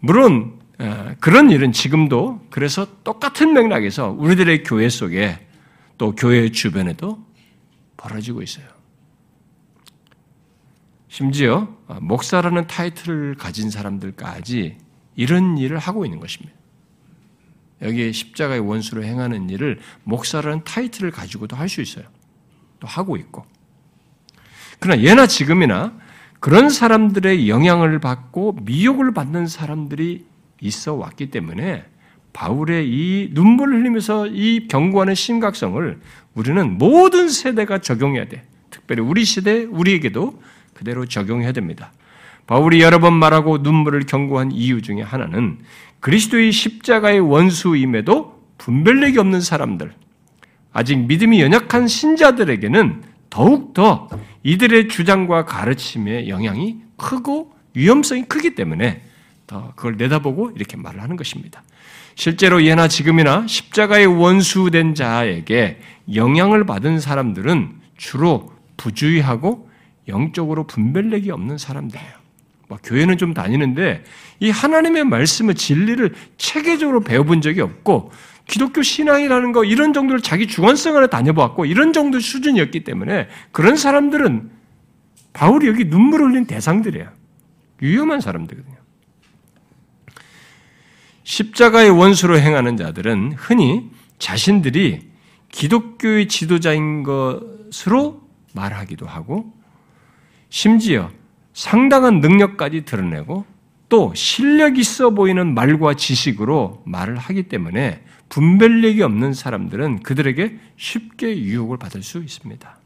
물론, 0.00 0.58
그런 1.20 1.50
일은 1.50 1.72
지금도 1.72 2.46
그래서 2.50 2.86
똑같은 3.04 3.52
맥락에서 3.52 4.10
우리들의 4.10 4.62
교회 4.64 4.88
속에 4.88 5.38
또 5.98 6.14
교회 6.14 6.50
주변에도 6.50 7.24
벌어지고 7.96 8.42
있어요. 8.42 8.66
심지어 11.08 11.68
목사라는 12.00 12.66
타이틀을 12.66 13.36
가진 13.36 13.70
사람들까지 13.70 14.78
이런 15.14 15.58
일을 15.58 15.78
하고 15.78 16.04
있는 16.04 16.20
것입니다. 16.20 16.54
여기에 17.82 18.12
십자가의 18.12 18.60
원수로 18.60 19.04
행하는 19.04 19.50
일을 19.50 19.78
목사라는 20.04 20.64
타이틀을 20.64 21.10
가지고도 21.10 21.56
할 21.56 21.68
수 21.68 21.80
있어요. 21.80 22.04
또 22.80 22.86
하고 22.86 23.16
있고. 23.16 23.44
그러나 24.78 25.02
예나 25.02 25.26
지금이나 25.26 25.98
그런 26.40 26.68
사람들의 26.68 27.48
영향을 27.48 27.98
받고 27.98 28.58
미혹을 28.62 29.14
받는 29.14 29.46
사람들이 29.46 30.26
있어 30.60 30.94
왔기 30.94 31.30
때문에 31.30 31.84
바울의 32.32 32.86
이 32.88 33.30
눈물을 33.32 33.78
흘리면서 33.78 34.26
이 34.26 34.68
경고하는 34.68 35.14
심각성을 35.14 36.00
우리는 36.34 36.78
모든 36.78 37.30
세대가 37.30 37.78
적용해야 37.80 38.28
돼. 38.28 38.44
특별히 38.68 39.00
우리 39.02 39.24
시대, 39.24 39.64
우리에게도 39.64 40.42
그대로 40.76 41.06
적용해야 41.06 41.52
됩니다. 41.52 41.92
바울이 42.46 42.80
여러 42.82 43.00
번 43.00 43.14
말하고 43.14 43.58
눈물을 43.58 44.00
경고한 44.06 44.52
이유 44.52 44.82
중에 44.82 45.00
하나는 45.00 45.58
그리스도의 46.00 46.52
십자가의 46.52 47.20
원수임에도 47.20 48.36
분별력이 48.58 49.18
없는 49.18 49.40
사람들, 49.40 49.92
아직 50.72 50.96
믿음이 50.96 51.40
연약한 51.40 51.88
신자들에게는 51.88 53.02
더욱더 53.30 54.08
이들의 54.42 54.88
주장과 54.88 55.46
가르침의 55.46 56.28
영향이 56.28 56.76
크고 56.96 57.52
위험성이 57.74 58.24
크기 58.24 58.54
때문에 58.54 59.02
더 59.46 59.72
그걸 59.74 59.96
내다보고 59.96 60.52
이렇게 60.54 60.76
말을 60.76 61.02
하는 61.02 61.16
것입니다. 61.16 61.62
실제로 62.14 62.64
예나 62.64 62.88
지금이나 62.88 63.46
십자가의 63.46 64.06
원수된 64.06 64.94
자에게 64.94 65.80
영향을 66.14 66.64
받은 66.64 67.00
사람들은 67.00 67.80
주로 67.96 68.52
부주의하고 68.76 69.65
영적으로 70.08 70.66
분별력이 70.66 71.30
없는 71.30 71.58
사람들이에요. 71.58 72.26
뭐 72.68 72.78
교회는 72.82 73.16
좀 73.18 73.32
다니는데 73.34 74.04
이 74.40 74.50
하나님의 74.50 75.04
말씀의 75.04 75.54
진리를 75.54 76.14
체계적으로 76.36 77.00
배워본 77.00 77.40
적이 77.40 77.60
없고 77.62 78.10
기독교 78.46 78.82
신앙이라는 78.82 79.52
거 79.52 79.64
이런 79.64 79.92
정도를 79.92 80.20
자기 80.20 80.46
주관성 80.46 80.96
안에 80.96 81.08
다녀보았고 81.08 81.66
이런 81.66 81.92
정도 81.92 82.20
수준이었기 82.20 82.84
때문에 82.84 83.28
그런 83.52 83.76
사람들은 83.76 84.50
바울이 85.32 85.66
여기 85.68 85.84
눈물 85.88 86.22
흘린 86.22 86.46
대상들이에요. 86.46 87.08
위험한 87.80 88.20
사람들이거든요. 88.20 88.76
십자가의 91.24 91.90
원수로 91.90 92.38
행하는 92.38 92.76
자들은 92.76 93.32
흔히 93.36 93.90
자신들이 94.18 95.10
기독교의 95.50 96.28
지도자인 96.28 97.02
것으로 97.02 98.22
말하기도 98.54 99.06
하고 99.06 99.52
심지어 100.56 101.10
상당한 101.52 102.20
능력까지 102.20 102.86
드러내고 102.86 103.44
또 103.90 104.14
실력 104.14 104.78
있어 104.78 105.10
보이는 105.10 105.52
말과 105.52 105.92
지식으로 105.92 106.82
말을 106.86 107.18
하기 107.18 107.42
때문에 107.42 108.02
분별력이 108.30 109.02
없는 109.02 109.34
사람들은 109.34 110.02
그들에게 110.02 110.56
쉽게 110.78 111.42
유혹을 111.42 111.76
받을 111.76 112.02
수 112.02 112.22
있습니다. 112.22 112.78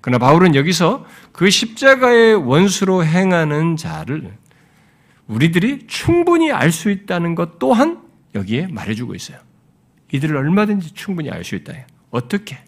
그러나 0.00 0.18
바울은 0.18 0.54
여기서 0.54 1.04
그 1.32 1.50
십자가의 1.50 2.36
원수로 2.36 3.04
행하는 3.04 3.76
자를 3.76 4.32
우리들이 5.26 5.86
충분히 5.86 6.52
알 6.52 6.72
수 6.72 6.90
있다는 6.90 7.34
것 7.34 7.58
또한 7.58 8.00
여기에 8.34 8.68
말해주고 8.68 9.14
있어요. 9.14 9.38
이들을 10.10 10.34
얼마든지 10.34 10.94
충분히 10.94 11.28
알 11.28 11.44
수 11.44 11.54
있다. 11.54 11.74
어떻게? 12.08 12.63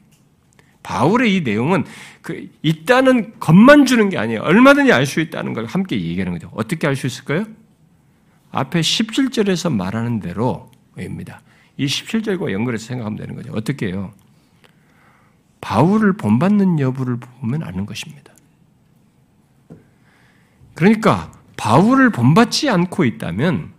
바울의 0.86 1.34
이 1.34 1.40
내용은 1.40 1.84
그 2.22 2.48
있다는 2.62 3.40
것만 3.40 3.86
주는 3.86 4.08
게 4.08 4.18
아니에요. 4.18 4.42
얼마든지 4.42 4.92
알 4.92 5.04
수 5.04 5.18
있다는 5.18 5.52
걸 5.52 5.66
함께 5.66 6.00
얘기하는 6.00 6.32
거죠. 6.32 6.48
어떻게 6.54 6.86
알 6.86 6.94
수 6.94 7.08
있을까요? 7.08 7.44
앞에 8.52 8.80
17절에서 8.82 9.72
말하는 9.72 10.20
대로입니다. 10.20 11.40
이 11.76 11.86
17절과 11.86 12.52
연결해서 12.52 12.86
생각하면 12.86 13.18
되는 13.18 13.34
거죠. 13.34 13.52
어떻게 13.52 13.88
해요? 13.88 14.12
바울을 15.60 16.12
본받는 16.12 16.78
여부를 16.78 17.16
보면 17.16 17.64
아는 17.64 17.84
것입니다. 17.84 18.32
그러니까 20.74 21.32
바울을 21.56 22.10
본받지 22.10 22.70
않고 22.70 23.04
있다면 23.04 23.72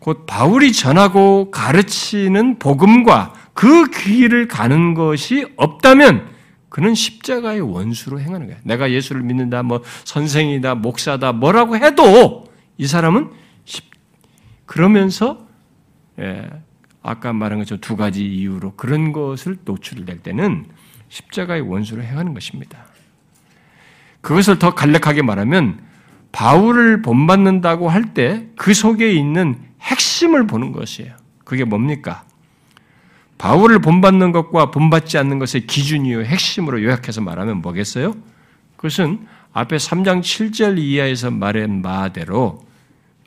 곧 0.00 0.26
바울이 0.26 0.72
전하고 0.72 1.52
가르치는 1.52 2.58
복음과 2.58 3.32
그 3.54 3.88
길을 3.90 4.48
가는 4.48 4.94
것이 4.94 5.46
없다면 5.56 6.34
그는 6.68 6.94
십자가의 6.94 7.60
원수로 7.60 8.20
행하는 8.20 8.48
거야. 8.48 8.56
내가 8.64 8.90
예수를 8.90 9.22
믿는다, 9.22 9.62
뭐 9.62 9.82
선생이다, 10.04 10.74
목사다, 10.74 11.32
뭐라고 11.32 11.76
해도 11.76 12.46
이 12.78 12.86
사람은 12.86 13.30
그러면서 14.66 15.46
예, 16.18 16.50
아까 17.02 17.32
말한 17.32 17.58
것처럼 17.60 17.80
두 17.80 17.96
가지 17.96 18.24
이유로 18.26 18.74
그런 18.74 19.12
것을 19.12 19.58
노출될 19.64 20.18
때는 20.20 20.66
십자가의 21.08 21.60
원수로 21.62 22.02
행하는 22.02 22.34
것입니다. 22.34 22.84
그것을 24.20 24.58
더 24.58 24.74
간략하게 24.74 25.22
말하면 25.22 25.80
바울을 26.32 27.02
본받는다고 27.02 27.88
할 27.88 28.14
때 28.14 28.48
그 28.56 28.74
속에 28.74 29.12
있는 29.12 29.60
핵심을 29.82 30.46
보는 30.46 30.72
것이에요. 30.72 31.14
그게 31.44 31.64
뭡니까? 31.64 32.24
바울을 33.38 33.80
본받는 33.80 34.32
것과 34.32 34.70
본받지 34.70 35.18
않는 35.18 35.38
것의 35.38 35.66
기준이요 35.66 36.22
핵심으로 36.22 36.82
요약해서 36.82 37.20
말하면 37.20 37.60
뭐겠어요? 37.62 38.14
그것은 38.76 39.26
앞에 39.52 39.76
3장 39.76 40.20
7절 40.20 40.78
이하에서 40.78 41.30
말한 41.30 41.82
바대로 41.82 42.64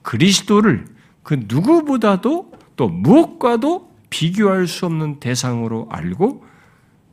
그리스도를 0.03 0.85
그 1.23 1.39
누구보다도 1.47 2.51
또 2.75 2.87
무엇과도 2.87 3.91
비교할 4.09 4.67
수 4.67 4.85
없는 4.85 5.19
대상으로 5.19 5.87
알고 5.91 6.45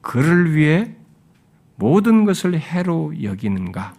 그를 0.01 0.55
위해 0.55 0.95
모든 1.77 2.25
것을 2.25 2.59
해로 2.59 3.13
여기는가? 3.23 3.95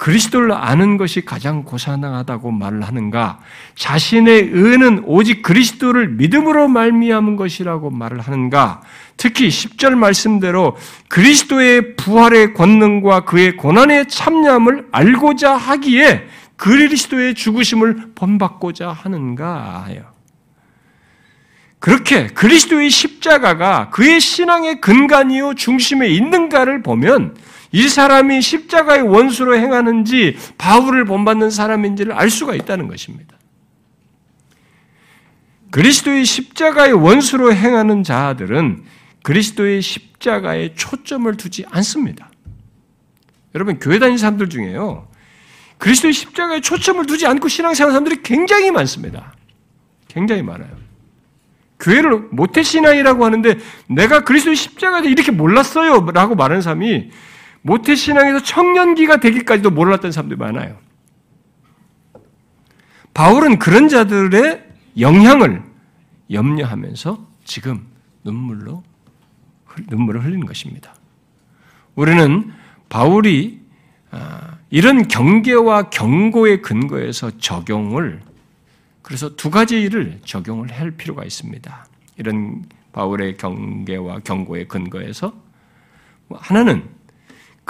그리스도를 0.00 0.52
아는 0.52 0.96
것이 0.96 1.26
가장 1.26 1.62
고사하다고 1.62 2.52
말을 2.52 2.80
하는가? 2.80 3.38
자신의 3.74 4.48
의는 4.50 5.02
오직 5.04 5.42
그리스도를 5.42 6.08
믿음으로 6.08 6.68
말미암은 6.68 7.36
것이라고 7.36 7.90
말을 7.90 8.18
하는가? 8.20 8.80
특히 9.18 9.48
10절 9.48 9.94
말씀대로 9.96 10.78
그리스도의 11.10 11.96
부활의 11.96 12.54
권능과 12.54 13.26
그의 13.26 13.58
고난의 13.58 14.08
참념을 14.08 14.88
알고자 14.90 15.54
하기에 15.54 16.28
그리스도의 16.56 17.34
죽으심을 17.34 18.12
본받고자 18.14 18.92
하는가. 18.92 19.86
그렇게 21.78 22.28
그리스도의 22.28 22.88
십자가가 22.88 23.90
그의 23.90 24.18
신앙의 24.18 24.80
근간이요 24.80 25.56
중심에 25.56 26.08
있는가를 26.08 26.82
보면 26.82 27.34
이 27.72 27.88
사람이 27.88 28.42
십자가의 28.42 29.02
원수로 29.02 29.56
행하는지 29.56 30.36
바울을 30.58 31.04
본받는 31.04 31.50
사람인지를 31.50 32.12
알 32.12 32.30
수가 32.30 32.54
있다는 32.54 32.88
것입니다. 32.88 33.36
그리스도의 35.70 36.24
십자가의 36.24 36.92
원수로 36.94 37.54
행하는 37.54 38.02
자들은 38.02 38.84
그리스도의 39.22 39.82
십자가에 39.82 40.74
초점을 40.74 41.32
두지 41.36 41.64
않습니다. 41.70 42.30
여러분, 43.54 43.78
교회 43.78 43.98
다니는 43.98 44.18
사람들 44.18 44.48
중에요. 44.48 45.08
그리스도의 45.78 46.12
십자가에 46.12 46.60
초점을 46.60 47.04
두지 47.06 47.26
않고 47.26 47.48
신앙생활 47.48 47.92
사람들이 47.92 48.22
굉장히 48.22 48.70
많습니다. 48.70 49.34
굉장히 50.08 50.42
많아요. 50.42 50.70
교회를 51.78 52.28
모태신앙이라고 52.32 53.24
하는데 53.24 53.58
내가 53.88 54.20
그리스도의 54.24 54.56
십자가에 54.56 55.08
이렇게 55.08 55.30
몰랐어요. 55.30 56.04
라고 56.12 56.34
말하는 56.34 56.62
사람이 56.62 57.10
모태신앙에서 57.62 58.42
청년기가 58.42 59.18
되기까지도 59.18 59.70
몰랐던 59.70 60.12
사람들이 60.12 60.38
많아요. 60.38 60.78
바울은 63.14 63.58
그런 63.58 63.88
자들의 63.88 64.66
영향을 64.98 65.62
염려하면서 66.30 67.26
지금 67.44 67.86
눈물로 68.24 68.82
눈물을 69.88 70.24
흘리는 70.24 70.46
것입니다. 70.46 70.94
우리는 71.94 72.52
바울이 72.88 73.60
아, 74.10 74.58
이런 74.70 75.06
경계와 75.06 75.90
경고의 75.90 76.62
근거에서 76.62 77.38
적용을 77.38 78.20
그래서 79.02 79.34
두 79.36 79.50
가지를 79.50 80.20
적용을 80.24 80.72
할 80.72 80.92
필요가 80.92 81.24
있습니다. 81.24 81.86
이런 82.16 82.64
바울의 82.92 83.36
경계와 83.36 84.20
경고의 84.20 84.68
근거에서 84.68 85.32
하나는 86.30 86.88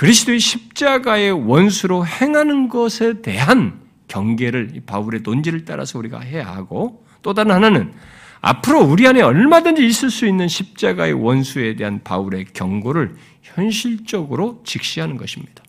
그리스도의 0.01 0.41
십자가의 0.41 1.31
원수로 1.31 2.07
행하는 2.07 2.71
것에 2.71 3.21
대한 3.21 3.83
경계를 4.09 4.81
바울의 4.87 5.21
논지를 5.23 5.67
따라서 5.67 5.99
우리가 5.99 6.21
해야 6.21 6.47
하고 6.47 7.05
또 7.21 7.35
다른 7.35 7.51
하나는 7.55 7.93
앞으로 8.41 8.81
우리 8.81 9.07
안에 9.07 9.21
얼마든지 9.21 9.87
있을 9.87 10.09
수 10.09 10.27
있는 10.27 10.49
십자가의 10.49 11.13
원수에 11.13 11.77
대한 11.77 12.01
바울의 12.03 12.47
경고를 12.55 13.15
현실적으로 13.43 14.63
직시하는 14.65 15.19
것입니다. 15.19 15.63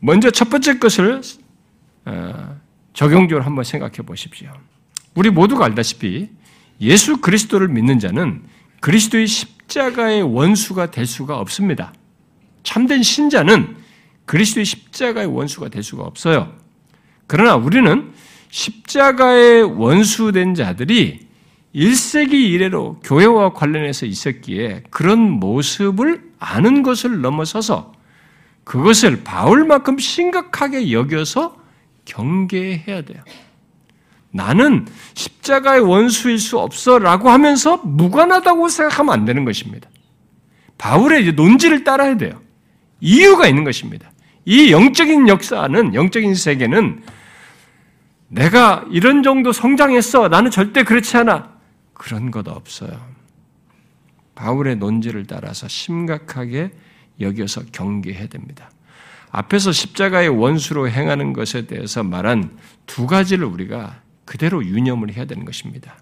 먼저 0.00 0.30
첫 0.30 0.50
번째 0.50 0.78
것을 0.78 1.22
어, 2.04 2.60
적용적으로 2.92 3.42
한번 3.42 3.64
생각해 3.64 4.02
보십시오. 4.04 4.52
우리 5.14 5.30
모두가 5.30 5.64
알다시피 5.64 6.28
예수 6.82 7.22
그리스도를 7.22 7.68
믿는 7.68 7.98
자는 7.98 8.42
그리스도의 8.80 9.28
십자가의 9.28 10.20
원수가 10.20 10.90
될 10.90 11.06
수가 11.06 11.38
없습니다. 11.38 11.94
참된 12.64 13.02
신자는 13.02 13.76
그리스도의 14.26 14.64
십자가의 14.64 15.26
원수가 15.28 15.68
될 15.68 15.82
수가 15.82 16.02
없어요. 16.02 16.52
그러나 17.26 17.54
우리는 17.54 18.12
십자가의 18.50 19.62
원수된 19.62 20.54
자들이 20.54 21.20
1세기 21.74 22.32
이래로 22.32 23.00
교회와 23.02 23.52
관련해서 23.52 24.06
있었기에 24.06 24.84
그런 24.90 25.18
모습을 25.18 26.30
아는 26.38 26.82
것을 26.82 27.20
넘어서서 27.20 27.92
그것을 28.62 29.24
바울만큼 29.24 29.98
심각하게 29.98 30.92
여겨서 30.92 31.56
경계해야 32.04 33.02
돼요. 33.02 33.22
나는 34.30 34.86
십자가의 35.14 35.80
원수일 35.80 36.38
수 36.38 36.58
없어 36.58 36.98
라고 36.98 37.30
하면서 37.30 37.76
무관하다고 37.78 38.68
생각하면 38.68 39.12
안 39.12 39.24
되는 39.24 39.44
것입니다. 39.44 39.88
바울의 40.78 41.32
논지를 41.32 41.84
따라야 41.84 42.16
돼요. 42.16 42.43
이유가 43.00 43.46
있는 43.46 43.64
것입니다. 43.64 44.10
이 44.44 44.72
영적인 44.72 45.28
역사는, 45.28 45.94
영적인 45.94 46.34
세계는 46.34 47.02
내가 48.28 48.84
이런 48.90 49.22
정도 49.22 49.52
성장했어. 49.52 50.28
나는 50.28 50.50
절대 50.50 50.82
그렇지 50.82 51.16
않아. 51.18 51.54
그런 51.92 52.30
것 52.30 52.48
없어요. 52.48 53.14
바울의 54.34 54.76
논지를 54.76 55.26
따라서 55.26 55.68
심각하게 55.68 56.72
여겨서 57.20 57.62
경계해야 57.72 58.26
됩니다. 58.26 58.70
앞에서 59.30 59.72
십자가의 59.72 60.28
원수로 60.28 60.88
행하는 60.88 61.32
것에 61.32 61.66
대해서 61.66 62.02
말한 62.02 62.56
두 62.86 63.06
가지를 63.06 63.44
우리가 63.44 64.00
그대로 64.24 64.64
유념을 64.64 65.12
해야 65.12 65.24
되는 65.24 65.44
것입니다. 65.44 65.96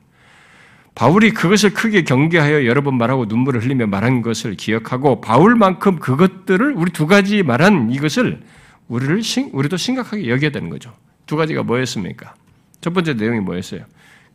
바울이 0.95 1.31
그것을 1.31 1.73
크게 1.73 2.05
경계하여 2.05 2.67
여러 2.67 2.83
번 2.83 2.99
말하고 2.99 3.25
눈물을 3.25 3.63
흘리며 3.63 3.87
말한 3.87 4.23
것을 4.23 4.55
기억하고 4.55 5.21
바울만큼 5.21 5.99
그것들을 5.99 6.75
우리 6.75 6.93
두 6.93 7.07
가지 7.07 7.43
말한 7.43 7.91
이것을 7.93 8.43
우리를 8.89 9.23
우리도 9.53 9.77
심각하게 9.77 10.29
여겨야 10.29 10.51
되는 10.51 10.69
거죠. 10.69 10.95
두 11.27 11.37
가지가 11.37 11.63
뭐였습니까? 11.63 12.35
첫 12.83 12.93
번째 12.93 13.15
내용이 13.15 13.41
뭐였어요? 13.41 13.85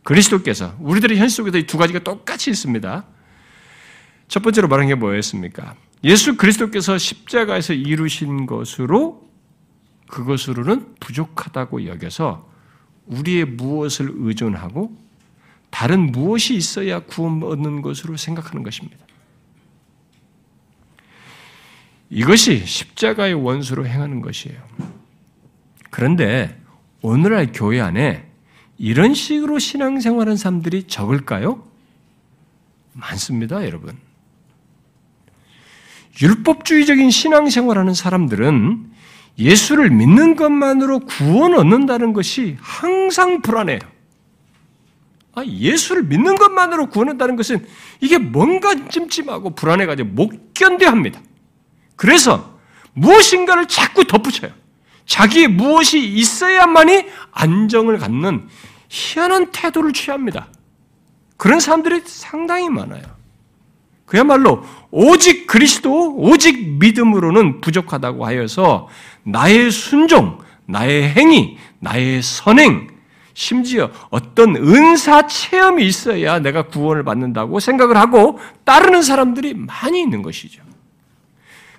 그리스도께서 0.02 0.74
우리들의 0.80 1.16
현실 1.18 1.36
속에서 1.36 1.58
이 1.58 1.66
두 1.66 1.78
가지가 1.78 2.00
똑같이 2.00 2.50
있습니다. 2.50 3.04
첫 4.26 4.42
번째로 4.42 4.66
말한 4.68 4.88
게 4.88 4.94
뭐였습니까? 4.94 5.74
예수 6.02 6.36
그리스도께서 6.36 6.98
십자가에서 6.98 7.72
이루신 7.72 8.46
것으로 8.46 9.28
그것으로는 10.08 10.94
부족하다고 11.00 11.86
여겨서 11.86 12.48
우리의 13.06 13.44
무엇을 13.44 14.12
의존하고 14.16 15.07
다른 15.70 16.10
무엇이 16.12 16.54
있어야 16.54 17.00
구원 17.00 17.42
얻는 17.42 17.82
것으로 17.82 18.16
생각하는 18.16 18.62
것입니다. 18.62 18.98
이것이 22.10 22.64
십자가의 22.64 23.34
원수로 23.34 23.86
행하는 23.86 24.22
것이에요. 24.22 24.58
그런데 25.90 26.58
오늘날 27.02 27.50
교회 27.52 27.80
안에 27.80 28.26
이런 28.78 29.14
식으로 29.14 29.58
신앙생활하는 29.58 30.36
사람들이 30.36 30.84
적을까요? 30.84 31.66
많습니다, 32.92 33.64
여러분. 33.64 33.96
율법주의적인 36.20 37.10
신앙생활하는 37.10 37.94
사람들은 37.94 38.90
예수를 39.38 39.90
믿는 39.90 40.34
것만으로 40.34 41.00
구원 41.00 41.54
얻는다는 41.54 42.12
것이 42.12 42.56
항상 42.60 43.40
불안해요. 43.42 43.78
아, 45.38 45.44
예수를 45.44 46.02
믿는 46.04 46.34
것만으로 46.34 46.88
구원한다는 46.88 47.36
것은 47.36 47.64
이게 48.00 48.18
뭔가 48.18 48.74
찜찜하고 48.88 49.54
불안해가지고 49.54 50.08
못 50.10 50.54
견뎌합니다. 50.54 51.20
그래서 51.94 52.58
무엇인가를 52.94 53.66
자꾸 53.66 54.04
덧붙여요. 54.04 54.50
자기의 55.06 55.48
무엇이 55.48 56.00
있어야만이 56.00 57.06
안정을 57.30 57.98
갖는 57.98 58.48
희한한 58.88 59.52
태도를 59.52 59.92
취합니다. 59.92 60.48
그런 61.36 61.60
사람들이 61.60 62.02
상당히 62.04 62.68
많아요. 62.68 63.02
그야말로 64.04 64.64
오직 64.90 65.46
그리스도, 65.46 66.16
오직 66.16 66.78
믿음으로는 66.78 67.60
부족하다고 67.60 68.26
하여서 68.26 68.88
나의 69.22 69.70
순종, 69.70 70.38
나의 70.66 71.10
행위, 71.10 71.58
나의 71.78 72.22
선행, 72.22 72.97
심지어 73.38 73.92
어떤 74.10 74.56
은사 74.56 75.28
체험이 75.28 75.86
있어야 75.86 76.40
내가 76.40 76.62
구원을 76.62 77.04
받는다고 77.04 77.60
생각을 77.60 77.96
하고 77.96 78.40
따르는 78.64 79.02
사람들이 79.02 79.54
많이 79.54 80.02
있는 80.02 80.22
것이죠. 80.22 80.60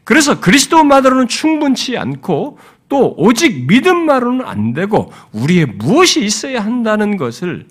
그래서 0.06 0.40
그리스도만으로는 0.40 1.28
충분치 1.28 1.98
않고 1.98 2.60
또 2.88 3.14
오직 3.18 3.68
믿음만으로는 3.68 4.46
안 4.46 4.74
되고 4.74 5.12
우리의 5.34 5.66
무엇이 5.66 6.22
있어야 6.24 6.64
한다는 6.64 7.18
것을 7.18 7.68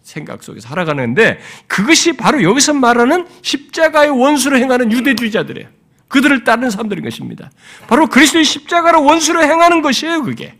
생각 0.00 0.42
속에서 0.42 0.66
살아가는데 0.66 1.38
그것이 1.66 2.16
바로 2.16 2.42
여기서 2.42 2.72
말하는 2.72 3.26
십자가의 3.42 4.18
원수로 4.18 4.56
행하는 4.56 4.90
유대주의자들이에요. 4.90 5.68
그들을 6.08 6.42
따르는 6.44 6.70
사람들인 6.70 7.04
것입니다. 7.04 7.50
바로 7.86 8.06
그리스도의 8.06 8.46
십자가로 8.46 9.04
원수로 9.04 9.42
행하는 9.42 9.82
것이에요, 9.82 10.22
그게. 10.22 10.54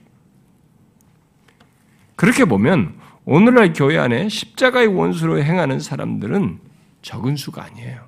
그렇게 2.16 2.44
보면 2.44 2.94
오늘날 3.24 3.72
교회 3.72 3.98
안에 3.98 4.28
십자가의 4.28 4.88
원수로 4.88 5.42
행하는 5.42 5.80
사람들은 5.80 6.58
적은 7.02 7.36
수가 7.36 7.64
아니에요. 7.64 8.04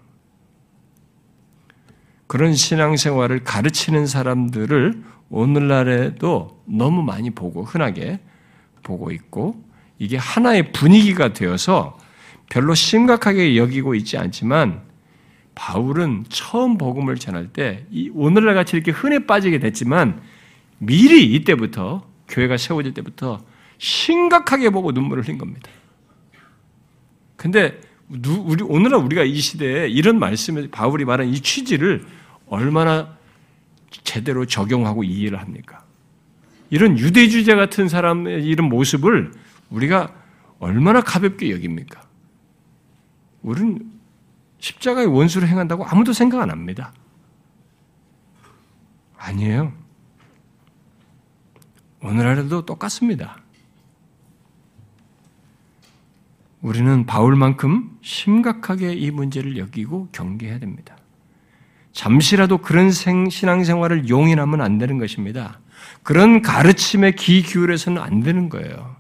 그런 2.27 2.55
신앙생활을 2.55 3.45
가르치는 3.45 4.07
사람들을 4.07 5.03
오늘날에도 5.31 6.63
너무 6.67 7.03
많이 7.03 7.31
보고 7.31 7.63
흔하게 7.65 8.21
보고 8.83 9.11
있고 9.11 9.63
이게 9.99 10.17
하나의 10.17 10.73
분위기가 10.73 11.33
되어서 11.33 11.99
별로 12.51 12.75
심각하게 12.75 13.57
여기고 13.57 13.95
있지 13.95 14.17
않지만 14.17 14.83
바울은 15.55 16.25
처음 16.29 16.79
복음을 16.79 17.17
전할 17.17 17.49
때 17.49 17.85
오늘날 18.15 18.55
같이 18.55 18.77
이렇게 18.77 18.91
흔해 18.93 19.27
빠지게 19.27 19.59
됐지만 19.59 20.21
미리 20.79 21.35
이때부터 21.35 22.07
교회가 22.29 22.57
세워질 22.57 22.95
때부터 22.95 23.41
심각하게 23.79 24.71
보고 24.71 24.93
눈물을 24.93 25.25
흘린 25.25 25.39
겁니다. 25.39 25.71
근데 27.37 27.81
우리 28.09 28.63
오늘날 28.63 29.01
우리가 29.01 29.23
이 29.23 29.37
시대에 29.37 29.89
이런 29.89 30.19
말씀을 30.19 30.69
바울이 30.69 31.05
말한 31.05 31.29
이 31.29 31.41
취지를 31.41 32.05
얼마나 32.47 33.17
제대로 33.91 34.47
적용하고 34.47 35.05
이해를 35.05 35.41
합니까? 35.41 35.85
이런 36.71 36.99
유대주의자 36.99 37.57
같은 37.57 37.89
사람의 37.89 38.45
이런 38.45 38.69
모습을 38.69 39.33
우리가 39.71 40.15
얼마나 40.59 41.01
가볍게 41.01 41.51
여깁니까? 41.51 42.03
우리는 43.43 43.91
십자가의 44.59 45.07
원수를 45.07 45.49
행한다고 45.49 45.85
아무도 45.87 46.13
생각 46.13 46.41
안 46.41 46.51
합니다. 46.51 46.93
아니에요. 49.17 49.73
오늘날에도 52.03 52.65
똑같습니다. 52.65 53.39
우리는 56.61 57.07
바울만큼 57.07 57.99
심각하게 58.03 58.93
이 58.93 59.11
문제를 59.11 59.59
여기고 59.59 60.09
경계해야 60.13 60.59
됩니다. 60.59 60.97
잠시라도 61.93 62.59
그런 62.59 62.91
신앙생활을 62.91 64.09
용인하면 64.09 64.61
안 64.61 64.79
되는 64.79 64.99
것입니다. 64.99 65.61
그런 66.03 66.43
가르침에 66.43 67.13
귀 67.13 67.43
기울여서는 67.43 68.01
안 68.01 68.21
되는 68.21 68.49
거예요. 68.49 68.97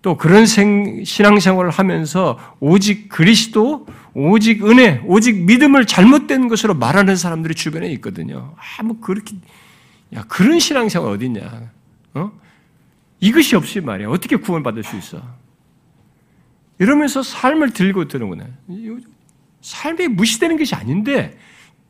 또 0.00 0.16
그런 0.16 0.46
생, 0.46 1.02
신앙생활을 1.04 1.70
하면서 1.70 2.38
오직 2.60 3.08
그리스도, 3.08 3.86
오직 4.14 4.64
은혜, 4.64 5.02
오직 5.04 5.44
믿음을 5.44 5.86
잘못된 5.86 6.48
것으로 6.48 6.74
말하는 6.74 7.16
사람들이 7.16 7.54
주변에 7.54 7.88
있거든요. 7.94 8.54
아, 8.56 8.82
뭐 8.84 9.00
그렇게, 9.00 9.34
야, 10.14 10.24
그런 10.28 10.60
신앙생활 10.60 11.12
어딨냐. 11.12 11.72
어? 12.14 12.32
이것이 13.20 13.56
없이 13.56 13.80
말이야. 13.80 14.08
어떻게 14.08 14.36
구원받을 14.36 14.82
수 14.84 14.96
있어? 14.96 15.22
이러면서 16.78 17.22
삶을 17.22 17.72
들고 17.72 18.06
드는구나. 18.06 18.46
삶이 19.60 20.08
무시되는 20.08 20.56
것이 20.56 20.74
아닌데, 20.74 21.36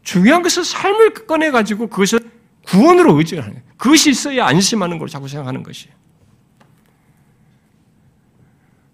중요한 0.02 0.42
것은 0.42 0.64
삶을 0.64 1.12
꺼내가지고 1.26 1.88
그것을 1.88 2.20
구원으로 2.64 3.16
의지하는 3.18 3.52
거예요. 3.52 3.68
그것이 3.76 4.10
있어야 4.10 4.46
안심하는 4.46 4.98
걸 4.98 5.08
자꾸 5.08 5.28
생각하는 5.28 5.62
것이에요. 5.62 5.94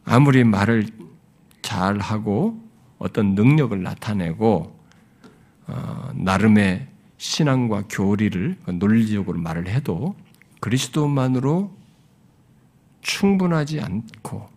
아무리 0.04 0.44
말을 0.44 0.86
잘하고 1.62 2.62
어떤 2.98 3.34
능력을 3.34 3.82
나타내고 3.82 4.78
어, 5.66 6.10
나름의 6.14 6.88
신앙과 7.16 7.84
교리를 7.88 8.58
논리적으로 8.66 9.38
말을 9.38 9.68
해도 9.68 10.14
그리스도만으로 10.60 11.74
충분하지 13.04 13.80
않고 13.80 14.48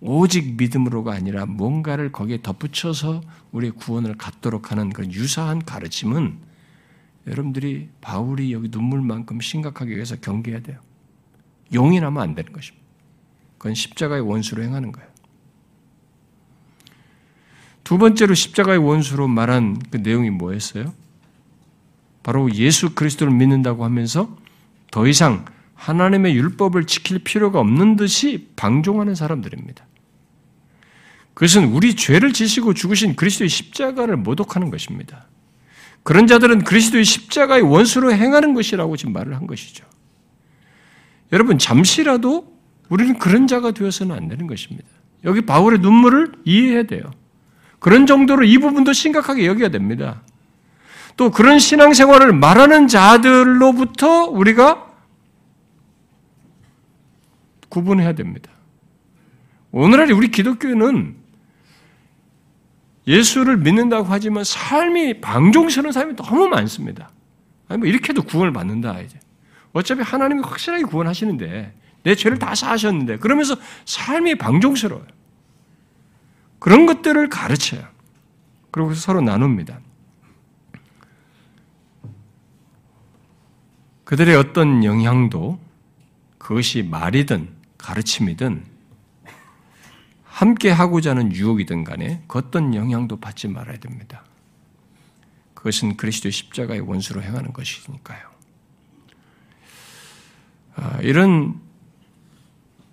오직 0.00 0.56
믿음으로가 0.56 1.12
아니라 1.12 1.44
뭔가를 1.44 2.12
거기에 2.12 2.40
덧붙여서 2.42 3.20
우리의 3.52 3.72
구원을 3.72 4.16
갖도록 4.16 4.70
하는 4.70 4.90
그런 4.90 5.12
유사한 5.12 5.64
가르침은 5.64 6.38
여러분들이 7.26 7.88
바울이 8.00 8.52
여기 8.52 8.68
눈물만큼 8.70 9.40
심각하게 9.40 9.94
여기서 9.94 10.16
경계해야 10.16 10.62
돼요. 10.62 10.78
용인하면 11.74 12.22
안 12.22 12.34
되는 12.34 12.52
것입니다. 12.52 12.86
그건 13.58 13.74
십자가의 13.74 14.22
원수로 14.22 14.62
행하는 14.62 14.92
거예요. 14.92 15.08
두 17.82 17.98
번째로 17.98 18.34
십자가의 18.34 18.78
원수로 18.78 19.26
말한 19.28 19.80
그 19.90 19.96
내용이 19.98 20.30
뭐였어요? 20.30 20.92
바로 22.22 22.52
예수 22.54 22.94
그리스도를 22.94 23.32
믿는다고 23.32 23.84
하면서 23.84 24.36
더 24.90 25.06
이상 25.06 25.44
하나님의 25.76 26.34
율법을 26.34 26.84
지킬 26.84 27.20
필요가 27.20 27.60
없는 27.60 27.96
듯이 27.96 28.48
방종하는 28.56 29.14
사람들입니다. 29.14 29.86
그것은 31.34 31.66
우리 31.66 31.94
죄를 31.94 32.32
지시고 32.32 32.74
죽으신 32.74 33.14
그리스도의 33.14 33.48
십자가를 33.48 34.16
모독하는 34.16 34.70
것입니다. 34.70 35.26
그런 36.02 36.26
자들은 36.26 36.64
그리스도의 36.64 37.04
십자가의 37.04 37.62
원수로 37.62 38.12
행하는 38.12 38.54
것이라고 38.54 38.96
지금 38.96 39.12
말을 39.12 39.36
한 39.36 39.46
것이죠. 39.46 39.84
여러분, 41.32 41.58
잠시라도 41.58 42.56
우리는 42.88 43.18
그런 43.18 43.46
자가 43.46 43.72
되어서는 43.72 44.16
안 44.16 44.28
되는 44.28 44.46
것입니다. 44.46 44.88
여기 45.24 45.42
바울의 45.42 45.80
눈물을 45.80 46.32
이해해야 46.44 46.84
돼요. 46.84 47.02
그런 47.80 48.06
정도로 48.06 48.44
이 48.44 48.58
부분도 48.58 48.92
심각하게 48.92 49.46
여겨야 49.46 49.68
됩니다. 49.68 50.22
또 51.16 51.30
그런 51.30 51.58
신앙생활을 51.58 52.32
말하는 52.32 52.88
자들로부터 52.88 54.24
우리가 54.26 54.85
구분해야 57.76 58.14
됩니다. 58.14 58.50
오늘날 59.70 60.10
우리 60.12 60.28
기독교는 60.28 61.14
예수를 63.06 63.58
믿는다고 63.58 64.06
하지만 64.08 64.44
삶이 64.44 65.20
방종스러운 65.20 65.92
삶이 65.92 66.16
너무 66.16 66.48
많습니다. 66.48 67.10
아니 67.68 67.78
뭐 67.78 67.86
이렇게도 67.86 68.22
구원을 68.22 68.52
받는다 68.54 69.00
이제. 69.00 69.18
어차피 69.72 70.00
하나님이 70.00 70.40
확실하게 70.40 70.84
구원하시는데 70.84 71.74
내 72.02 72.14
죄를 72.14 72.38
다 72.38 72.54
사하셨는데 72.54 73.18
그러면서 73.18 73.56
삶이 73.84 74.36
방종스러워요. 74.36 75.06
그런 76.58 76.86
것들을 76.86 77.28
가르쳐요. 77.28 77.86
그리고 78.70 78.94
서로 78.94 79.20
나눕니다. 79.20 79.80
그들의 84.04 84.34
어떤 84.36 84.82
영향도 84.82 85.60
그것이 86.38 86.82
말이든 86.82 87.55
가르침이든 87.78 88.64
함께 90.24 90.70
하고자 90.70 91.10
하는 91.10 91.32
유혹이든 91.32 91.84
간에 91.84 92.22
그 92.28 92.38
어떤 92.38 92.74
영향도 92.74 93.20
받지 93.20 93.48
말아야 93.48 93.78
됩니다. 93.78 94.22
그것은 95.54 95.96
그리스도의 95.96 96.32
십자가의 96.32 96.80
원수로 96.80 97.22
행하는 97.22 97.52
것이니까요. 97.52 98.28
아, 100.76 100.98
이런 101.00 101.60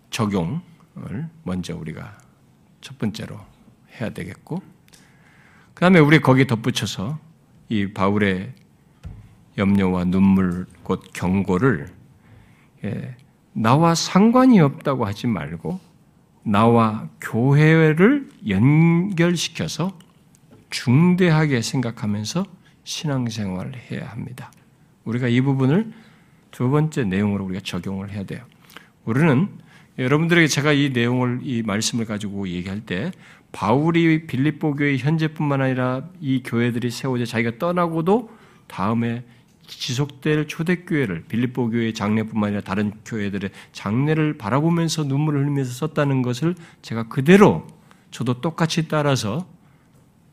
적용을 0.09 1.29
먼저 1.43 1.75
우리가 1.75 2.17
첫 2.79 2.97
번째로 2.97 3.39
해야 3.99 4.09
되겠고, 4.11 4.63
그 5.73 5.81
다음에 5.81 5.99
우리 5.99 6.21
거기에 6.21 6.47
덧붙여서 6.47 7.19
이 7.67 7.91
바울의 7.93 8.53
염려와 9.57 10.05
눈물, 10.05 10.65
곧 10.83 11.03
경고를 11.13 11.93
예, 12.85 13.15
나와 13.53 13.95
상관이 13.95 14.59
없다고 14.59 15.05
하지 15.05 15.27
말고 15.27 15.79
나와 16.43 17.07
교회를 17.21 18.29
연결시켜서 18.47 19.97
중대하게 20.69 21.61
생각하면서 21.61 22.45
신앙생활을 22.83 23.73
해야 23.91 24.07
합니다. 24.07 24.51
우리가 25.05 25.27
이 25.27 25.39
부분을 25.41 25.93
두 26.51 26.69
번째 26.69 27.03
내용으로 27.05 27.45
우리가 27.45 27.61
적용을 27.63 28.11
해야 28.11 28.23
돼요. 28.23 28.43
우리는 29.05 29.49
여러분들에게 29.97 30.47
제가 30.47 30.73
이 30.73 30.89
내용을 30.89 31.39
이 31.43 31.61
말씀을 31.61 32.05
가지고 32.05 32.47
얘기할 32.47 32.81
때 32.81 33.11
바울이 33.51 34.25
빌립보 34.25 34.75
교회 34.75 34.97
현재뿐만 34.97 35.61
아니라 35.61 36.03
이 36.19 36.41
교회들이 36.43 36.89
세워져 36.89 37.25
자기가 37.25 37.59
떠나고도 37.59 38.31
다음에 38.67 39.23
지속될 39.67 40.47
초대교회를 40.47 41.25
빌립보 41.27 41.69
교회 41.69 41.93
장례뿐만 41.93 42.47
아니라 42.49 42.61
다른 42.61 42.91
교회들의 43.05 43.49
장례를 43.71 44.37
바라보면서 44.37 45.03
눈물을 45.03 45.41
흘리면서 45.41 45.71
썼다는 45.71 46.21
것을 46.21 46.55
제가 46.81 47.07
그대로 47.07 47.67
저도 48.11 48.41
똑같이 48.41 48.87
따라서 48.87 49.47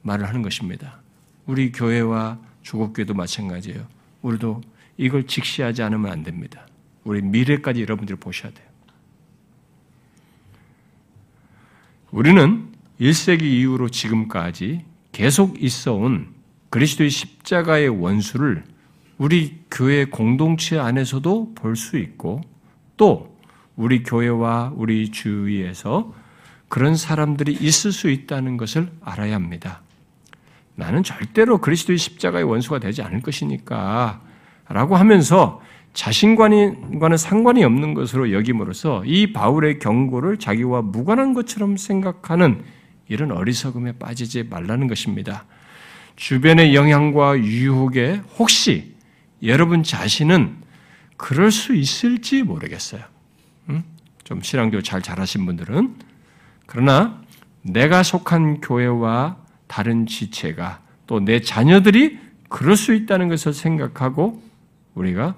말을 0.03 0.28
하는 0.28 0.43
것입니다. 0.43 1.01
우리 1.47 1.72
교회와 1.72 2.39
조국교회도 2.62 3.14
마찬가지예요. 3.14 3.87
우리도 4.22 4.61
이걸 4.97 5.26
직시하지 5.26 5.83
않으면 5.83 6.11
안 6.11 6.22
됩니다. 6.22 6.66
우리 7.05 7.22
미래까지 7.22 7.81
여러분들이 7.83 8.18
보셔야 8.18 8.53
돼요. 8.53 8.66
우리는 12.11 12.68
1세기 13.01 13.43
이후로 13.43 13.89
지금까지 13.89 14.85
계속 15.12 15.62
있어 15.62 15.95
온 15.95 16.35
그리스도의 16.68 17.11
십자가의 17.11 17.89
원수를 17.89 18.64
우리 19.21 19.61
교회 19.71 20.07
공동체 20.07 20.79
안에서도 20.79 21.53
볼 21.55 21.77
수 21.77 21.99
있고 21.99 22.41
또 22.97 23.37
우리 23.77 24.03
교회와 24.03 24.73
우리 24.75 25.11
주위에서 25.11 26.14
그런 26.68 26.97
사람들이 26.97 27.53
있을 27.53 27.93
수 27.93 28.09
있다는 28.09 28.57
것을 28.57 28.91
알아야 29.03 29.35
합니다. 29.35 29.83
나는 30.75 31.03
절대로 31.03 31.59
그리스도의 31.59 31.99
십자가의 31.99 32.45
원수가 32.45 32.79
되지 32.79 33.03
않을 33.03 33.21
것이니까 33.21 34.23
라고 34.68 34.97
하면서 34.97 35.61
자신과는 35.93 36.99
상관이 37.18 37.62
없는 37.62 37.93
것으로 37.93 38.33
여김으로써 38.33 39.05
이 39.05 39.35
바울의 39.35 39.81
경고를 39.81 40.39
자기와 40.39 40.81
무관한 40.81 41.35
것처럼 41.35 41.77
생각하는 41.77 42.62
이런 43.09 43.33
어리석음에 43.33 43.93
빠지지 43.99 44.45
말라는 44.45 44.87
것입니다. 44.87 45.45
주변의 46.16 46.75
영향과 46.75 47.39
유혹에 47.39 48.23
혹시 48.39 48.89
여러분 49.43 49.82
자신은 49.82 50.57
그럴 51.16 51.51
수 51.51 51.74
있을지 51.74 52.43
모르겠어요. 52.43 53.03
음? 53.68 53.84
좀 54.24 54.43
신앙교 54.43 54.82
잘 54.82 55.03
잘하신 55.03 55.47
분들은 55.47 55.97
그러나 56.66 57.20
내가 57.62 58.03
속한 58.03 58.61
교회와 58.61 59.36
다른 59.66 60.07
지체가 60.07 60.82
또 61.07 61.20
내 61.20 61.41
자녀들이 61.41 62.18
그럴 62.49 62.76
수 62.76 62.95
있다는 62.95 63.28
것을 63.28 63.53
생각하고 63.53 64.43
우리가 64.95 65.34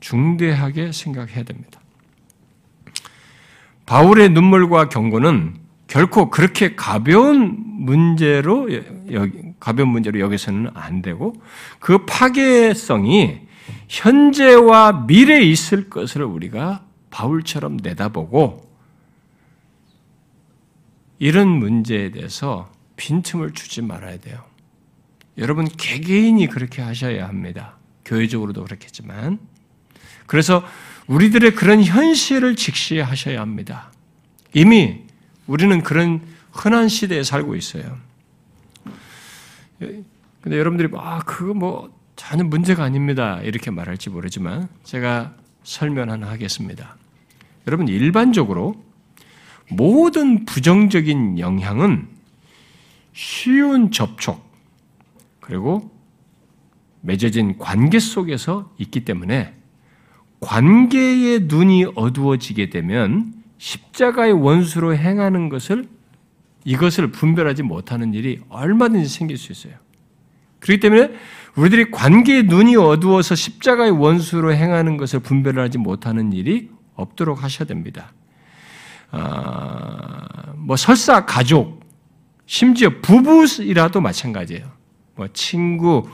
중대하게 0.00 0.92
생각해야 0.92 1.42
됩니다. 1.44 1.80
바울의 3.86 4.30
눈물과 4.30 4.88
경고는 4.88 5.54
결코 5.86 6.30
그렇게 6.30 6.74
가벼운 6.74 7.56
문제로 7.64 8.68
가벼운 9.60 9.88
문제로 9.88 10.18
여기서는 10.20 10.70
안 10.74 11.02
되고 11.02 11.34
그 11.78 12.04
파괴성이 12.06 13.40
현재와 13.88 15.04
미래에 15.06 15.42
있을 15.42 15.88
것을 15.88 16.22
우리가 16.22 16.84
바울처럼 17.10 17.78
내다보고 17.82 18.66
이런 21.18 21.48
문제에 21.48 22.10
대해서 22.10 22.70
빈틈을 22.96 23.52
주지 23.52 23.82
말아야 23.82 24.18
돼요. 24.18 24.44
여러분 25.38 25.66
개개인이 25.68 26.46
그렇게 26.48 26.82
하셔야 26.82 27.28
합니다. 27.28 27.76
교회적으로도 28.04 28.64
그렇겠지만 28.64 29.38
그래서 30.26 30.64
우리들의 31.06 31.54
그런 31.54 31.82
현실을 31.82 32.56
직시하셔야 32.56 33.40
합니다. 33.40 33.92
이미 34.52 35.05
우리는 35.46 35.82
그런 35.82 36.20
흔한 36.52 36.88
시대에 36.88 37.22
살고 37.22 37.54
있어요. 37.56 37.98
근데 39.78 40.58
여러분들이 40.58 40.88
아 40.96 41.20
그거 41.20 41.54
뭐 41.54 41.94
전혀 42.16 42.44
문제가 42.44 42.84
아닙니다 42.84 43.40
이렇게 43.42 43.70
말할지 43.70 44.10
모르지만 44.10 44.68
제가 44.84 45.34
설명 45.62 46.10
하나 46.10 46.28
하겠습니다. 46.28 46.96
여러분 47.66 47.88
일반적으로 47.88 48.82
모든 49.68 50.44
부정적인 50.44 51.38
영향은 51.38 52.08
쉬운 53.12 53.90
접촉 53.90 54.44
그리고 55.40 55.90
맺어진 57.00 57.58
관계 57.58 57.98
속에서 57.98 58.72
있기 58.78 59.04
때문에 59.04 59.54
관계의 60.40 61.40
눈이 61.44 61.86
어두워지게 61.94 62.70
되면 62.70 63.32
십자가의 63.58 64.32
원수로 64.32 64.96
행하는 64.96 65.48
것을 65.48 65.88
이것을 66.64 67.12
분별하지 67.12 67.62
못하는 67.62 68.12
일이 68.12 68.40
얼마든지 68.48 69.08
생길 69.08 69.38
수 69.38 69.52
있어요. 69.52 69.74
그렇기 70.60 70.80
때문에 70.80 71.12
우리들이 71.56 71.90
관계의 71.90 72.44
눈이 72.44 72.76
어두워서 72.76 73.34
십자가의 73.34 73.92
원수로 73.92 74.52
행하는 74.52 74.96
것을 74.96 75.20
분별하지 75.20 75.78
못하는 75.78 76.32
일이 76.32 76.70
없도록 76.94 77.42
하셔야 77.42 77.66
됩니다. 77.66 78.12
아, 79.10 80.52
뭐 80.56 80.76
설사 80.76 81.24
가족, 81.24 81.80
심지어 82.46 82.90
부부이라도 83.00 84.00
마찬가지예요. 84.00 84.70
뭐 85.14 85.28
친구, 85.32 86.08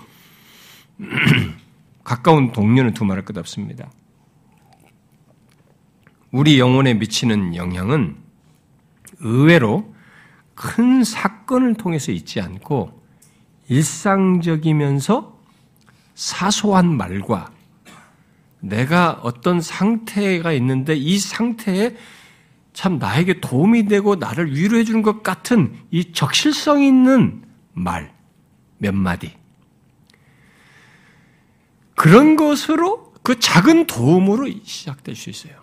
가까운 2.04 2.52
동료는 2.52 2.94
두말할 2.94 3.24
것 3.24 3.36
없습니다. 3.38 3.90
우리 6.32 6.58
영혼에 6.58 6.94
미치는 6.94 7.54
영향은 7.54 8.16
의외로 9.20 9.94
큰 10.56 11.04
사건을 11.04 11.74
통해서 11.74 12.10
있지 12.10 12.40
않고 12.40 13.00
일상적이면서 13.68 15.38
사소한 16.16 16.96
말과 16.96 17.52
내가 18.58 19.20
어떤 19.22 19.60
상태가 19.60 20.52
있는데 20.52 20.94
이 20.96 21.18
상태에 21.18 21.96
참 22.72 22.98
나에게 22.98 23.40
도움이 23.40 23.86
되고 23.86 24.16
나를 24.16 24.56
위로해 24.56 24.82
주는 24.82 25.02
것 25.02 25.22
같은 25.22 25.72
이 25.92 26.12
적실성 26.12 26.82
있는 26.82 27.44
말 27.72 28.22
몇 28.82 28.92
마디. 28.94 29.32
그런 31.94 32.34
것으로 32.34 33.14
그 33.22 33.38
작은 33.38 33.86
도움으로 33.86 34.50
시작될 34.64 35.14
수 35.14 35.30
있어요. 35.30 35.61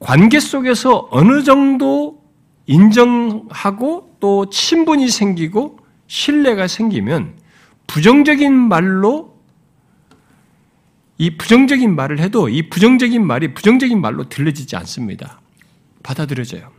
관계 0.00 0.40
속에서 0.40 1.08
어느 1.10 1.44
정도 1.44 2.24
인정하고 2.66 4.16
또 4.18 4.48
친분이 4.50 5.08
생기고 5.08 5.78
신뢰가 6.06 6.66
생기면 6.66 7.38
부정적인 7.86 8.52
말로 8.52 9.38
이 11.18 11.36
부정적인 11.36 11.94
말을 11.94 12.18
해도 12.18 12.48
이 12.48 12.70
부정적인 12.70 13.26
말이 13.26 13.52
부정적인 13.52 14.00
말로 14.00 14.28
들려지지 14.28 14.74
않습니다. 14.76 15.40
받아들여져요. 16.02 16.70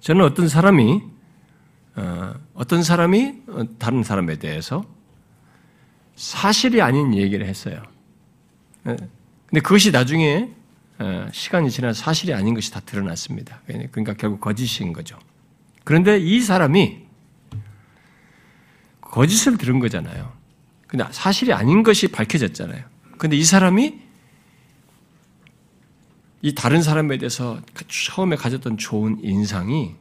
저는 0.00 0.24
어떤 0.24 0.48
사람이 0.48 1.02
어, 1.96 2.34
어떤 2.54 2.82
사람이 2.82 3.34
다른 3.78 4.02
사람에 4.02 4.36
대해서 4.36 4.84
사실이 6.16 6.82
아닌 6.82 7.14
얘기를 7.14 7.46
했어요. 7.46 7.82
예. 8.88 8.96
근데 9.46 9.60
그것이 9.60 9.92
나중에 9.92 10.48
어, 10.48 10.57
시간이 11.32 11.70
지나 11.70 11.92
사실이 11.92 12.34
아닌 12.34 12.54
것이 12.54 12.72
다 12.72 12.80
드러났습니다. 12.80 13.60
그러니까 13.66 14.14
결국 14.14 14.40
거짓인 14.40 14.92
거죠. 14.92 15.18
그런데 15.84 16.18
이 16.18 16.40
사람이 16.40 17.06
거짓을 19.00 19.56
들은 19.56 19.78
거잖아요. 19.78 20.32
근데 20.86 21.04
사실이 21.10 21.52
아닌 21.52 21.82
것이 21.82 22.08
밝혀졌잖아요. 22.08 22.84
근데 23.16 23.36
이 23.36 23.44
사람이 23.44 24.00
이 26.40 26.54
다른 26.54 26.82
사람에 26.82 27.18
대해서 27.18 27.60
처음에 27.88 28.36
가졌던 28.36 28.78
좋은 28.78 29.18
인상이 29.22 29.94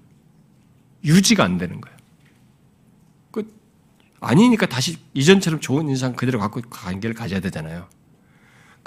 유지가 1.03 1.43
안 1.43 1.57
되는 1.57 1.81
거예요. 1.81 1.97
그 3.31 3.51
아니니까 4.19 4.65
다시 4.65 4.97
이전처럼 5.13 5.59
좋은 5.59 5.89
인상 5.89 6.15
그대로 6.15 6.39
갖고 6.39 6.61
관계를 6.69 7.15
가져야 7.15 7.39
되잖아요. 7.39 7.87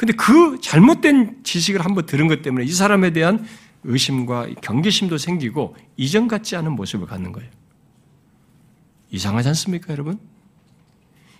근데 0.00 0.14
그 0.14 0.58
잘못된 0.62 1.40
지식을 1.42 1.84
한번 1.84 2.06
들은 2.06 2.26
것 2.26 2.40
때문에 2.40 2.64
이 2.64 2.72
사람에 2.72 3.12
대한 3.12 3.46
의심과 3.84 4.46
경계심도 4.62 5.18
생기고 5.18 5.76
이전 5.98 6.26
같지 6.26 6.56
않은 6.56 6.72
모습을 6.72 7.06
갖는 7.06 7.32
거예요. 7.32 7.50
이상하지 9.10 9.48
않습니까, 9.48 9.92
여러분? 9.92 10.18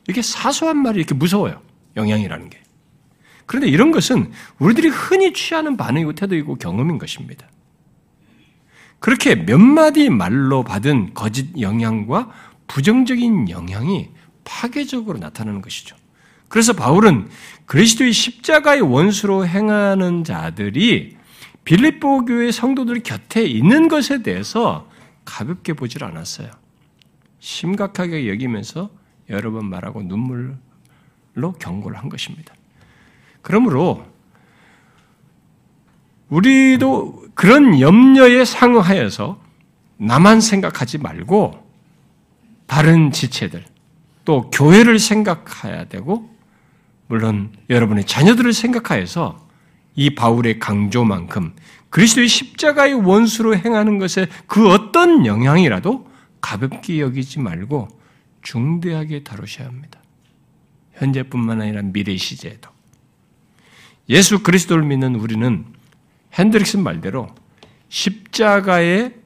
이렇게 0.07 0.21
사소한 0.21 0.77
말이 0.77 0.99
이렇게 0.99 1.15
무서워요. 1.15 1.63
영향이라는 1.97 2.51
게. 2.51 2.63
그런데 3.47 3.67
이런 3.67 3.93
것은 3.93 4.31
우리들이 4.59 4.89
흔히 4.89 5.33
취하는 5.33 5.79
반응이고 5.79 6.13
태도이고 6.13 6.57
경험인 6.57 6.99
것입니다. 6.99 7.49
그렇게 8.99 9.37
몇 9.37 9.59
마디 9.59 10.11
말로 10.11 10.65
받은 10.65 11.15
거짓 11.15 11.59
영향과 11.59 12.31
부정적인 12.67 13.49
영향이 13.49 14.11
파괴적으로 14.45 15.19
나타나는 15.19 15.63
것이죠. 15.63 15.97
그래서 16.51 16.73
바울은 16.73 17.29
그리스도의 17.67 18.13
십자가의 18.13 18.81
원수로 18.81 19.47
행하는 19.47 20.25
자들이 20.25 21.17
빌립보 21.63 22.25
교회 22.25 22.51
성도들 22.51 23.05
곁에 23.05 23.45
있는 23.45 23.87
것에 23.87 24.25
대해서 24.25 24.91
가볍게 25.25 25.75
보질 25.75 26.03
않았어요. 26.03 26.51
심각하게 27.39 28.29
여기면서 28.29 28.91
여러 29.29 29.53
번 29.53 29.67
말하고 29.67 30.03
눈물로 30.03 30.57
경고를 31.61 31.97
한 31.97 32.09
것입니다. 32.09 32.53
그러므로 33.43 34.05
우리도 36.31 37.27
그런 37.35 37.79
염려에 37.79 38.45
상응하여서 38.45 39.41
나만 39.99 40.41
생각하지 40.41 40.99
말고 40.99 41.65
다른 42.67 43.13
지체들 43.13 43.65
또 44.25 44.51
교회를 44.51 44.99
생각해야 44.99 45.85
되고 45.85 46.29
물론 47.11 47.53
여러분의 47.69 48.07
자녀들을 48.07 48.53
생각하여서 48.53 49.49
이 49.97 50.15
바울의 50.15 50.61
강조만큼 50.61 51.57
그리스도의 51.91 52.29
십자가의 52.29 52.95
원수로 52.95 53.57
행하는 53.57 53.99
것에 53.99 54.29
그 54.47 54.71
어떤 54.71 55.27
영향이라도 55.27 56.09
가볍게 56.41 57.01
여기지 57.01 57.41
말고 57.41 57.89
중대하게 58.43 59.25
다루셔야 59.25 59.67
합니다. 59.67 60.01
현재뿐만 60.93 61.61
아니라 61.61 61.83
미래 61.83 62.17
시제에도. 62.17 62.71
예수 64.09 64.45
그리스도를 64.45 64.85
믿는 64.85 65.17
우리는 65.17 65.65
핸드릭슨 66.35 66.85
말대로 66.85 67.35
십자가의 67.89 69.17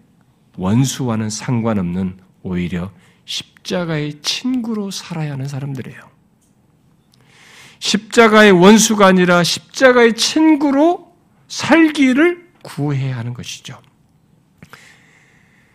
원수와는 0.56 1.28
상관없는 1.28 2.16
오히려 2.42 2.90
십자가의 3.26 4.22
친구로 4.22 4.90
살아야 4.90 5.32
하는 5.32 5.46
사람들이에요. 5.46 6.13
십자가의 7.84 8.50
원수가 8.52 9.04
아니라 9.04 9.44
십자가의 9.44 10.14
친구로 10.14 11.14
살기를 11.48 12.48
구해야 12.62 13.18
하는 13.18 13.34
것이죠. 13.34 13.78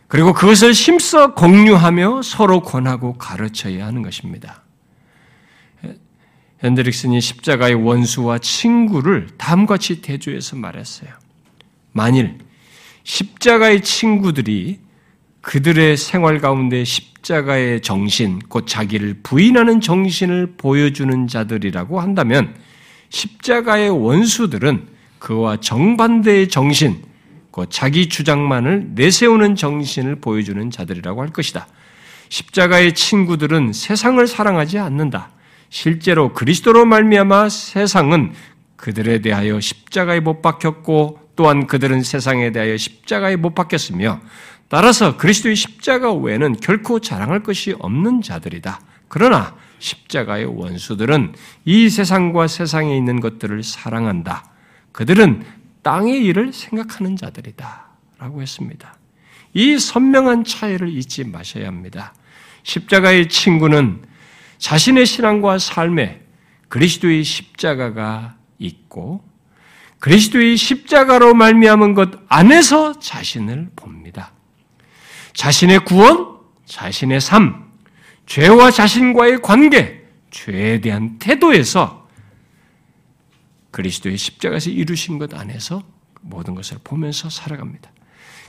그리고 0.08 0.34
그것을 0.34 0.72
힘써 0.72 1.36
공유하며 1.36 2.24
서로 2.24 2.64
권하고 2.64 3.14
가르쳐야 3.20 3.86
하는 3.86 4.02
것입니다. 4.02 4.64
핸드릭슨이 6.64 7.22
십자가의 7.22 7.76
원수와 7.76 8.40
친구를 8.40 9.28
다음과 9.38 9.76
같이 9.76 10.02
대조해서 10.02 10.56
말했어요. 10.56 11.12
만일 11.92 12.40
십자가의 13.04 13.84
친구들이 13.84 14.80
그들의 15.42 15.96
생활 15.96 16.40
가운데 16.40 16.84
십 16.86 17.09
자가의 17.30 17.82
정신, 17.82 18.40
곧 18.40 18.66
자기를 18.66 19.20
부인하는 19.22 19.82
정신을 19.82 20.56
보여주는 20.58 21.28
자들이라고 21.28 22.00
한다면 22.00 22.56
십자가의 23.10 23.92
원수들은 23.92 24.88
그와 25.20 25.58
정반대의 25.58 26.50
정신, 26.50 27.04
곧 27.52 27.68
자기 27.70 28.10
주장만을 28.10 28.94
내세우는 28.96 29.56
정신을 29.56 30.16
보여주는 30.22 30.72
자들이라고 30.72 31.22
할 31.22 31.30
것이다. 31.30 31.68
십자가의 32.30 32.96
친구들은 32.96 33.74
세상을 33.74 34.26
사랑하지 34.26 34.80
않는다. 34.80 35.30
실제로 35.70 36.34
그리스도로 36.34 36.86
말미암아 36.86 37.50
세상은 37.50 38.34
그들에 38.76 39.22
대하여 39.22 39.60
십자가에 39.60 40.20
못 40.20 40.42
박혔고 40.42 41.20
또한 41.36 41.68
그들은 41.68 42.02
세상에 42.02 42.52
대하여 42.52 42.76
십자가에 42.76 43.36
못 43.36 43.54
박혔으며 43.54 44.20
따라서 44.70 45.18
그리스도의 45.18 45.56
십자가 45.56 46.14
외에는 46.14 46.58
결코 46.58 47.00
자랑할 47.00 47.42
것이 47.42 47.76
없는 47.80 48.22
자들이다. 48.22 48.80
그러나 49.08 49.56
십자가의 49.80 50.46
원수들은 50.46 51.34
이 51.66 51.90
세상과 51.90 52.48
세상에 52.48 52.96
있는 52.96 53.20
것들을 53.20 53.64
사랑한다. 53.64 54.52
그들은 54.92 55.44
땅의 55.82 56.24
일을 56.24 56.54
생각하는 56.54 57.18
자들이다. 57.18 57.88
라고 58.20 58.42
했습니다. 58.42 58.96
이 59.54 59.80
선명한 59.80 60.44
차이를 60.44 60.90
잊지 60.90 61.24
마셔야 61.24 61.68
합니다. 61.68 62.14
십자가의 62.64 63.30
친구는 63.30 64.04
자신의 64.60 65.06
신앙과 65.06 65.58
삶에 65.58 66.22
그리스도의 66.68 67.24
십자가가 67.24 68.36
있고 68.60 69.24
그리스도의 70.00 70.58
십자가로 70.58 71.34
말미암은 71.34 71.96
것 71.96 72.12
안에서 72.28 73.00
자신을 73.00 73.72
봅니다. 73.76 74.34
자신의 75.40 75.86
구원, 75.86 76.36
자신의 76.66 77.22
삶, 77.22 77.64
죄와 78.26 78.72
자신과의 78.72 79.42
관계, 79.42 80.06
죄에 80.32 80.82
대한 80.82 81.18
태도에서 81.18 82.10
그리스도의 83.72 84.18
십자가에서 84.18 84.70
이루신 84.70 85.18
것 85.18 85.34
안에서 85.34 85.82
모든 86.20 86.56
것을 86.56 86.80
보면서 86.84 87.30
살아갑니다. 87.30 87.90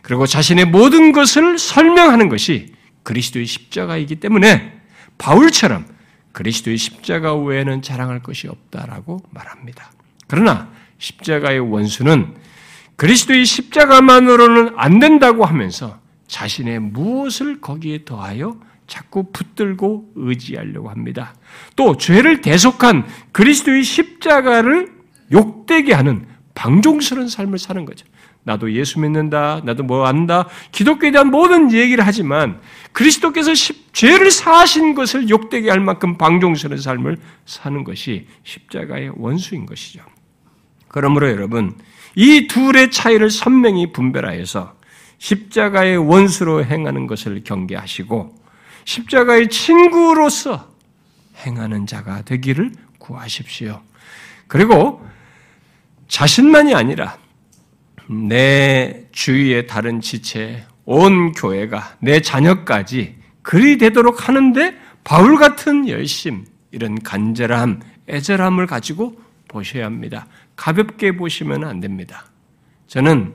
그리고 0.03 0.27
자신의 0.27 0.65
모든 0.65 1.13
것을 1.13 1.61
설명하는 1.61 2.29
것이 2.29 2.75
그리스도의 3.05 3.47
십자가이기 3.47 4.17
때문에 4.17 4.81
바울처럼 5.17 5.87
그리스도의 6.33 6.77
십자가 6.77 7.37
외에는 7.37 7.83
자랑할 7.83 8.21
것이 8.21 8.49
없다라고 8.49 9.23
말합니다. 9.31 9.93
그러나 10.27 10.69
십자가의 10.99 11.61
원수는 11.61 12.35
그리스도의 12.97 13.45
십자가만으로는 13.45 14.75
안 14.77 14.99
된다고 14.99 15.45
하면서 15.45 16.01
자신의 16.31 16.79
무엇을 16.79 17.61
거기에 17.61 18.05
더하여 18.05 18.57
자꾸 18.87 19.31
붙들고 19.33 20.13
의지하려고 20.15 20.89
합니다. 20.89 21.35
또 21.77 21.97
죄를 21.97 22.41
대속한 22.41 23.07
그리스도의 23.33 23.83
십자가를 23.83 24.93
욕되게 25.33 25.93
하는 25.93 26.27
방종스러운 26.55 27.29
삶을 27.29 27.59
사는 27.59 27.85
거죠. 27.85 28.07
나도 28.43 28.73
예수 28.73 28.99
믿는다, 29.01 29.61
나도 29.65 29.83
뭐 29.83 30.07
안다, 30.07 30.49
기독교에 30.73 31.11
대한 31.11 31.31
모든 31.31 31.73
얘기를 31.73 32.07
하지만 32.07 32.61
그리스도께서 32.93 33.53
죄를 33.93 34.31
사하신 34.31 34.95
것을 34.95 35.29
욕되게 35.29 35.69
할 35.69 35.81
만큼 35.81 36.17
방종스러운 36.17 36.81
삶을 36.81 37.19
사는 37.45 37.85
것이 37.85 38.27
십자가의 38.45 39.13
원수인 39.17 39.67
것이죠. 39.67 40.01
그러므로 40.89 41.29
여러분, 41.29 41.77
이 42.17 42.47
둘의 42.49 42.91
차이를 42.91 43.31
선명히 43.31 43.93
분별하여서 43.93 44.80
십자가의 45.21 45.99
원수로 45.99 46.65
행하는 46.65 47.07
것을 47.07 47.45
경계하시고 47.45 48.35
십자가의 48.85 49.49
친구로서 49.49 50.69
행하는 51.47 51.87
자가 51.87 52.23
되기를 52.23 52.73
구하십시오. 52.99 53.81
그리고 54.49 55.07
자신만이 56.09 56.75
아니라 56.75 57.17
내 58.09 59.07
주위의 59.13 59.69
다른 59.69 60.01
지체, 60.01 60.67
온 60.85 61.33
교회가 61.33 61.97
내 62.01 62.21
자녀까지 62.21 63.17
그리 63.43 63.79
되도록 63.79 64.29
하는데 64.29 64.77
바울 65.05 65.39
같은 65.39 65.89
열심, 65.89 66.45
이런 66.73 67.01
간절함, 67.01 67.81
애절함을 68.09 68.67
가지고 68.67 69.21
보셔야 69.49 69.85
합니다. 69.87 70.27
가볍게 70.57 71.17
보시면 71.17 71.65
안 71.65 71.81
됩니다. 71.81 72.27
저는 72.89 73.35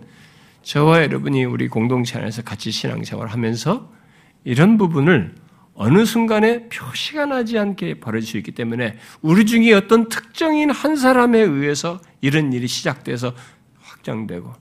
저와 0.65 1.03
여러분이 1.03 1.45
우리 1.45 1.67
공동체 1.67 2.17
안에서 2.17 2.41
같이 2.41 2.71
신앙생활 2.71 3.27
하면서 3.27 3.93
이런 4.43 4.79
부분을 4.79 5.35
어느 5.75 6.05
순간에 6.05 6.67
표시가 6.69 7.27
나지 7.27 7.59
않게 7.59 7.99
벌어질 7.99 8.27
수 8.27 8.37
있기 8.37 8.51
때문에 8.51 8.97
우리 9.21 9.45
중에 9.45 9.73
어떤 9.73 10.09
특정인 10.09 10.71
한 10.71 10.95
사람에 10.95 11.39
의해서 11.39 12.01
이런 12.19 12.51
일이 12.51 12.67
시작돼서 12.67 13.35
확장되고 13.79 14.53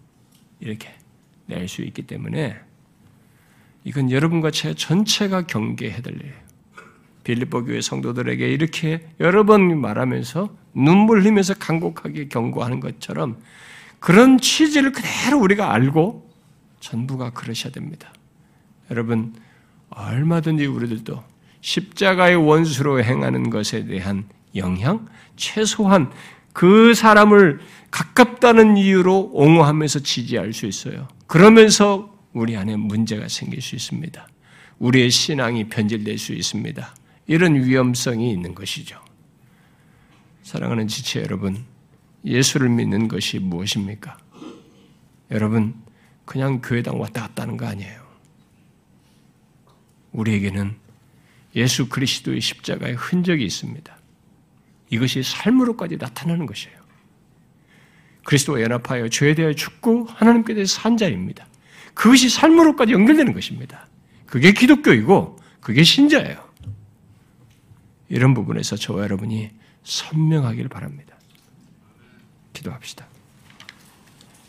이렇게 0.60 0.90
낼 1.46 1.68
수 1.68 1.80
있기 1.82 2.02
때문에 2.02 2.54
이건 3.84 4.10
여러분과 4.10 4.50
제 4.50 4.74
전체가 4.74 5.46
경계해야 5.46 6.02
될 6.02 6.16
일이에요. 6.16 6.34
빌립보 7.22 7.64
교회 7.64 7.80
성도들에게 7.80 8.46
이렇게 8.46 9.08
여러 9.20 9.44
번 9.44 9.80
말하면서 9.80 10.54
눈물 10.74 11.20
흘리면서 11.20 11.54
간곡하게 11.54 12.28
경고하는 12.28 12.80
것처럼 12.80 13.38
그런 14.04 14.36
취지를 14.36 14.92
그대로 14.92 15.40
우리가 15.40 15.72
알고 15.72 16.30
전부가 16.78 17.30
그러셔야 17.30 17.72
됩니다. 17.72 18.12
여러분 18.90 19.34
얼마든지 19.88 20.66
우리들도 20.66 21.24
십자가의 21.62 22.36
원수로 22.36 23.02
행하는 23.02 23.48
것에 23.48 23.86
대한 23.86 24.28
영향, 24.56 25.08
최소한 25.36 26.12
그 26.52 26.92
사람을 26.92 27.60
가깝다는 27.90 28.76
이유로 28.76 29.30
옹호하면서 29.32 30.00
지지할 30.00 30.52
수 30.52 30.66
있어요. 30.66 31.08
그러면서 31.26 32.14
우리 32.34 32.58
안에 32.58 32.76
문제가 32.76 33.28
생길 33.28 33.62
수 33.62 33.74
있습니다. 33.74 34.28
우리의 34.80 35.08
신앙이 35.08 35.70
변질될 35.70 36.18
수 36.18 36.34
있습니다. 36.34 36.94
이런 37.26 37.54
위험성이 37.54 38.32
있는 38.32 38.54
것이죠. 38.54 39.00
사랑하는 40.42 40.88
지체 40.88 41.22
여러분, 41.22 41.64
예수를 42.24 42.68
믿는 42.68 43.08
것이 43.08 43.38
무엇입니까? 43.38 44.16
여러분, 45.30 45.74
그냥 46.24 46.60
교회당 46.62 47.00
왔다 47.00 47.22
갔다 47.22 47.42
하는 47.42 47.56
거 47.56 47.66
아니에요. 47.66 48.02
우리에게는 50.12 50.76
예수 51.56 51.88
그리스도의 51.88 52.40
십자가의 52.40 52.94
흔적이 52.94 53.44
있습니다. 53.44 53.96
이것이 54.90 55.22
삶으로까지 55.22 55.96
나타나는 55.96 56.46
것이에요. 56.46 56.76
그리스도와 58.24 58.62
연합하여 58.62 59.08
죄에 59.08 59.34
대하여 59.34 59.52
죽고 59.52 60.06
하나님께 60.06 60.54
대해서 60.54 60.80
산 60.80 60.96
자입니다. 60.96 61.46
그것이 61.92 62.28
삶으로까지 62.28 62.92
연결되는 62.92 63.32
것입니다. 63.32 63.86
그게 64.26 64.52
기독교이고 64.52 65.38
그게 65.60 65.82
신자예요. 65.82 66.42
이런 68.08 68.34
부분에서 68.34 68.76
저와 68.76 69.02
여러분이 69.04 69.50
선명하기를 69.84 70.68
바랍니다. 70.68 71.13
기도합시다. 72.54 73.06